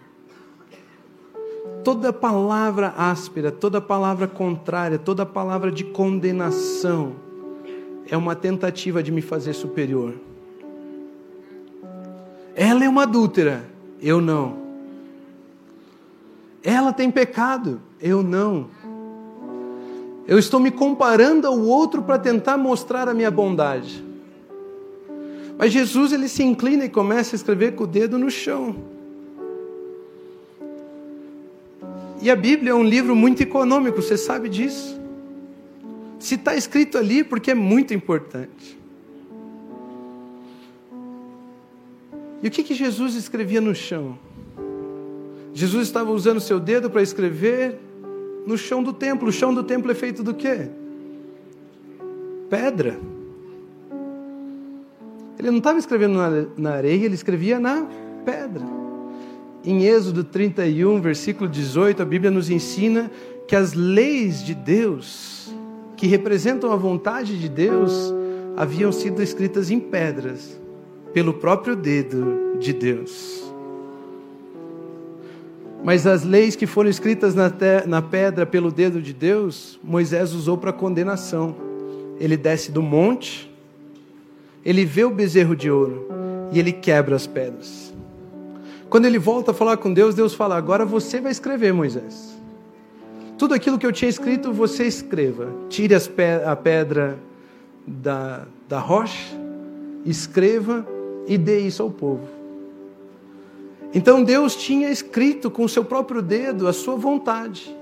Toda 1.85 2.13
palavra 2.13 2.95
áspera, 2.97 3.51
toda 3.51 3.81
palavra 3.81 4.27
contrária, 4.27 4.99
toda 4.99 5.27
palavra 5.27 5.71
de 5.71 5.85
condenação 5.85 7.17
é 8.09 8.17
uma 8.17 8.35
tentativa 8.35 9.03
de 9.03 9.11
me 9.11 9.23
fazer 9.23 9.53
superior. 9.53 10.15
Ela 12.55 12.85
é 12.85 12.89
uma 12.89 13.03
adúltera, 13.03 13.65
eu 14.01 14.21
não. 14.21 14.59
Ela 16.63 16.93
tem 16.93 17.11
pecado, 17.11 17.81
eu 18.01 18.23
não. 18.23 18.69
Eu 20.27 20.39
estou 20.39 20.61
me 20.61 20.71
comparando 20.71 21.47
ao 21.49 21.59
outro 21.59 22.03
para 22.03 22.19
tentar 22.19 22.57
mostrar 22.57 23.09
a 23.09 23.15
minha 23.15 23.31
bondade. 23.31 24.05
Mas 25.59 25.73
Jesus 25.73 26.13
ele 26.13 26.29
se 26.29 26.43
inclina 26.43 26.85
e 26.85 26.89
começa 26.89 27.35
a 27.35 27.37
escrever 27.37 27.75
com 27.75 27.85
o 27.85 27.87
dedo 27.87 28.19
no 28.19 28.31
chão. 28.31 28.75
E 32.21 32.31
a 32.31 32.37
Bíblia 32.37 32.71
é 32.71 32.75
um 32.75 32.85
livro 32.85 33.17
muito 33.17 33.43
econômico, 33.43 34.01
você 34.01 34.17
sabe 34.17 34.49
disso. 34.49 35.01
Se 36.19 36.37
está 36.37 36.55
escrito 36.55 36.97
ali, 36.97 37.25
porque 37.25 37.51
é 37.51 37.55
muito 37.55 37.93
importante. 37.93 38.79
E 42.43 42.49
o 42.49 42.51
que, 42.51 42.63
que 42.63 42.75
Jesus 42.75 43.15
escrevia 43.15 43.61
no 43.61 43.75
chão? 43.75 44.19
Jesus 45.53 45.87
estava 45.87 46.11
usando 46.11 46.41
seu 46.41 46.59
dedo 46.59 46.89
para 46.89 47.03
escrever 47.03 47.79
no 48.47 48.57
chão 48.57 48.83
do 48.83 48.93
templo. 48.93 49.29
O 49.29 49.33
chão 49.33 49.53
do 49.53 49.63
templo 49.63 49.91
é 49.91 49.95
feito 49.95 50.23
do 50.23 50.33
quê? 50.33 50.69
Pedra. 52.49 52.99
Ele 55.43 55.51
não 55.51 55.59
estava 55.59 55.77
escrevendo 55.77 56.15
na, 56.15 56.47
na 56.57 56.71
areia, 56.71 57.05
ele 57.05 57.17
escrevia 57.17 57.59
na 57.59 57.85
pedra. 58.25 58.65
Em 59.65 59.85
Êxodo 59.85 60.23
31, 60.23 61.01
versículo 61.01 61.51
18, 61.51 62.01
a 62.01 62.05
Bíblia 62.05 62.31
nos 62.31 62.49
ensina 62.49 63.11
que 63.49 63.57
as 63.57 63.73
leis 63.73 64.45
de 64.45 64.55
Deus, 64.55 65.53
que 65.97 66.07
representam 66.07 66.71
a 66.71 66.77
vontade 66.77 67.41
de 67.41 67.49
Deus, 67.49 68.15
haviam 68.57 68.93
sido 68.93 69.21
escritas 69.21 69.69
em 69.69 69.81
pedras, 69.81 70.61
pelo 71.13 71.35
próprio 71.35 71.75
dedo 71.75 72.57
de 72.61 72.73
Deus. 72.73 73.43
Mas 75.83 76.07
as 76.07 76.23
leis 76.23 76.55
que 76.55 76.69
foram 76.69 76.89
escritas 76.89 77.35
na, 77.35 77.53
na 77.85 78.01
pedra 78.01 78.47
pelo 78.47 78.71
dedo 78.71 79.03
de 79.03 79.13
Deus, 79.13 79.81
Moisés 79.83 80.33
usou 80.33 80.57
para 80.57 80.73
condenação. 80.73 81.57
Ele 82.21 82.37
desce 82.37 82.71
do 82.71 82.81
monte, 82.81 83.52
ele 84.65 84.85
vê 84.85 85.05
o 85.05 85.11
bezerro 85.11 85.57
de 85.57 85.71
ouro 85.71 86.07
e 86.53 86.59
ele 86.59 86.73
quebra 86.73 87.17
as 87.17 87.27
pedras. 87.27 87.93
Quando 88.89 89.07
ele 89.07 89.19
volta 89.19 89.53
a 89.53 89.55
falar 89.55 89.79
com 89.79 89.93
Deus, 89.93 90.15
Deus 90.15 90.35
fala: 90.35 90.57
Agora 90.57 90.85
você 90.85 91.21
vai 91.21 91.33
escrever, 91.33 91.73
Moisés. 91.73 92.39
Tudo 93.39 93.55
aquilo 93.55 93.79
que 93.79 93.87
eu 93.87 93.93
tinha 93.93 94.09
escrito, 94.09 94.53
você 94.53 94.85
escreva. 94.85 95.49
Tire 95.69 95.95
a 96.47 96.55
pedra 96.55 97.19
da, 97.87 98.47
da 98.69 98.79
rocha, 98.79 99.35
escreva 100.05 100.87
e 101.27 101.37
dê 101.37 101.61
isso 101.61 101.83
ao 101.83 101.91
povo. 101.91 102.29
Então 103.95 104.23
Deus 104.23 104.57
tinha 104.57 104.91
escrito 104.91 105.51
com 105.51 105.65
o 105.65 105.69
seu 105.69 105.85
próprio 105.85 106.23
dedo 106.23 106.69
a 106.69 106.73
sua 106.73 106.97
vontade. 106.97 107.75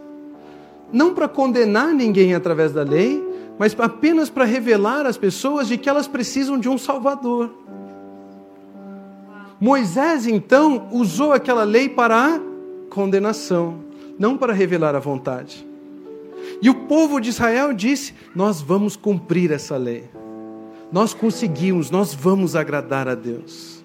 Não 0.93 1.14
para 1.14 1.28
condenar 1.28 1.93
ninguém 1.93 2.35
através 2.35 2.72
da 2.72 2.83
lei, 2.83 3.22
mas 3.61 3.79
apenas 3.79 4.31
para 4.31 4.47
revelar 4.47 5.05
às 5.05 5.19
pessoas 5.19 5.69
de 5.69 5.77
que 5.77 5.87
elas 5.87 6.09
precisam 6.09 6.59
de 6.59 6.67
um 6.67 6.79
Salvador. 6.79 7.51
Moisés, 9.61 10.27
então, 10.27 10.89
usou 10.91 11.35
aquela 11.35 11.63
lei 11.63 11.87
para 11.87 12.37
a 12.37 12.41
condenação, 12.89 13.81
não 14.19 14.35
para 14.35 14.55
revelar 14.55 14.95
a 14.95 14.99
vontade. 14.99 15.67
E 16.63 16.71
o 16.71 16.75
povo 16.75 17.21
de 17.21 17.29
Israel 17.29 17.75
disse: 17.75 18.15
Nós 18.35 18.63
vamos 18.63 18.97
cumprir 18.97 19.53
essa 19.53 19.77
lei. 19.77 20.09
Nós 20.91 21.13
conseguimos, 21.13 21.91
nós 21.91 22.15
vamos 22.15 22.57
agradar 22.57 23.09
a 23.09 23.15
Deus. 23.15 23.85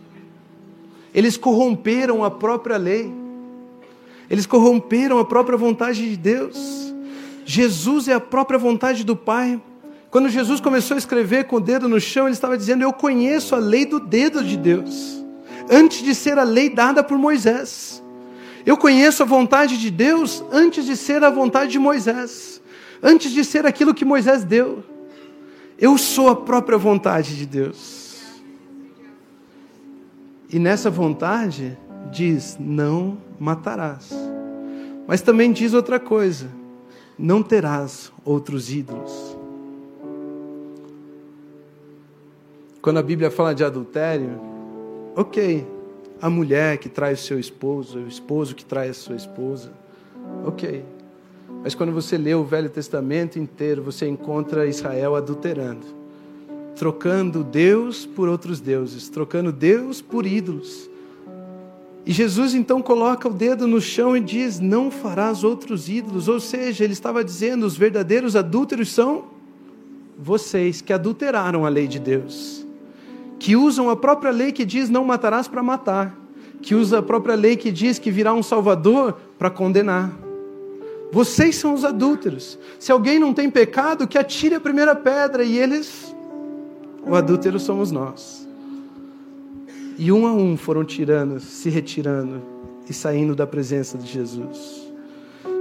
Eles 1.14 1.36
corromperam 1.36 2.24
a 2.24 2.32
própria 2.32 2.78
lei, 2.78 3.14
eles 4.30 4.46
corromperam 4.46 5.20
a 5.20 5.26
própria 5.26 5.58
vontade 5.58 6.10
de 6.10 6.16
Deus. 6.16 6.85
Jesus 7.46 8.08
é 8.08 8.14
a 8.14 8.20
própria 8.20 8.58
vontade 8.58 9.04
do 9.04 9.16
Pai. 9.16 9.62
Quando 10.10 10.30
Jesus 10.30 10.60
começou 10.60 10.96
a 10.96 10.98
escrever 10.98 11.46
com 11.46 11.58
o 11.58 11.62
dedo 11.62 11.88
no 11.88 12.02
chão, 12.02 12.26
ele 12.26 12.34
estava 12.34 12.58
dizendo: 12.58 12.84
Eu 12.84 12.92
conheço 12.92 13.54
a 13.54 13.60
lei 13.60 13.86
do 13.86 14.00
dedo 14.00 14.44
de 14.44 14.58
Deus, 14.58 15.24
antes 15.70 16.02
de 16.04 16.16
ser 16.16 16.40
a 16.40 16.44
lei 16.44 16.70
dada 16.70 17.04
por 17.04 17.18
Moisés. 17.18 18.04
Eu 18.66 18.76
conheço 18.76 19.22
a 19.22 19.26
vontade 19.28 19.78
de 19.78 19.92
Deus 19.92 20.44
antes 20.52 20.86
de 20.86 20.98
ser 20.98 21.24
a 21.24 21.30
vontade 21.30 21.72
de 21.72 21.78
Moisés, 21.78 22.60
antes 23.02 23.32
de 23.32 23.46
ser 23.46 23.64
aquilo 23.68 23.94
que 23.94 24.04
Moisés 24.04 24.44
deu. 24.44 24.84
Eu 25.78 25.98
sou 26.00 26.30
a 26.30 26.36
própria 26.36 26.80
vontade 26.80 27.38
de 27.38 27.46
Deus. 27.46 28.16
E 30.52 30.58
nessa 30.58 30.90
vontade 30.90 31.78
diz: 32.12 32.58
Não 32.60 33.20
matarás. 33.40 34.10
Mas 35.06 35.22
também 35.22 35.52
diz 35.52 35.74
outra 35.74 36.00
coisa: 36.00 36.50
não 37.18 37.42
terás 37.42 38.12
outros 38.24 38.72
ídolos. 38.72 39.38
Quando 42.82 42.98
a 42.98 43.04
Bíblia 43.04 43.32
fala 43.32 43.56
de 43.56 43.64
adultério, 43.64 44.40
ok, 45.16 45.66
a 46.22 46.30
mulher 46.30 46.78
que 46.78 46.88
trai 46.88 47.14
o 47.14 47.18
seu 47.18 47.40
esposo, 47.40 48.00
o 48.00 48.08
esposo 48.08 48.56
que 48.56 48.64
trai 48.64 48.90
a 48.90 48.94
sua 48.94 49.16
esposa, 49.16 49.72
ok. 50.46 50.84
Mas 51.64 51.74
quando 51.74 51.92
você 51.92 52.18
lê 52.18 52.36
o 52.36 52.44
Velho 52.44 52.70
Testamento 52.70 53.40
inteiro, 53.40 53.82
você 53.82 54.08
encontra 54.08 54.68
Israel 54.68 55.16
adulterando, 55.16 55.86
trocando 56.76 57.44
Deus 57.44 58.06
por 58.06 58.30
outros 58.30 58.60
deuses, 58.60 59.10
trocando 59.10 59.52
Deus 59.52 60.02
por 60.02 60.26
ídolos 60.26 60.90
e 62.06 62.12
Jesus 62.12 62.54
então 62.54 62.84
coloca 62.84 63.28
o 63.28 63.34
dedo 63.34 63.68
no 63.68 63.82
chão 63.82 64.16
e 64.16 64.20
diz: 64.20 64.60
Não 64.60 64.92
farás 64.92 65.44
outros 65.44 65.90
ídolos. 65.90 66.28
Ou 66.28 66.40
seja, 66.40 66.84
ele 66.84 66.94
estava 66.94 67.24
dizendo: 67.24 67.66
os 67.66 67.76
verdadeiros 67.76 68.36
adúlteros 68.36 68.94
são 68.94 69.26
vocês 70.18 70.82
que 70.82 70.94
adulteraram 70.94 71.66
a 71.66 71.70
lei 71.70 71.88
de 71.88 72.00
Deus, 72.00 72.66
que 73.40 73.56
usam 73.56 73.90
a 73.90 73.96
própria 73.96 74.30
lei 74.30 74.52
que 74.52 74.64
diz: 74.64 74.88
Não 74.88 75.04
matarás 75.04 75.48
para 75.48 75.64
matar, 75.64 76.16
que 76.62 76.76
usa 76.76 77.00
a 77.00 77.04
própria 77.04 77.34
lei 77.34 77.56
que 77.56 77.72
diz 77.72 77.98
que 77.98 78.12
virá 78.12 78.34
um 78.34 78.44
Salvador 78.44 79.18
para 79.40 79.50
condenar. 79.50 80.12
Vocês 81.12 81.56
são 81.56 81.74
os 81.74 81.84
adúlteros. 81.84 82.60
Se 82.78 82.92
alguém 82.92 83.18
não 83.18 83.34
tem 83.34 83.50
pecado, 83.50 84.08
que 84.08 84.18
atire 84.18 84.54
a 84.54 84.60
primeira 84.60 84.96
pedra 84.96 85.44
e 85.44 85.58
eles, 85.58 86.16
o 87.08 87.16
adúltero 87.16 87.60
somos 87.60 87.92
nós. 87.92 88.45
E 89.98 90.12
um 90.12 90.28
a 90.28 90.34
um 90.34 90.58
foram 90.58 90.84
tirando, 90.84 91.40
se 91.40 91.70
retirando 91.70 92.42
e 92.90 92.94
saindo 92.94 93.36
da 93.36 93.48
presença 93.48 93.98
de 93.98 94.08
Jesus. 94.08 94.86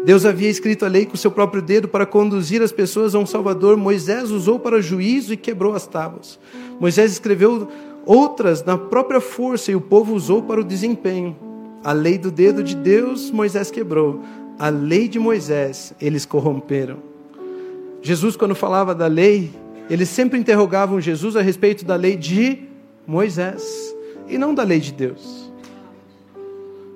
Deus 0.04 0.26
havia 0.26 0.50
escrito 0.50 0.84
a 0.84 0.88
lei 0.88 1.06
com 1.06 1.16
seu 1.16 1.30
próprio 1.30 1.62
dedo 1.62 1.88
para 1.88 2.04
conduzir 2.04 2.60
as 2.60 2.72
pessoas 2.72 3.14
a 3.14 3.18
um 3.18 3.24
Salvador. 3.24 3.76
Moisés 3.76 4.30
usou 4.30 4.58
para 4.58 4.82
juízo 4.82 5.32
e 5.32 5.36
quebrou 5.36 5.74
as 5.74 5.86
tábuas. 5.86 6.38
Moisés 6.78 7.12
escreveu 7.12 7.68
outras 8.04 8.62
na 8.64 8.76
própria 8.76 9.20
força 9.20 9.70
e 9.70 9.76
o 9.76 9.80
povo 9.80 10.14
usou 10.14 10.42
para 10.42 10.60
o 10.60 10.64
desempenho. 10.64 11.36
A 11.82 11.92
lei 11.92 12.18
do 12.18 12.30
dedo 12.30 12.62
de 12.62 12.76
Deus, 12.76 13.30
Moisés 13.30 13.70
quebrou. 13.70 14.20
A 14.58 14.68
lei 14.68 15.08
de 15.08 15.18
Moisés, 15.18 15.94
eles 16.00 16.26
corromperam. 16.26 16.98
Jesus, 18.02 18.36
quando 18.36 18.54
falava 18.54 18.94
da 18.94 19.06
lei, 19.06 19.50
eles 19.88 20.08
sempre 20.08 20.38
interrogavam 20.38 21.00
Jesus 21.00 21.36
a 21.36 21.40
respeito 21.40 21.84
da 21.84 21.96
lei 21.96 22.16
de 22.16 22.64
Moisés 23.06 23.93
e 24.28 24.38
não 24.38 24.54
da 24.54 24.62
lei 24.62 24.80
de 24.80 24.92
Deus. 24.92 25.52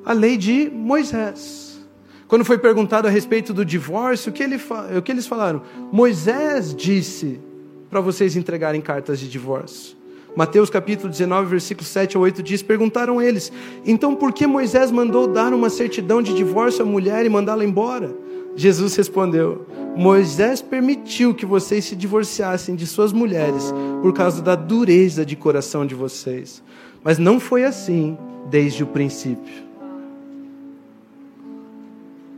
A 0.05 0.13
lei 0.13 0.37
de 0.37 0.71
Moisés. 0.71 1.79
Quando 2.27 2.45
foi 2.45 2.59
perguntado 2.59 3.09
a 3.09 3.11
respeito 3.11 3.55
do 3.55 3.65
divórcio, 3.65 4.31
o 4.31 4.33
que, 4.33 4.43
ele, 4.43 4.61
o 4.97 5.03
que 5.03 5.11
eles 5.11 5.27
falaram? 5.27 5.63
Moisés 5.91 6.75
disse 6.75 7.41
para 7.89 8.01
vocês 8.01 8.37
entregarem 8.37 8.81
cartas 8.81 9.19
de 9.19 9.29
divórcio. 9.29 9.97
Mateus 10.37 10.71
capítulo 10.71 11.11
19, 11.11 11.49
versículo 11.49 11.87
7 11.87 12.17
a 12.17 12.21
8 12.21 12.43
diz: 12.43 12.63
Perguntaram 12.63 13.21
eles, 13.21 13.51
então 13.85 14.15
por 14.15 14.33
que 14.33 14.47
Moisés 14.47 14.91
mandou 14.91 15.27
dar 15.27 15.53
uma 15.53 15.71
certidão 15.71 16.23
de 16.23 16.35
divórcio 16.35 16.83
à 16.83 16.87
mulher 16.87 17.25
e 17.25 17.29
mandá-la 17.29 17.65
embora? 17.65 18.15
Jesus 18.55 18.95
respondeu: 18.95 19.67
Moisés 19.97 20.61
permitiu 20.61 21.35
que 21.35 21.47
vocês 21.47 21.85
se 21.85 21.97
divorciassem 21.97 22.75
de 22.75 22.87
suas 22.87 23.13
mulheres 23.13 23.73
por 24.03 24.13
causa 24.13 24.43
da 24.43 24.55
dureza 24.55 25.25
de 25.25 25.35
coração 25.35 25.87
de 25.87 25.95
vocês. 25.95 26.63
Mas 27.09 27.17
não 27.17 27.41
foi 27.41 27.65
assim 27.65 28.19
desde 28.51 28.85
o 28.85 28.87
princípio. 28.87 29.65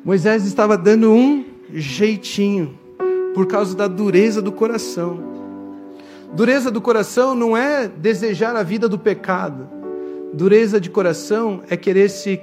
Moisés 0.05 0.47
estava 0.47 0.79
dando 0.79 1.11
um 1.11 1.45
jeitinho 1.73 2.79
por 3.35 3.49
causa 3.49 3.75
da 3.75 3.89
dureza 3.89 4.41
do 4.41 4.53
coração. 4.53 5.19
Dureza 6.33 6.71
do 6.71 6.81
coração 6.81 7.35
não 7.35 7.57
é 7.57 7.89
desejar 7.89 8.55
a 8.55 8.63
vida 8.63 8.89
do 8.89 8.97
pecado. 8.97 9.69
Dureza 10.33 10.81
de 10.81 10.89
coração 10.89 11.65
é 11.69 11.77
querer 11.77 12.09
se 12.09 12.41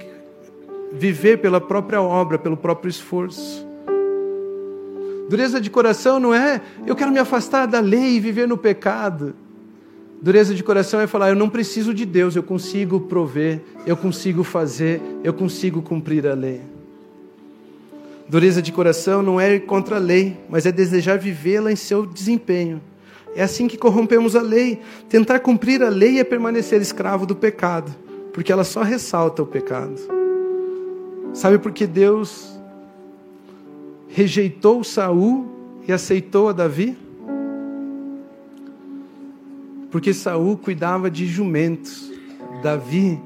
viver 0.92 1.38
pela 1.38 1.62
própria 1.62 2.02
obra, 2.02 2.38
pelo 2.38 2.58
próprio 2.58 2.90
esforço. 2.90 3.66
Dureza 5.30 5.62
de 5.62 5.70
coração 5.70 6.20
não 6.20 6.34
é 6.34 6.60
eu 6.86 6.94
quero 6.94 7.10
me 7.10 7.20
afastar 7.20 7.64
da 7.64 7.80
lei 7.80 8.16
e 8.16 8.20
viver 8.20 8.46
no 8.46 8.58
pecado. 8.58 9.34
Dureza 10.20 10.54
de 10.54 10.64
coração 10.64 11.00
é 11.00 11.06
falar 11.06 11.28
eu 11.28 11.36
não 11.36 11.48
preciso 11.48 11.94
de 11.94 12.04
Deus, 12.04 12.34
eu 12.34 12.42
consigo 12.42 13.00
prover, 13.00 13.60
eu 13.86 13.96
consigo 13.96 14.42
fazer, 14.42 15.00
eu 15.22 15.32
consigo 15.32 15.80
cumprir 15.80 16.26
a 16.26 16.34
lei. 16.34 16.60
Dureza 18.28 18.60
de 18.60 18.72
coração 18.72 19.22
não 19.22 19.40
é 19.40 19.58
contra 19.58 19.96
a 19.96 19.98
lei, 19.98 20.36
mas 20.48 20.66
é 20.66 20.72
desejar 20.72 21.18
vivê-la 21.18 21.72
em 21.72 21.76
seu 21.76 22.04
desempenho. 22.04 22.80
É 23.34 23.42
assim 23.42 23.68
que 23.68 23.78
corrompemos 23.78 24.34
a 24.34 24.42
lei. 24.42 24.80
Tentar 25.08 25.38
cumprir 25.38 25.82
a 25.82 25.88
lei 25.88 26.18
é 26.18 26.24
permanecer 26.24 26.80
escravo 26.80 27.24
do 27.24 27.36
pecado, 27.36 27.94
porque 28.32 28.52
ela 28.52 28.64
só 28.64 28.82
ressalta 28.82 29.42
o 29.42 29.46
pecado. 29.46 29.98
Sabe 31.32 31.58
por 31.58 31.72
que 31.72 31.86
Deus 31.86 32.58
rejeitou 34.08 34.82
Saul 34.82 35.46
e 35.86 35.92
aceitou 35.92 36.48
a 36.48 36.52
Davi? 36.52 36.98
Porque 39.90 40.12
Saul 40.12 40.56
cuidava 40.56 41.10
de 41.10 41.26
jumentos, 41.26 42.12
Davi 42.62 43.20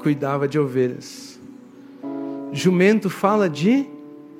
cuidava 0.00 0.48
de 0.48 0.58
ovelhas. 0.58 1.38
Jumento 2.52 3.10
fala 3.10 3.50
de 3.50 3.86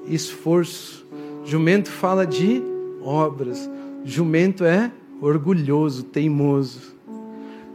esforço, 0.07 1.05
jumento 1.45 1.91
fala 1.91 2.27
de 2.27 2.63
obras, 3.03 3.69
jumento 4.05 4.65
é 4.65 4.91
orgulhoso, 5.21 6.05
teimoso. 6.05 6.95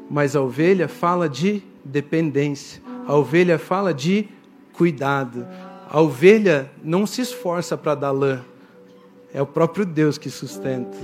Mas 0.09 0.35
a 0.35 0.41
ovelha 0.41 0.87
fala 0.87 1.29
de 1.29 1.61
dependência, 1.83 2.81
a 3.07 3.15
ovelha 3.15 3.59
fala 3.59 3.93
de 3.93 4.27
cuidado. 4.73 5.45
A 5.89 5.99
ovelha 5.99 6.71
não 6.83 7.05
se 7.05 7.21
esforça 7.21 7.77
para 7.77 7.95
dar 7.95 8.11
lã, 8.11 8.41
é 9.33 9.41
o 9.41 9.45
próprio 9.45 9.85
Deus 9.85 10.17
que 10.17 10.29
sustenta. 10.29 10.97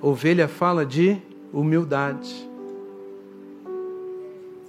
A 0.00 0.06
ovelha 0.06 0.46
fala 0.46 0.84
de 0.84 1.20
humildade. 1.52 2.48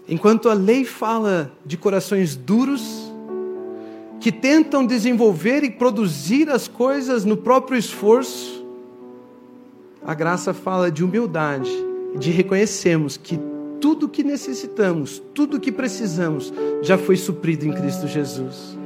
Enquanto 0.08 0.50
a 0.50 0.54
lei 0.54 0.84
fala 0.84 1.52
de 1.66 1.78
corações 1.78 2.36
duros, 2.36 3.12
que 4.20 4.32
tentam 4.32 4.86
desenvolver 4.86 5.64
e 5.64 5.72
produzir 5.72 6.50
as 6.50 6.68
coisas 6.68 7.26
no 7.26 7.38
próprio 7.38 7.78
esforço, 7.78 8.64
a 10.04 10.14
graça 10.14 10.54
fala 10.54 10.92
de 10.92 11.04
humildade, 11.04 11.72
de 12.18 12.30
reconhecermos 12.30 13.18
que 13.18 13.40
tudo 13.80 14.08
que 14.08 14.24
necessitamos, 14.24 15.22
tudo 15.34 15.60
que 15.60 15.72
precisamos, 15.72 16.54
já 16.82 16.98
foi 16.98 17.16
suprido 17.16 17.66
em 17.66 17.74
Cristo 17.74 18.08
Jesus. 18.08 18.78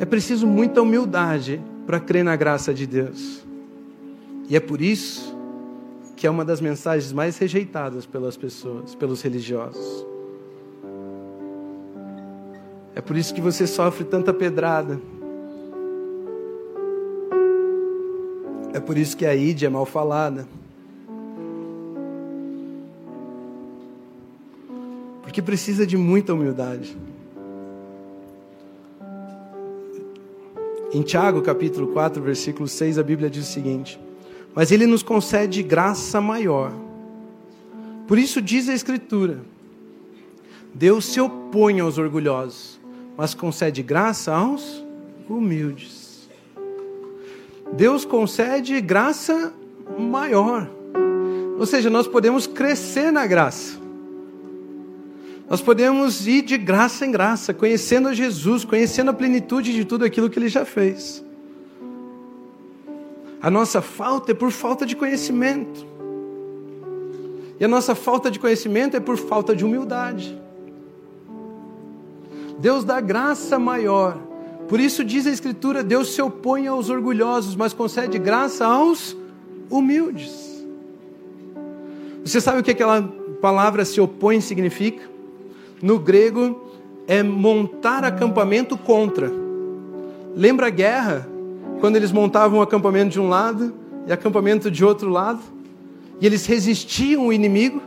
É 0.00 0.04
preciso 0.04 0.46
muita 0.46 0.82
humildade 0.82 1.62
para 1.86 2.00
crer 2.00 2.24
na 2.24 2.34
graça 2.34 2.74
de 2.74 2.86
Deus. 2.86 3.44
E 4.48 4.56
é 4.56 4.60
por 4.60 4.80
isso 4.80 5.36
que 6.22 6.26
é 6.28 6.30
uma 6.30 6.44
das 6.44 6.60
mensagens 6.60 7.12
mais 7.12 7.36
rejeitadas 7.36 8.06
pelas 8.06 8.36
pessoas, 8.36 8.94
pelos 8.94 9.20
religiosos. 9.22 10.06
É 12.94 13.00
por 13.00 13.16
isso 13.16 13.34
que 13.34 13.40
você 13.40 13.66
sofre 13.66 14.04
tanta 14.04 14.32
pedrada, 14.32 15.00
É 18.72 18.78
por 18.78 18.96
isso 18.96 19.16
que 19.16 19.26
a 19.26 19.34
Ide 19.34 19.66
é 19.66 19.68
mal 19.68 19.84
falada. 19.84 20.46
Porque 25.22 25.42
precisa 25.42 25.84
de 25.84 25.96
muita 25.96 26.32
humildade. 26.34 26.96
Em 30.94 31.02
Tiago, 31.02 31.42
capítulo 31.42 31.88
4, 31.88 32.22
versículo 32.22 32.68
6, 32.68 32.96
a 32.96 33.02
Bíblia 33.02 33.28
diz 33.28 33.48
o 33.48 33.52
seguinte: 33.52 34.00
Mas 34.54 34.70
ele 34.70 34.86
nos 34.86 35.02
concede 35.02 35.62
graça 35.62 36.20
maior. 36.20 36.72
Por 38.06 38.18
isso 38.18 38.42
diz 38.42 38.68
a 38.68 38.74
Escritura: 38.74 39.40
Deus 40.74 41.06
se 41.06 41.20
opõe 41.20 41.80
aos 41.80 41.98
orgulhosos, 41.98 42.80
mas 43.16 43.34
concede 43.34 43.82
graça 43.82 44.32
aos 44.34 44.84
humildes. 45.28 46.28
Deus 47.72 48.04
concede 48.04 48.80
graça 48.80 49.52
maior. 49.98 50.68
Ou 51.58 51.66
seja, 51.66 51.88
nós 51.88 52.06
podemos 52.06 52.46
crescer 52.46 53.10
na 53.10 53.26
graça. 53.26 53.80
Nós 55.48 55.60
podemos 55.60 56.26
ir 56.26 56.42
de 56.42 56.56
graça 56.56 57.04
em 57.04 57.10
graça, 57.10 57.52
conhecendo 57.52 58.08
a 58.08 58.14
Jesus, 58.14 58.64
conhecendo 58.64 59.10
a 59.10 59.14
plenitude 59.14 59.72
de 59.72 59.84
tudo 59.84 60.04
aquilo 60.04 60.30
que 60.30 60.38
ele 60.38 60.48
já 60.48 60.64
fez. 60.64 61.22
A 63.42 63.50
nossa 63.50 63.82
falta 63.82 64.30
é 64.30 64.34
por 64.34 64.52
falta 64.52 64.86
de 64.86 64.94
conhecimento. 64.94 65.84
E 67.58 67.64
a 67.64 67.68
nossa 67.68 67.94
falta 67.94 68.30
de 68.30 68.38
conhecimento 68.38 68.96
é 68.96 69.00
por 69.00 69.16
falta 69.16 69.54
de 69.54 69.64
humildade. 69.64 70.40
Deus 72.58 72.84
dá 72.84 73.00
graça 73.00 73.58
maior 73.58 74.32
por 74.72 74.80
isso 74.80 75.04
diz 75.04 75.26
a 75.26 75.30
Escritura: 75.30 75.82
Deus 75.82 76.14
se 76.14 76.22
opõe 76.22 76.66
aos 76.66 76.88
orgulhosos, 76.88 77.54
mas 77.54 77.74
concede 77.74 78.18
graça 78.18 78.64
aos 78.64 79.14
humildes. 79.68 80.64
Você 82.24 82.40
sabe 82.40 82.60
o 82.60 82.62
que 82.62 82.70
aquela 82.70 83.02
palavra 83.42 83.84
se 83.84 84.00
opõe 84.00 84.40
significa? 84.40 85.02
No 85.82 85.98
grego 85.98 86.58
é 87.06 87.22
montar 87.22 88.02
acampamento 88.02 88.78
contra. 88.78 89.30
Lembra 90.34 90.68
a 90.68 90.70
guerra? 90.70 91.28
Quando 91.82 91.96
eles 91.96 92.12
montavam 92.12 92.60
um 92.60 92.62
acampamento 92.62 93.10
de 93.10 93.20
um 93.20 93.28
lado 93.28 93.74
e 94.06 94.12
acampamento 94.12 94.70
de 94.70 94.84
outro 94.84 95.10
lado, 95.10 95.40
e 96.20 96.24
eles 96.24 96.46
resistiam 96.46 97.26
o 97.26 97.32
inimigo, 97.32 97.82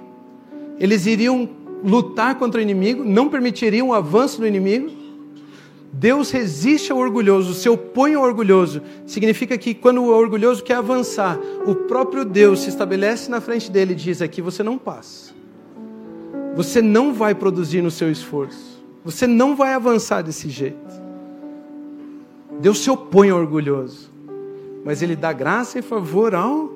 eles 0.77 1.05
iriam 1.05 1.49
lutar 1.81 2.35
contra 2.35 2.59
o 2.59 2.61
inimigo, 2.61 3.05
não 3.05 3.29
permitiriam 3.29 3.87
o 3.87 3.93
avanço 3.93 4.41
do 4.41 4.45
inimigo. 4.45 4.91
Deus 5.93 6.29
resiste 6.29 6.91
ao 6.91 6.97
orgulhoso, 6.97 7.53
se 7.53 7.69
opõe 7.69 8.15
ao 8.15 8.23
orgulhoso. 8.23 8.81
Significa 9.05 9.57
que 9.57 9.73
quando 9.73 10.03
o 10.03 10.09
orgulhoso 10.09 10.61
quer 10.61 10.75
avançar, 10.75 11.39
o 11.65 11.73
próprio 11.73 12.25
Deus 12.25 12.63
se 12.63 12.69
estabelece 12.69 13.31
na 13.31 13.39
frente 13.39 13.71
dele 13.71 13.93
e 13.93 13.95
diz: 13.95 14.21
aqui 14.21 14.41
você 14.41 14.61
não 14.61 14.77
passa. 14.77 15.33
Você 16.53 16.81
não 16.81 17.13
vai 17.13 17.33
produzir 17.33 17.81
no 17.81 17.89
seu 17.89 18.11
esforço. 18.11 18.83
Você 19.05 19.25
não 19.25 19.55
vai 19.55 19.73
avançar 19.73 20.21
desse 20.21 20.49
jeito. 20.49 21.04
Deus 22.59 22.79
se 22.79 22.89
opõe 22.89 23.29
ao 23.29 23.39
orgulhoso, 23.39 24.09
mas 24.83 25.01
ele 25.01 25.15
dá 25.15 25.33
graça 25.33 25.79
e 25.79 25.81
favor 25.81 26.33
ao 26.33 26.71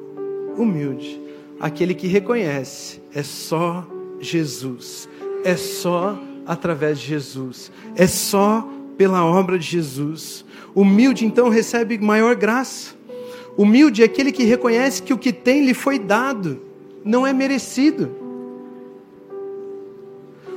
humilde, 0.58 1.20
aquele 1.60 1.94
que 1.94 2.08
reconhece: 2.08 3.02
é 3.14 3.24
só 3.24 3.88
Jesus, 4.20 5.08
é 5.44 5.56
só 5.56 6.20
através 6.50 7.00
de 7.00 7.06
Jesus. 7.06 7.72
É 7.96 8.08
só 8.08 8.68
pela 8.98 9.24
obra 9.24 9.58
de 9.60 9.66
Jesus. 9.66 10.44
Humilde, 10.74 11.24
então, 11.24 11.48
recebe 11.48 11.98
maior 12.00 12.36
graça. 12.36 12.96
Humilde 13.56 14.02
é 14.02 14.06
aquele 14.06 14.32
que 14.32 14.44
reconhece 14.44 15.04
que 15.04 15.14
o 15.14 15.18
que 15.18 15.32
tem 15.32 15.64
lhe 15.64 15.76
foi 15.76 16.00
dado, 16.00 16.60
não 17.06 17.26
é 17.26 17.32
merecido. 17.32 18.10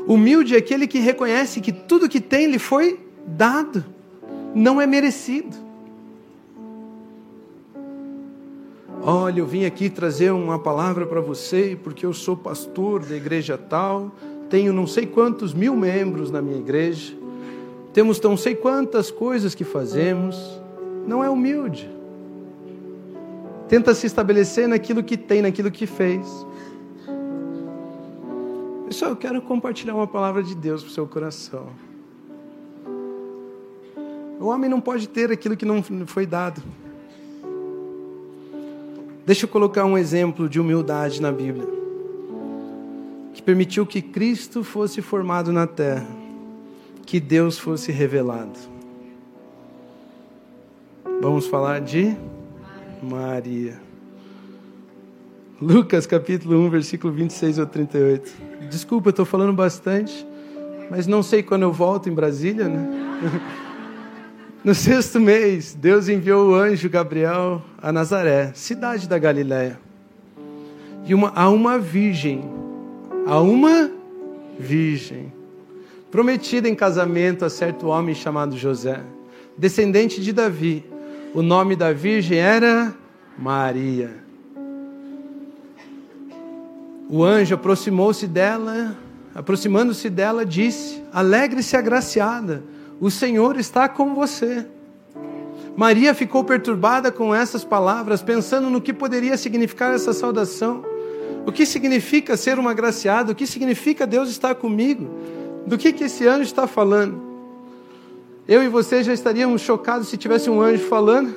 Humilde 0.07 0.55
é 0.55 0.59
aquele 0.59 0.87
que 0.87 0.99
reconhece 0.99 1.61
que 1.61 1.73
tudo 1.73 2.09
que 2.09 2.21
tem 2.21 2.47
lhe 2.47 2.59
foi 2.59 2.99
dado, 3.27 3.85
não 4.55 4.81
é 4.81 4.87
merecido. 4.87 5.57
Olha, 9.03 9.41
eu 9.41 9.47
vim 9.47 9.65
aqui 9.65 9.91
trazer 9.91 10.31
uma 10.31 10.59
palavra 10.59 11.07
para 11.07 11.21
você, 11.21 11.79
porque 11.83 12.07
eu 12.07 12.13
sou 12.13 12.37
pastor 12.37 13.05
da 13.05 13.17
igreja 13.17 13.59
tal, 13.59 14.13
tenho 14.49 14.73
não 14.73 14.87
sei 14.87 15.07
quantos 15.07 15.53
mil 15.53 15.75
membros 15.75 16.31
na 16.31 16.41
minha 16.41 16.59
igreja, 16.59 17.15
temos 17.93 18.21
não 18.21 18.37
sei 18.37 18.55
quantas 18.55 19.11
coisas 19.11 19.55
que 19.55 19.65
fazemos. 19.65 20.61
Não 21.07 21.23
é 21.23 21.29
humilde. 21.29 21.91
Tenta 23.69 23.95
se 23.95 24.07
estabelecer 24.07 24.69
naquilo 24.69 25.03
que 25.03 25.17
tem, 25.17 25.43
naquilo 25.43 25.71
que 25.71 25.87
fez. 25.87 26.27
Pessoal, 28.87 29.13
eu 29.13 29.17
quero 29.17 29.43
compartilhar 29.43 29.95
uma 29.95 30.07
palavra 30.07 30.43
de 30.43 30.55
Deus 30.55 30.83
para 30.83 30.91
o 30.91 30.93
seu 30.93 31.07
coração. 31.07 31.67
O 34.43 34.47
homem 34.49 34.69
não 34.69 34.81
pode 34.81 35.09
ter 35.09 35.31
aquilo 35.31 35.57
que 35.57 35.65
não 35.65 35.85
foi 36.05 36.27
dado. 36.27 36.61
Deixa 39.25 39.45
eu 39.45 39.49
colocar 39.49 39.85
um 39.85 39.97
exemplo 39.97 40.49
de 40.49 40.59
humildade 40.59 41.23
na 41.23 41.31
Bíblia, 41.31 41.69
que 43.33 43.41
permitiu 43.41 43.87
que 43.87 44.03
Cristo 44.03 44.65
fosse 44.65 45.01
formado 45.01 45.53
na 45.53 45.65
terra, 45.65 46.09
que 47.07 47.21
Deus 47.21 47.57
fosse 47.57 47.93
revelado. 47.93 48.59
Vamos 51.21 51.47
falar 51.47 51.81
de 51.81 52.17
Maria. 53.01 53.81
Lucas 55.61 56.05
capítulo 56.05 56.59
1, 56.67 56.69
versículo 56.69 57.13
26 57.13 57.61
ao 57.61 57.67
38. 57.67 58.33
Desculpa, 58.69 59.11
eu 59.11 59.11
estou 59.11 59.25
falando 59.25 59.53
bastante, 59.53 60.27
mas 60.91 61.07
não 61.07 61.23
sei 61.23 61.45
quando 61.45 61.63
eu 61.63 61.73
volto 61.73 62.09
em 62.09 62.13
Brasília, 62.13 62.67
né? 62.67 63.61
No 64.65 64.77
sexto 64.77 65.19
mês, 65.19 65.75
Deus 65.75 66.09
enviou 66.09 66.51
o 66.51 66.55
anjo 66.55 66.89
Gabriel 66.89 67.61
a 67.83 67.91
Nazaré, 67.91 68.53
cidade 68.55 69.09
da 69.09 69.19
Galiléia, 69.19 69.77
e 71.05 71.13
uma, 71.13 71.33
a 71.35 71.49
uma 71.49 71.81
virgem, 71.81 72.45
a 73.27 73.41
uma 73.41 73.91
virgem, 74.57 75.33
prometida 76.13 76.69
em 76.69 76.77
casamento 76.77 77.45
a 77.45 77.51
certo 77.51 77.89
homem 77.89 78.15
chamado 78.15 78.57
José, 78.57 79.01
descendente 79.59 80.21
de 80.21 80.33
Davi. 80.33 80.85
O 81.35 81.43
nome 81.43 81.75
da 81.75 81.93
virgem 81.93 82.39
era 82.39 82.95
Maria. 83.37 84.13
O 87.11 87.25
anjo 87.25 87.57
aproximou-se 87.57 88.29
dela, 88.29 88.97
aproximando-se 89.35 90.09
dela, 90.09 90.47
disse: 90.47 91.03
Alegre-se, 91.13 91.77
agraciada 91.77 92.63
o 93.03 93.11
Senhor 93.11 93.59
está 93.59 93.89
com 93.89 94.15
você. 94.15 94.65
Maria 95.77 96.15
ficou 96.15 96.45
perturbada 96.45 97.11
com 97.11 97.35
essas 97.35 97.65
palavras, 97.65 98.23
pensando 98.23 98.71
no 98.71 98.81
que 98.81 98.93
poderia 98.93 99.37
significar 99.37 99.93
essa 99.93 100.13
saudação. 100.13 100.85
O 101.45 101.51
que 101.51 101.67
significa 101.67 102.37
ser 102.37 102.61
uma 102.61 102.71
agraciada? 102.71 103.33
O 103.33 103.35
que 103.35 103.45
significa 103.45 104.07
Deus 104.07 104.31
estar 104.31 104.55
comigo? 104.55 105.11
Do 105.67 105.77
que, 105.77 105.93
que 105.93 106.05
esse 106.05 106.29
anjo 106.29 106.43
está 106.43 106.69
falando? 106.69 107.21
Eu 108.47 108.63
e 108.63 108.69
você 108.69 109.03
já 109.03 109.13
estaríamos 109.13 109.63
chocados 109.63 110.07
se 110.07 110.17
tivesse 110.17 110.49
um 110.49 110.63
anjo 110.63 110.87
falando. 110.87 111.35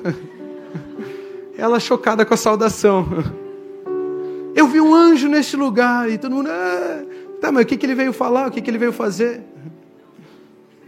Ela 1.58 1.80
chocada 1.80 2.24
com 2.24 2.32
a 2.32 2.36
saudação. 2.36 3.08
Eu 4.54 4.68
vi 4.68 4.80
um 4.80 4.94
anjo 4.94 5.26
neste 5.26 5.56
lugar 5.56 6.08
e 6.08 6.16
todo 6.16 6.30
mundo. 6.30 6.48
Ah, 6.48 7.02
tá, 7.40 7.50
mas 7.50 7.64
o 7.64 7.66
que, 7.66 7.76
que 7.76 7.84
ele 7.84 7.96
veio 7.96 8.12
falar? 8.12 8.46
O 8.46 8.50
que, 8.52 8.60
que 8.60 8.70
ele 8.70 8.78
veio 8.78 8.92
fazer? 8.92 9.42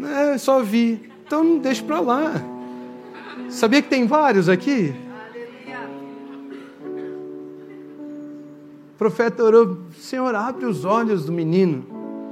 É, 0.00 0.38
só 0.38 0.62
vi. 0.62 1.10
Então 1.26 1.42
não 1.42 1.58
deixa 1.58 1.82
para 1.82 2.00
lá. 2.00 2.32
Sabia 3.48 3.82
que 3.82 3.88
tem 3.88 4.06
vários 4.06 4.48
aqui? 4.48 4.94
O 8.94 8.98
profeta 8.98 9.44
orou, 9.44 9.78
Senhor, 9.96 10.34
abre 10.34 10.66
os 10.66 10.84
olhos 10.84 11.24
do 11.24 11.32
menino, 11.32 11.86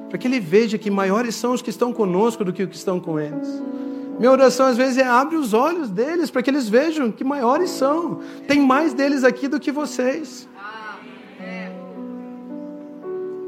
para 0.09 0.19
que 0.19 0.27
ele 0.27 0.41
veja 0.41 0.77
que 0.77 0.91
maiores 0.91 1.35
são 1.35 1.53
os 1.53 1.63
que 1.63 1.71
estão 1.71 1.93
conosco 1.93 2.45
do 2.45 2.53
que 2.53 2.63
os 2.65 2.69
que 2.69 2.75
estão 2.75 2.99
com 2.99 3.21
eles. 3.21 3.63
Minha 4.19 4.33
oração 4.33 4.67
às 4.67 4.77
vezes 4.77 4.99
é 4.99 5.07
abre 5.07 5.37
os 5.37 5.53
olhos 5.53 5.91
deles 5.91 6.31
para 6.31 6.43
que 6.43 6.51
eles 6.51 6.69
vejam 6.69 7.13
que 7.13 7.23
maiores 7.23 7.71
são. 7.71 8.21
Tem 8.49 8.61
mais 8.61 8.95
deles 8.95 9.25
aqui 9.25 9.47
do 9.47 9.61
que 9.61 9.71
vocês. 9.71 10.49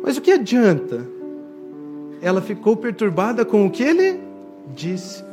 Mas 0.02 0.16
o 0.16 0.20
que 0.20 0.32
adianta 0.32 1.17
ela 2.20 2.40
ficou 2.40 2.76
perturbada 2.76 3.44
com 3.44 3.66
o 3.66 3.70
que 3.70 3.82
ele 3.82 4.20
disse. 4.74 5.24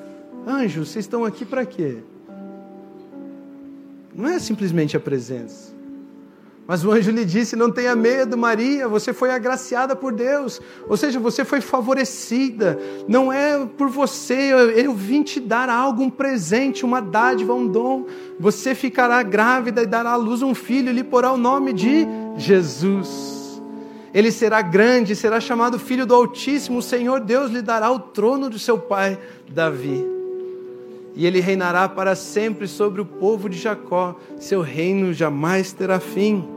Anjos, 0.48 0.90
vocês 0.90 1.06
estão 1.06 1.26
aqui 1.26 1.44
para 1.44 1.66
quê? 1.66 1.98
Não 4.14 4.30
é 4.30 4.40
simplesmente 4.40 4.96
a 4.96 5.00
presença. 5.00 5.76
Mas 6.68 6.84
o 6.84 6.92
anjo 6.92 7.12
lhe 7.12 7.26
disse: 7.26 7.56
Não 7.56 7.72
tenha 7.72 7.96
medo, 7.96 8.38
Maria, 8.38 8.88
você 8.88 9.14
foi 9.14 9.30
agraciada 9.30 9.96
por 9.96 10.12
Deus. 10.12 10.60
Ou 10.88 10.98
seja, 10.98 11.20
você 11.20 11.46
foi 11.46 11.62
favorecida. 11.62 12.80
Não 13.08 13.32
é 13.32 13.66
por 13.78 13.88
você, 13.88 14.52
eu, 14.76 14.94
vim 14.94 15.22
te 15.22 15.40
dar 15.40 15.70
algo, 15.70 16.02
um 16.02 16.10
presente, 16.10 16.84
uma 16.84 17.02
dádiva, 17.02 17.54
um 17.54 17.68
dom. 17.68 18.06
Você 18.40 18.74
ficará 18.74 19.22
grávida 19.22 19.84
e 19.84 19.86
dará 19.86 20.12
à 20.12 20.16
luz 20.16 20.42
um 20.42 20.56
filho, 20.56 20.90
e 20.90 20.94
lhe 20.94 21.04
porá 21.04 21.32
o 21.32 21.38
nome 21.38 21.72
de 21.72 22.08
Jesus. 22.36 23.35
Ele 24.16 24.32
será 24.32 24.62
grande, 24.62 25.14
será 25.14 25.42
chamado 25.42 25.78
Filho 25.78 26.06
do 26.06 26.16
Altíssimo. 26.16 26.78
O 26.78 26.82
Senhor 26.82 27.20
Deus 27.20 27.52
lhe 27.52 27.62
dará 27.62 27.92
o 27.92 28.00
trono 28.00 28.50
de 28.50 28.58
seu 28.58 28.80
pai 28.80 29.20
Davi. 29.50 30.08
E 31.14 31.28
ele 31.28 31.42
reinará 31.42 31.90
para 31.90 32.16
sempre 32.16 32.66
sobre 32.66 33.02
o 33.02 33.06
povo 33.06 33.50
de 33.50 33.58
Jacó. 33.58 34.18
Seu 34.40 34.62
reino 34.62 35.14
jamais 35.14 35.74
terá 35.74 36.00
fim. 36.00 36.48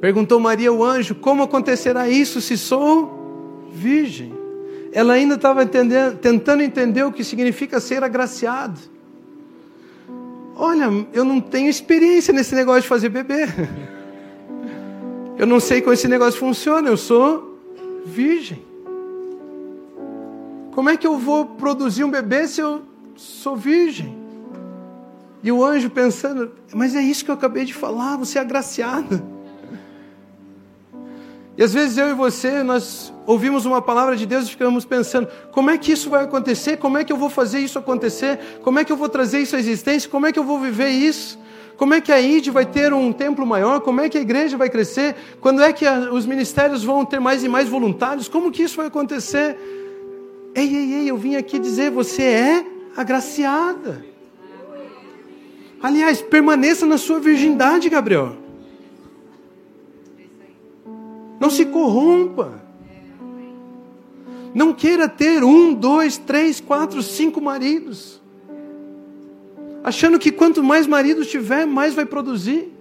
Perguntou 0.00 0.38
Maria 0.38 0.72
o 0.72 0.84
anjo: 0.84 1.16
Como 1.16 1.42
acontecerá 1.42 2.08
isso 2.08 2.40
se 2.40 2.56
sou 2.56 3.68
virgem? 3.72 4.32
Ela 4.92 5.14
ainda 5.14 5.34
estava 5.34 5.66
tentando 5.66 6.62
entender 6.62 7.02
o 7.02 7.10
que 7.10 7.24
significa 7.24 7.80
ser 7.80 8.04
agraciado. 8.04 8.78
Olha, 10.54 10.88
eu 11.12 11.24
não 11.24 11.40
tenho 11.40 11.68
experiência 11.68 12.32
nesse 12.32 12.54
negócio 12.54 12.82
de 12.82 12.88
fazer 12.88 13.08
bebê. 13.08 13.46
Eu 15.38 15.46
não 15.46 15.60
sei 15.60 15.82
como 15.82 15.92
esse 15.92 16.08
negócio 16.08 16.40
funciona, 16.40 16.88
eu 16.88 16.96
sou 16.96 17.58
virgem. 18.06 18.64
Como 20.74 20.88
é 20.88 20.96
que 20.96 21.06
eu 21.06 21.18
vou 21.18 21.44
produzir 21.44 22.04
um 22.04 22.10
bebê 22.10 22.48
se 22.48 22.60
eu 22.60 22.82
sou 23.16 23.54
virgem? 23.54 24.16
E 25.42 25.52
o 25.52 25.64
anjo 25.64 25.90
pensando, 25.90 26.52
mas 26.74 26.94
é 26.94 27.02
isso 27.02 27.24
que 27.24 27.30
eu 27.30 27.34
acabei 27.34 27.64
de 27.64 27.74
falar, 27.74 28.16
você 28.16 28.38
é 28.38 28.40
agraciada. 28.40 29.22
E 31.56 31.62
às 31.62 31.72
vezes 31.72 31.96
eu 31.96 32.08
e 32.08 32.14
você, 32.14 32.62
nós 32.62 33.12
ouvimos 33.26 33.64
uma 33.64 33.80
palavra 33.80 34.16
de 34.16 34.26
Deus 34.26 34.46
e 34.46 34.50
ficamos 34.50 34.84
pensando: 34.84 35.28
como 35.52 35.70
é 35.70 35.78
que 35.78 35.92
isso 35.92 36.10
vai 36.10 36.24
acontecer? 36.24 36.76
Como 36.78 36.98
é 36.98 37.04
que 37.04 37.12
eu 37.12 37.16
vou 37.16 37.30
fazer 37.30 37.60
isso 37.60 37.78
acontecer? 37.78 38.38
Como 38.62 38.78
é 38.78 38.84
que 38.84 38.92
eu 38.92 38.96
vou 38.96 39.08
trazer 39.08 39.40
isso 39.40 39.56
à 39.56 39.58
existência? 39.58 40.08
Como 40.10 40.26
é 40.26 40.32
que 40.32 40.38
eu 40.38 40.44
vou 40.44 40.58
viver 40.58 40.88
isso? 40.88 41.38
Como 41.76 41.92
é 41.92 42.00
que 42.00 42.10
a 42.10 42.20
ID 42.20 42.48
vai 42.48 42.64
ter 42.64 42.92
um 42.92 43.12
templo 43.12 43.46
maior? 43.46 43.80
Como 43.80 44.00
é 44.00 44.08
que 44.08 44.16
a 44.16 44.20
igreja 44.20 44.56
vai 44.56 44.70
crescer? 44.70 45.14
Quando 45.40 45.62
é 45.62 45.72
que 45.72 45.84
a, 45.86 46.10
os 46.12 46.24
ministérios 46.24 46.82
vão 46.82 47.04
ter 47.04 47.20
mais 47.20 47.44
e 47.44 47.48
mais 47.48 47.68
voluntários? 47.68 48.28
Como 48.28 48.50
que 48.50 48.62
isso 48.62 48.76
vai 48.76 48.86
acontecer? 48.86 49.58
Ei, 50.54 50.74
ei, 50.74 50.94
ei, 50.94 51.10
eu 51.10 51.18
vim 51.18 51.36
aqui 51.36 51.58
dizer, 51.58 51.90
você 51.90 52.22
é 52.22 52.66
agraciada. 52.96 54.04
Aliás, 55.82 56.22
permaneça 56.22 56.86
na 56.86 56.96
sua 56.96 57.20
virgindade, 57.20 57.90
Gabriel. 57.90 58.36
Não 61.38 61.50
se 61.50 61.66
corrompa. 61.66 62.64
Não 64.54 64.72
queira 64.72 65.06
ter 65.06 65.44
um, 65.44 65.74
dois, 65.74 66.16
três, 66.16 66.58
quatro, 66.58 67.02
cinco 67.02 67.42
maridos 67.42 68.24
achando 69.86 70.18
que 70.18 70.32
quanto 70.32 70.64
mais 70.64 70.84
maridos 70.84 71.28
tiver, 71.28 71.64
mais 71.64 71.94
vai 71.94 72.04
produzir. 72.04 72.72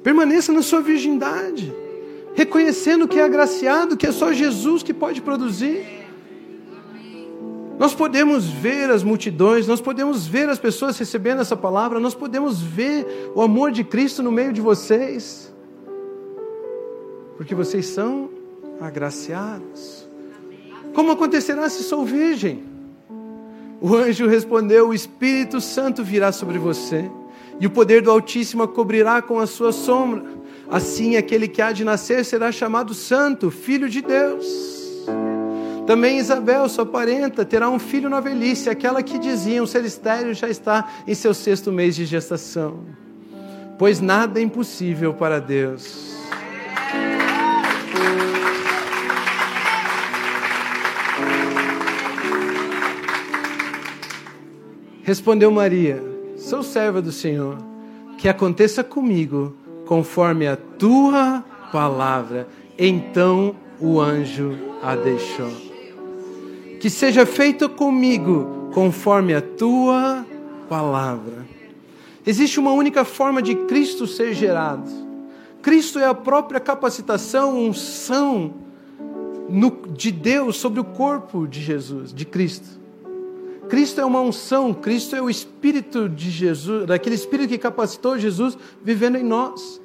Permaneça 0.00 0.52
na 0.52 0.62
sua 0.62 0.80
virgindade, 0.80 1.74
reconhecendo 2.36 3.08
que 3.08 3.18
é 3.18 3.24
agraciado, 3.24 3.96
que 3.96 4.06
é 4.06 4.12
só 4.12 4.32
Jesus 4.32 4.84
que 4.84 4.94
pode 4.94 5.20
produzir. 5.20 5.84
Nós 7.80 7.92
podemos 7.92 8.46
ver 8.46 8.88
as 8.90 9.02
multidões, 9.02 9.66
nós 9.66 9.80
podemos 9.80 10.24
ver 10.24 10.48
as 10.48 10.58
pessoas 10.60 10.96
recebendo 10.96 11.40
essa 11.40 11.56
palavra, 11.56 11.98
nós 11.98 12.14
podemos 12.14 12.62
ver 12.62 13.32
o 13.34 13.42
amor 13.42 13.72
de 13.72 13.82
Cristo 13.82 14.22
no 14.22 14.30
meio 14.30 14.52
de 14.52 14.60
vocês, 14.60 15.52
porque 17.36 17.56
vocês 17.56 17.86
são 17.86 18.30
agraciados. 18.80 20.06
Como 20.94 21.10
acontecerá 21.10 21.68
se 21.68 21.82
sou 21.82 22.04
virgem? 22.04 22.75
O 23.80 23.94
anjo 23.94 24.26
respondeu: 24.26 24.88
O 24.88 24.94
Espírito 24.94 25.60
Santo 25.60 26.02
virá 26.02 26.32
sobre 26.32 26.58
você, 26.58 27.10
e 27.60 27.66
o 27.66 27.70
poder 27.70 28.02
do 28.02 28.10
Altíssimo 28.10 28.62
a 28.62 28.68
cobrirá 28.68 29.20
com 29.22 29.38
a 29.38 29.46
sua 29.46 29.72
sombra. 29.72 30.24
Assim, 30.68 31.16
aquele 31.16 31.46
que 31.46 31.62
há 31.62 31.70
de 31.72 31.84
nascer 31.84 32.24
será 32.24 32.50
chamado 32.50 32.92
Santo, 32.92 33.50
Filho 33.50 33.88
de 33.88 34.02
Deus. 34.02 34.76
Também 35.86 36.18
Isabel, 36.18 36.68
sua 36.68 36.84
parenta, 36.84 37.44
terá 37.44 37.70
um 37.70 37.78
filho 37.78 38.08
na 38.08 38.18
velhice, 38.18 38.68
aquela 38.68 39.04
que 39.04 39.18
diziam 39.18 39.64
ser 39.66 39.84
estéreo 39.84 40.34
já 40.34 40.48
está 40.48 40.88
em 41.06 41.14
seu 41.14 41.32
sexto 41.32 41.70
mês 41.70 41.94
de 41.94 42.04
gestação. 42.04 42.80
Pois 43.78 44.00
nada 44.00 44.40
é 44.40 44.42
impossível 44.42 45.14
para 45.14 45.38
Deus. 45.38 46.16
Respondeu 55.06 55.52
Maria: 55.52 56.02
Sou 56.36 56.64
serva 56.64 57.00
do 57.00 57.12
Senhor, 57.12 57.58
que 58.18 58.28
aconteça 58.28 58.82
comigo 58.82 59.54
conforme 59.86 60.48
a 60.48 60.56
tua 60.56 61.44
palavra. 61.70 62.48
Então 62.76 63.54
o 63.80 64.00
anjo 64.00 64.58
a 64.82 64.96
deixou 64.96 65.64
que 66.80 66.90
seja 66.90 67.24
feito 67.24 67.68
comigo 67.68 68.70
conforme 68.74 69.32
a 69.32 69.40
tua 69.40 70.26
palavra. 70.68 71.46
Existe 72.26 72.58
uma 72.58 72.72
única 72.72 73.04
forma 73.04 73.40
de 73.40 73.54
Cristo 73.54 74.08
ser 74.08 74.34
gerado. 74.34 74.90
Cristo 75.62 76.00
é 76.00 76.06
a 76.06 76.14
própria 76.14 76.58
capacitação, 76.58 77.56
unção 77.56 78.54
no, 79.48 79.70
de 79.92 80.10
Deus 80.10 80.56
sobre 80.56 80.80
o 80.80 80.84
corpo 80.84 81.46
de 81.46 81.62
Jesus, 81.62 82.12
de 82.12 82.24
Cristo. 82.24 82.85
Cristo 83.68 84.00
é 84.00 84.04
uma 84.04 84.20
unção, 84.20 84.72
Cristo 84.72 85.16
é 85.16 85.22
o 85.22 85.28
Espírito 85.28 86.08
de 86.08 86.30
Jesus, 86.30 86.86
daquele 86.86 87.14
Espírito 87.14 87.48
que 87.48 87.58
capacitou 87.58 88.18
Jesus 88.18 88.56
vivendo 88.82 89.16
em 89.16 89.24
nós. 89.24 89.80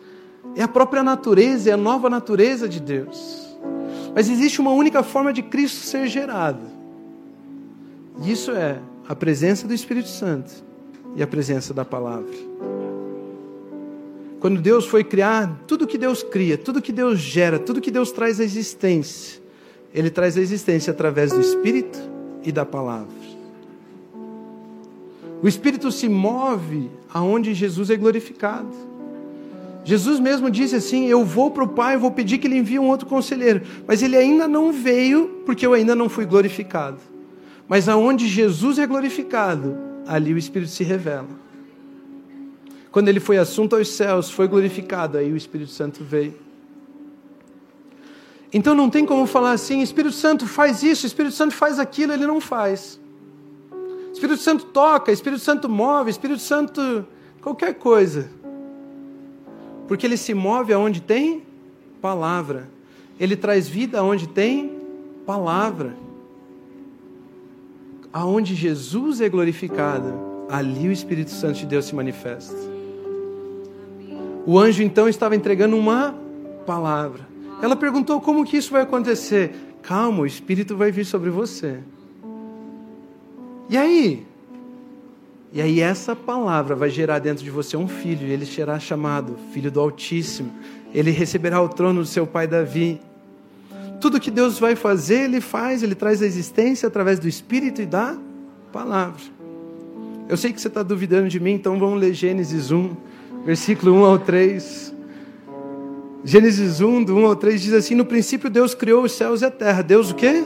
É 0.55 0.63
a 0.63 0.67
própria 0.67 1.03
natureza, 1.03 1.69
é 1.69 1.73
a 1.73 1.77
nova 1.77 2.09
natureza 2.09 2.67
de 2.67 2.79
Deus. 2.79 3.57
Mas 4.13 4.29
existe 4.29 4.59
uma 4.59 4.71
única 4.71 5.03
forma 5.03 5.31
de 5.31 5.41
Cristo 5.41 5.85
ser 5.85 6.07
gerado. 6.07 6.61
Isso 8.23 8.51
é 8.51 8.79
a 9.07 9.15
presença 9.15 9.67
do 9.67 9.73
Espírito 9.73 10.09
Santo 10.09 10.51
e 11.15 11.23
a 11.23 11.27
presença 11.27 11.73
da 11.73 11.85
palavra. 11.85 12.51
Quando 14.39 14.59
Deus 14.59 14.85
foi 14.85 15.03
criar, 15.03 15.61
tudo 15.67 15.87
que 15.87 15.97
Deus 15.97 16.23
cria, 16.23 16.57
tudo 16.57 16.81
que 16.81 16.91
Deus 16.91 17.19
gera, 17.19 17.59
tudo 17.59 17.79
que 17.79 17.91
Deus 17.91 18.11
traz 18.11 18.39
à 18.39 18.43
existência, 18.43 19.39
Ele 19.93 20.09
traz 20.09 20.35
à 20.35 20.41
existência 20.41 20.91
através 20.91 21.31
do 21.31 21.39
Espírito 21.39 21.99
e 22.43 22.51
da 22.51 22.65
palavra. 22.65 23.20
O 25.41 25.47
Espírito 25.47 25.91
se 25.91 26.07
move 26.07 26.89
aonde 27.11 27.53
Jesus 27.53 27.89
é 27.89 27.95
glorificado. 27.95 28.69
Jesus 29.83 30.19
mesmo 30.19 30.51
disse 30.51 30.75
assim: 30.75 31.07
Eu 31.07 31.25
vou 31.25 31.49
para 31.49 31.63
o 31.63 31.67
Pai, 31.67 31.97
vou 31.97 32.11
pedir 32.11 32.37
que 32.37 32.47
Ele 32.47 32.57
envie 32.57 32.77
um 32.77 32.87
outro 32.87 33.07
conselheiro, 33.07 33.61
mas 33.87 34.03
Ele 34.03 34.15
ainda 34.15 34.47
não 34.47 34.71
veio 34.71 35.41
porque 35.45 35.65
eu 35.65 35.73
ainda 35.73 35.95
não 35.95 36.07
fui 36.07 36.25
glorificado. 36.25 36.99
Mas 37.67 37.89
aonde 37.89 38.27
Jesus 38.27 38.77
é 38.77 38.85
glorificado, 38.85 39.77
ali 40.05 40.33
o 40.33 40.37
Espírito 40.37 40.71
se 40.71 40.83
revela. 40.83 41.41
Quando 42.91 43.07
ele 43.07 43.21
foi 43.21 43.37
assunto 43.37 43.75
aos 43.75 43.87
céus, 43.87 44.29
foi 44.29 44.47
glorificado, 44.47 45.17
aí 45.17 45.31
o 45.31 45.37
Espírito 45.37 45.71
Santo 45.71 46.03
veio. 46.03 46.35
Então 48.53 48.75
não 48.75 48.89
tem 48.89 49.05
como 49.05 49.25
falar 49.25 49.53
assim, 49.53 49.81
Espírito 49.81 50.13
Santo 50.13 50.45
faz 50.45 50.83
isso, 50.83 51.05
Espírito 51.05 51.33
Santo 51.33 51.55
faz 51.55 51.79
aquilo, 51.79 52.11
ele 52.11 52.27
não 52.27 52.41
faz. 52.41 52.99
Espírito 54.21 54.41
Santo 54.41 54.65
toca, 54.65 55.11
Espírito 55.11 55.41
Santo 55.41 55.67
move, 55.67 56.09
Espírito 56.09 56.41
Santo 56.41 57.05
qualquer 57.41 57.73
coisa. 57.73 58.29
Porque 59.87 60.05
ele 60.05 60.17
se 60.17 60.33
move 60.33 60.71
aonde 60.71 61.01
tem 61.01 61.43
palavra. 62.01 62.69
Ele 63.19 63.35
traz 63.35 63.67
vida 63.67 63.99
aonde 63.99 64.27
tem 64.27 64.79
palavra 65.25 65.95
aonde 68.13 68.55
Jesus 68.55 69.21
é 69.21 69.29
glorificado, 69.29 70.13
ali 70.49 70.87
o 70.87 70.91
Espírito 70.91 71.31
Santo 71.31 71.59
de 71.59 71.65
Deus 71.65 71.85
se 71.85 71.95
manifesta. 71.95 72.55
O 74.45 74.59
anjo 74.59 74.83
então 74.83 75.07
estava 75.07 75.35
entregando 75.35 75.77
uma 75.77 76.15
palavra. 76.65 77.27
Ela 77.61 77.75
perguntou 77.75 78.19
como 78.19 78.43
que 78.43 78.57
isso 78.57 78.71
vai 78.71 78.81
acontecer. 78.81 79.53
Calma, 79.81 80.21
o 80.21 80.25
Espírito 80.25 80.75
vai 80.75 80.91
vir 80.91 81.05
sobre 81.05 81.29
você. 81.29 81.79
E 83.71 83.77
aí? 83.77 84.25
E 85.53 85.61
aí 85.61 85.79
essa 85.79 86.13
palavra 86.13 86.75
vai 86.75 86.89
gerar 86.89 87.19
dentro 87.19 87.41
de 87.41 87.49
você 87.49 87.77
um 87.77 87.87
filho, 87.87 88.27
e 88.27 88.31
ele 88.31 88.45
será 88.45 88.77
chamado 88.77 89.37
Filho 89.53 89.71
do 89.71 89.79
Altíssimo. 89.79 90.51
Ele 90.93 91.09
receberá 91.09 91.61
o 91.61 91.69
trono 91.69 92.01
do 92.01 92.05
seu 92.05 92.27
pai 92.27 92.47
Davi. 92.47 92.99
Tudo 94.01 94.19
que 94.19 94.29
Deus 94.29 94.59
vai 94.59 94.75
fazer, 94.75 95.21
Ele 95.21 95.39
faz, 95.39 95.83
Ele 95.83 95.95
traz 95.95 96.21
a 96.21 96.25
existência 96.25 96.85
através 96.85 97.17
do 97.17 97.29
Espírito 97.29 97.81
e 97.81 97.85
da 97.85 98.17
palavra. 98.73 99.21
Eu 100.27 100.35
sei 100.35 100.51
que 100.51 100.59
você 100.59 100.67
está 100.67 100.83
duvidando 100.83 101.29
de 101.29 101.39
mim, 101.39 101.51
então 101.51 101.79
vamos 101.79 101.97
ler 101.97 102.13
Gênesis 102.13 102.71
1, 102.71 102.93
versículo 103.45 103.93
1 103.93 104.03
ao 104.03 104.19
3. 104.19 104.93
Gênesis 106.25 106.81
1, 106.81 107.05
do 107.05 107.15
1 107.15 107.25
ao 107.25 107.35
3 107.37 107.61
diz 107.61 107.73
assim: 107.73 107.95
No 107.95 108.03
princípio 108.03 108.49
Deus 108.49 108.75
criou 108.75 109.05
os 109.05 109.13
céus 109.13 109.41
e 109.41 109.45
a 109.45 109.51
terra. 109.51 109.81
Deus 109.81 110.11
o 110.11 110.15
quê? 110.15 110.43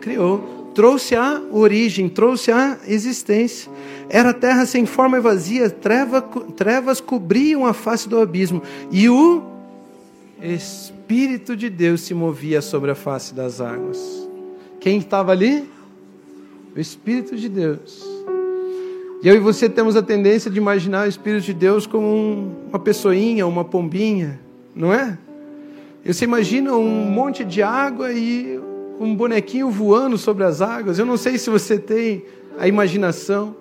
Criou. 0.00 0.55
Trouxe 0.76 1.16
a 1.16 1.40
origem, 1.52 2.06
trouxe 2.06 2.52
a 2.52 2.76
existência. 2.86 3.72
Era 4.10 4.34
terra 4.34 4.66
sem 4.66 4.84
forma 4.84 5.16
e 5.16 5.20
vazia, 5.22 5.70
treva, 5.70 6.20
trevas 6.54 7.00
cobriam 7.00 7.64
a 7.64 7.72
face 7.72 8.06
do 8.06 8.20
abismo. 8.20 8.62
E 8.92 9.08
o 9.08 9.42
Espírito 10.38 11.56
de 11.56 11.70
Deus 11.70 12.02
se 12.02 12.12
movia 12.12 12.60
sobre 12.60 12.90
a 12.90 12.94
face 12.94 13.32
das 13.32 13.58
águas. 13.58 14.28
Quem 14.78 14.98
estava 14.98 15.32
ali? 15.32 15.66
O 16.76 16.78
Espírito 16.78 17.36
de 17.36 17.48
Deus. 17.48 18.04
E 19.22 19.28
eu 19.28 19.34
e 19.34 19.38
você 19.38 19.70
temos 19.70 19.96
a 19.96 20.02
tendência 20.02 20.50
de 20.50 20.58
imaginar 20.58 21.06
o 21.06 21.08
Espírito 21.08 21.46
de 21.46 21.54
Deus 21.54 21.86
como 21.86 22.06
um, 22.06 22.54
uma 22.68 22.78
pessoinha, 22.78 23.46
uma 23.46 23.64
pombinha, 23.64 24.38
não 24.74 24.92
é? 24.92 25.16
Você 26.04 26.26
imagina 26.26 26.74
um 26.74 27.06
monte 27.06 27.44
de 27.44 27.62
água 27.62 28.12
e 28.12 28.60
um 28.98 29.14
bonequinho 29.14 29.70
voando 29.70 30.16
sobre 30.16 30.44
as 30.44 30.60
águas. 30.60 30.98
Eu 30.98 31.06
não 31.06 31.16
sei 31.16 31.38
se 31.38 31.50
você 31.50 31.78
tem 31.78 32.24
a 32.58 32.66
imaginação. 32.66 33.54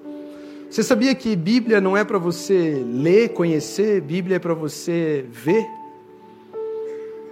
Você 0.69 0.83
sabia 0.83 1.13
que 1.15 1.35
Bíblia 1.35 1.79
não 1.79 1.95
é 1.95 2.03
para 2.03 2.17
você 2.17 2.83
ler, 2.85 3.29
conhecer, 3.29 4.01
Bíblia 4.01 4.37
é 4.37 4.39
para 4.39 4.53
você 4.53 5.25
ver? 5.29 5.65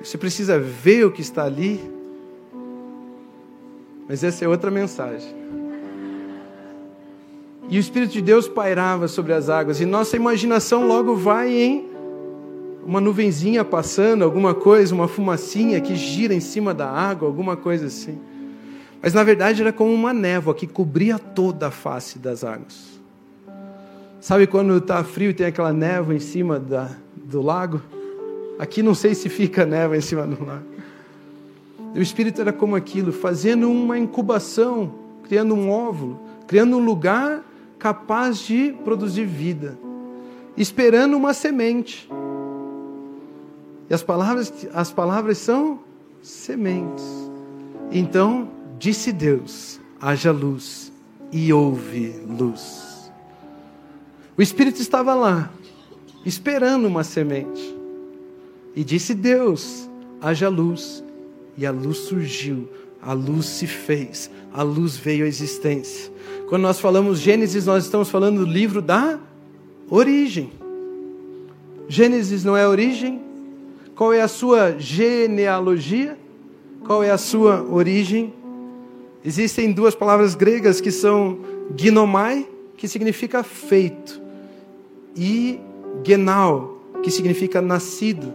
Você 0.02 0.18
precisa 0.18 0.60
ver 0.60 1.06
o 1.06 1.12
que 1.12 1.22
está 1.22 1.46
ali. 1.46 1.80
Mas 4.08 4.24
essa 4.24 4.46
é 4.46 4.48
outra 4.48 4.70
mensagem. 4.70 5.34
E 7.70 7.78
o 7.78 7.80
Espírito 7.80 8.12
de 8.12 8.22
Deus 8.22 8.48
pairava 8.48 9.08
sobre 9.08 9.34
as 9.34 9.50
águas, 9.50 9.80
e 9.80 9.86
nossa 9.86 10.16
imaginação 10.16 10.86
logo 10.86 11.16
vai 11.16 11.52
em 11.52 11.93
uma 12.86 13.02
nuvenzinha 13.02 13.64
passando, 13.64 14.24
alguma 14.24 14.54
coisa, 14.54 14.94
uma 14.94 15.08
fumacinha 15.08 15.80
que 15.80 15.96
gira 15.96 16.34
em 16.34 16.40
cima 16.40 16.74
da 16.74 16.90
água, 16.90 17.28
alguma 17.28 17.56
coisa 17.56 17.88
assim. 17.88 18.20
Mas 19.02 19.14
na 19.14 19.24
verdade 19.24 19.62
era 19.62 19.74
como 19.74 19.94
uma 19.94 20.14
névoa 20.14 20.54
que 20.54 20.68
cobria 20.68 21.20
toda 21.20 21.68
a 21.68 21.72
face 21.72 22.18
das 22.20 22.44
águas. 22.44 22.94
Sabe 24.22 24.48
quando 24.48 24.78
está 24.78 25.04
frio 25.04 25.32
e 25.32 25.34
tem 25.34 25.48
aquela 25.48 25.74
névoa 25.74 26.16
em 26.16 26.20
cima 26.20 26.58
da, 26.58 26.90
do 27.16 27.42
lago? 27.42 27.82
Aqui 28.58 28.82
não 28.82 28.96
sei 28.96 29.14
se 29.14 29.28
fica 29.28 29.66
neva 29.66 29.98
em 29.98 30.02
cima 30.02 30.26
do 30.26 30.46
lago. 30.46 30.64
O 31.94 32.02
Espírito 32.02 32.40
era 32.40 32.54
como 32.54 32.76
aquilo, 32.76 33.12
fazendo 33.12 33.70
uma 33.70 34.00
incubação, 34.00 34.94
criando 35.24 35.54
um 35.54 35.70
óvulo, 35.70 36.20
criando 36.48 36.78
um 36.78 36.84
lugar 36.84 37.44
capaz 37.78 38.40
de 38.40 38.74
produzir 38.84 39.26
vida, 39.26 39.78
esperando 40.56 41.18
uma 41.18 41.34
semente. 41.34 42.10
E 43.94 43.96
as 43.96 44.02
palavras, 44.02 44.52
as 44.74 44.92
palavras 44.92 45.38
são 45.38 45.80
sementes. 46.20 47.06
Então 47.92 48.50
disse 48.80 49.12
Deus: 49.12 49.80
haja 50.02 50.32
luz, 50.32 50.92
e 51.32 51.54
houve 51.54 52.16
luz. 52.28 53.12
O 54.36 54.42
Espírito 54.42 54.82
estava 54.82 55.14
lá, 55.14 55.52
esperando 56.26 56.88
uma 56.88 57.04
semente. 57.04 57.78
E 58.76 58.84
disse 58.84 59.14
Deus: 59.14 59.88
haja 60.20 60.50
luz. 60.50 61.04
E 61.56 61.64
a 61.64 61.72
luz 61.72 61.98
surgiu, 62.00 62.68
a 63.00 63.14
luz 63.14 63.46
se 63.46 63.68
fez, 63.68 64.28
a 64.52 64.64
luz 64.64 64.98
veio 64.98 65.24
à 65.24 65.28
existência. 65.28 66.12
Quando 66.50 66.64
nós 66.64 66.80
falamos 66.80 67.20
Gênesis, 67.20 67.68
nós 67.68 67.84
estamos 67.84 68.10
falando 68.10 68.44
do 68.44 68.52
livro 68.52 68.82
da 68.82 69.20
origem. 69.88 70.52
Gênesis 71.88 72.44
não 72.44 72.58
é 72.58 72.68
origem? 72.68 73.33
Qual 73.96 74.12
é 74.12 74.22
a 74.22 74.28
sua 74.28 74.76
genealogia? 74.80 76.18
Qual 76.86 77.04
é 77.04 77.12
a 77.12 77.18
sua 77.18 77.62
origem? 77.64 78.34
Existem 79.24 79.72
duas 79.72 79.96
palavras 79.96 80.36
gregas 80.36 80.82
que 80.82 80.92
são 80.92 81.40
ginomai, 81.76 82.48
que 82.76 82.88
significa 82.88 83.44
feito, 83.44 84.22
e 85.16 85.60
genal, 86.06 86.82
que 87.02 87.12
significa 87.12 87.62
nascido. 87.62 88.34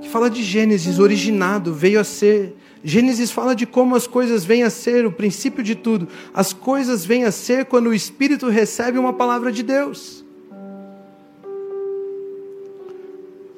Que 0.00 0.08
fala 0.08 0.28
de 0.28 0.42
Gênesis, 0.42 0.98
originado, 0.98 1.72
veio 1.72 1.98
a 1.98 2.04
ser. 2.04 2.54
Gênesis 2.84 3.30
fala 3.30 3.56
de 3.56 3.64
como 3.64 3.96
as 3.96 4.06
coisas 4.06 4.44
vêm 4.44 4.62
a 4.62 4.70
ser, 4.70 5.06
o 5.06 5.10
princípio 5.10 5.64
de 5.64 5.74
tudo. 5.74 6.06
As 6.34 6.52
coisas 6.52 7.04
vêm 7.04 7.24
a 7.24 7.32
ser 7.32 7.64
quando 7.64 7.86
o 7.86 7.94
Espírito 7.94 8.48
recebe 8.48 8.98
uma 8.98 9.14
palavra 9.14 9.50
de 9.50 9.62
Deus. 9.62 10.23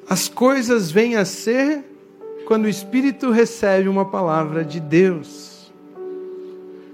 As 0.09 0.29
coisas 0.29 0.89
vêm 0.89 1.15
a 1.15 1.25
ser 1.25 1.83
quando 2.45 2.65
o 2.65 2.69
Espírito 2.69 3.29
recebe 3.29 3.89
uma 3.89 4.05
palavra 4.05 4.63
de 4.63 4.79
Deus. 4.79 5.71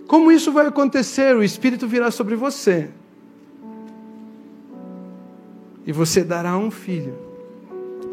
Como 0.07 0.31
isso 0.31 0.51
vai 0.51 0.65
acontecer? 0.65 1.35
O 1.35 1.43
Espírito 1.43 1.87
virá 1.87 2.09
sobre 2.09 2.35
você. 2.35 2.89
E 5.85 5.91
você 5.91 6.23
dará 6.23 6.57
um 6.57 6.71
filho. 6.71 7.13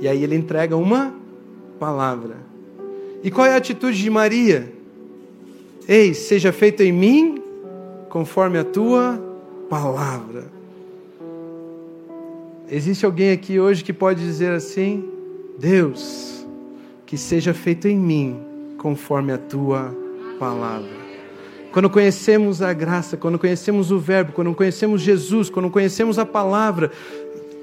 E 0.01 0.09
aí 0.09 0.23
ele 0.23 0.35
entrega 0.35 0.77
uma 0.77 1.15
palavra. 1.79 2.37
E 3.23 3.31
qual 3.31 3.47
é 3.47 3.55
a 3.55 3.57
atitude 3.57 4.03
de 4.03 4.11
Maria? 4.11 4.73
Ei, 5.89 6.15
seja 6.15 6.53
feito 6.53 6.83
em 6.83 6.93
mim 6.93 7.43
conforme 8.09 8.59
a 8.59 8.65
tua 8.65 9.19
palavra. 9.69 10.60
Existe 12.73 13.05
alguém 13.05 13.33
aqui 13.33 13.59
hoje 13.59 13.83
que 13.83 13.93
pode 13.93 14.21
dizer 14.21 14.53
assim: 14.53 15.05
Deus, 15.59 16.47
que 17.05 17.19
seja 17.19 17.53
feito 17.53 17.89
em 17.89 17.99
mim 17.99 18.41
conforme 18.79 19.33
a 19.33 19.39
tua 19.39 19.93
palavra. 20.39 20.89
Quando 21.73 21.91
conhecemos 21.91 22.63
a 22.63 22.73
graça, 22.73 23.17
quando 23.17 23.41
conhecemos 23.41 23.91
o 23.91 23.99
Verbo, 23.99 24.33
quando 24.33 24.55
conhecemos 24.55 25.03
Jesus, 25.03 25.51
quando 25.51 25.69
conhecemos 25.69 26.17
a 26.17 26.25
palavra, 26.25 26.93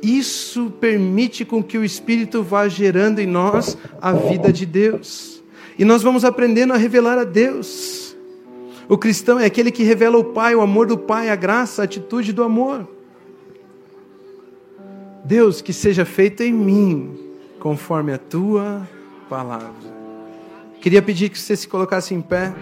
isso 0.01 0.71
permite 0.79 1.45
com 1.45 1.63
que 1.63 1.77
o 1.77 1.85
Espírito 1.85 2.43
vá 2.43 2.67
gerando 2.67 3.19
em 3.19 3.27
nós 3.27 3.77
a 4.01 4.11
vida 4.11 4.51
de 4.51 4.65
Deus. 4.65 5.41
E 5.79 5.85
nós 5.85 6.03
vamos 6.03 6.25
aprendendo 6.25 6.73
a 6.73 6.77
revelar 6.77 7.17
a 7.17 7.23
Deus. 7.23 8.13
O 8.89 8.97
cristão 8.97 9.39
é 9.39 9.45
aquele 9.45 9.71
que 9.71 9.83
revela 9.83 10.17
o 10.17 10.23
Pai, 10.25 10.53
o 10.53 10.61
amor 10.61 10.85
do 10.85 10.97
Pai, 10.97 11.29
a 11.29 11.35
graça, 11.35 11.81
a 11.81 11.85
atitude 11.85 12.33
do 12.33 12.43
amor. 12.43 12.96
Deus, 15.27 15.61
que 15.61 15.73
seja 15.73 16.05
feito 16.05 16.41
em 16.41 16.53
mim, 16.53 17.35
conforme 17.59 18.13
a 18.13 18.17
tua 18.17 18.87
palavra. 19.29 19.73
Queria 20.81 21.01
pedir 21.01 21.27
que 21.27 21.37
você 21.37 21.53
se 21.53 21.67
colocasse 21.67 22.13
em 22.13 22.21
pé. 22.21 22.53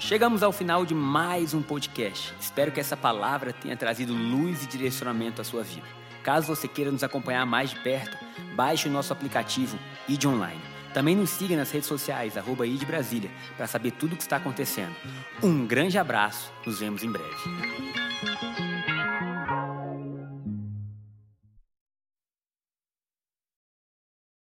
Chegamos 0.00 0.42
ao 0.42 0.50
final 0.50 0.84
de 0.84 0.96
mais 0.96 1.54
um 1.54 1.62
podcast. 1.62 2.34
Espero 2.40 2.72
que 2.72 2.80
essa 2.80 2.96
palavra 2.96 3.52
tenha 3.52 3.76
trazido 3.76 4.12
luz 4.12 4.64
e 4.64 4.66
direcionamento 4.66 5.40
à 5.40 5.44
sua 5.44 5.62
vida. 5.62 5.86
Caso 6.24 6.48
você 6.48 6.66
queira 6.66 6.90
nos 6.90 7.04
acompanhar 7.04 7.46
mais 7.46 7.70
de 7.70 7.76
perto, 7.76 8.16
baixe 8.56 8.88
o 8.88 8.90
nosso 8.90 9.12
aplicativo 9.12 9.78
ID 10.08 10.24
Online. 10.24 10.60
Também 10.92 11.14
nos 11.14 11.30
siga 11.30 11.56
nas 11.56 11.70
redes 11.70 11.86
sociais, 11.86 12.36
arroba 12.36 12.66
ID 12.66 12.82
Brasília, 12.82 13.30
para 13.56 13.68
saber 13.68 13.92
tudo 13.92 14.14
o 14.14 14.16
que 14.16 14.22
está 14.22 14.38
acontecendo. 14.38 14.96
Um 15.40 15.64
grande 15.64 15.98
abraço, 15.98 16.52
nos 16.66 16.80
vemos 16.80 17.04
em 17.04 17.12
breve. 17.12 18.57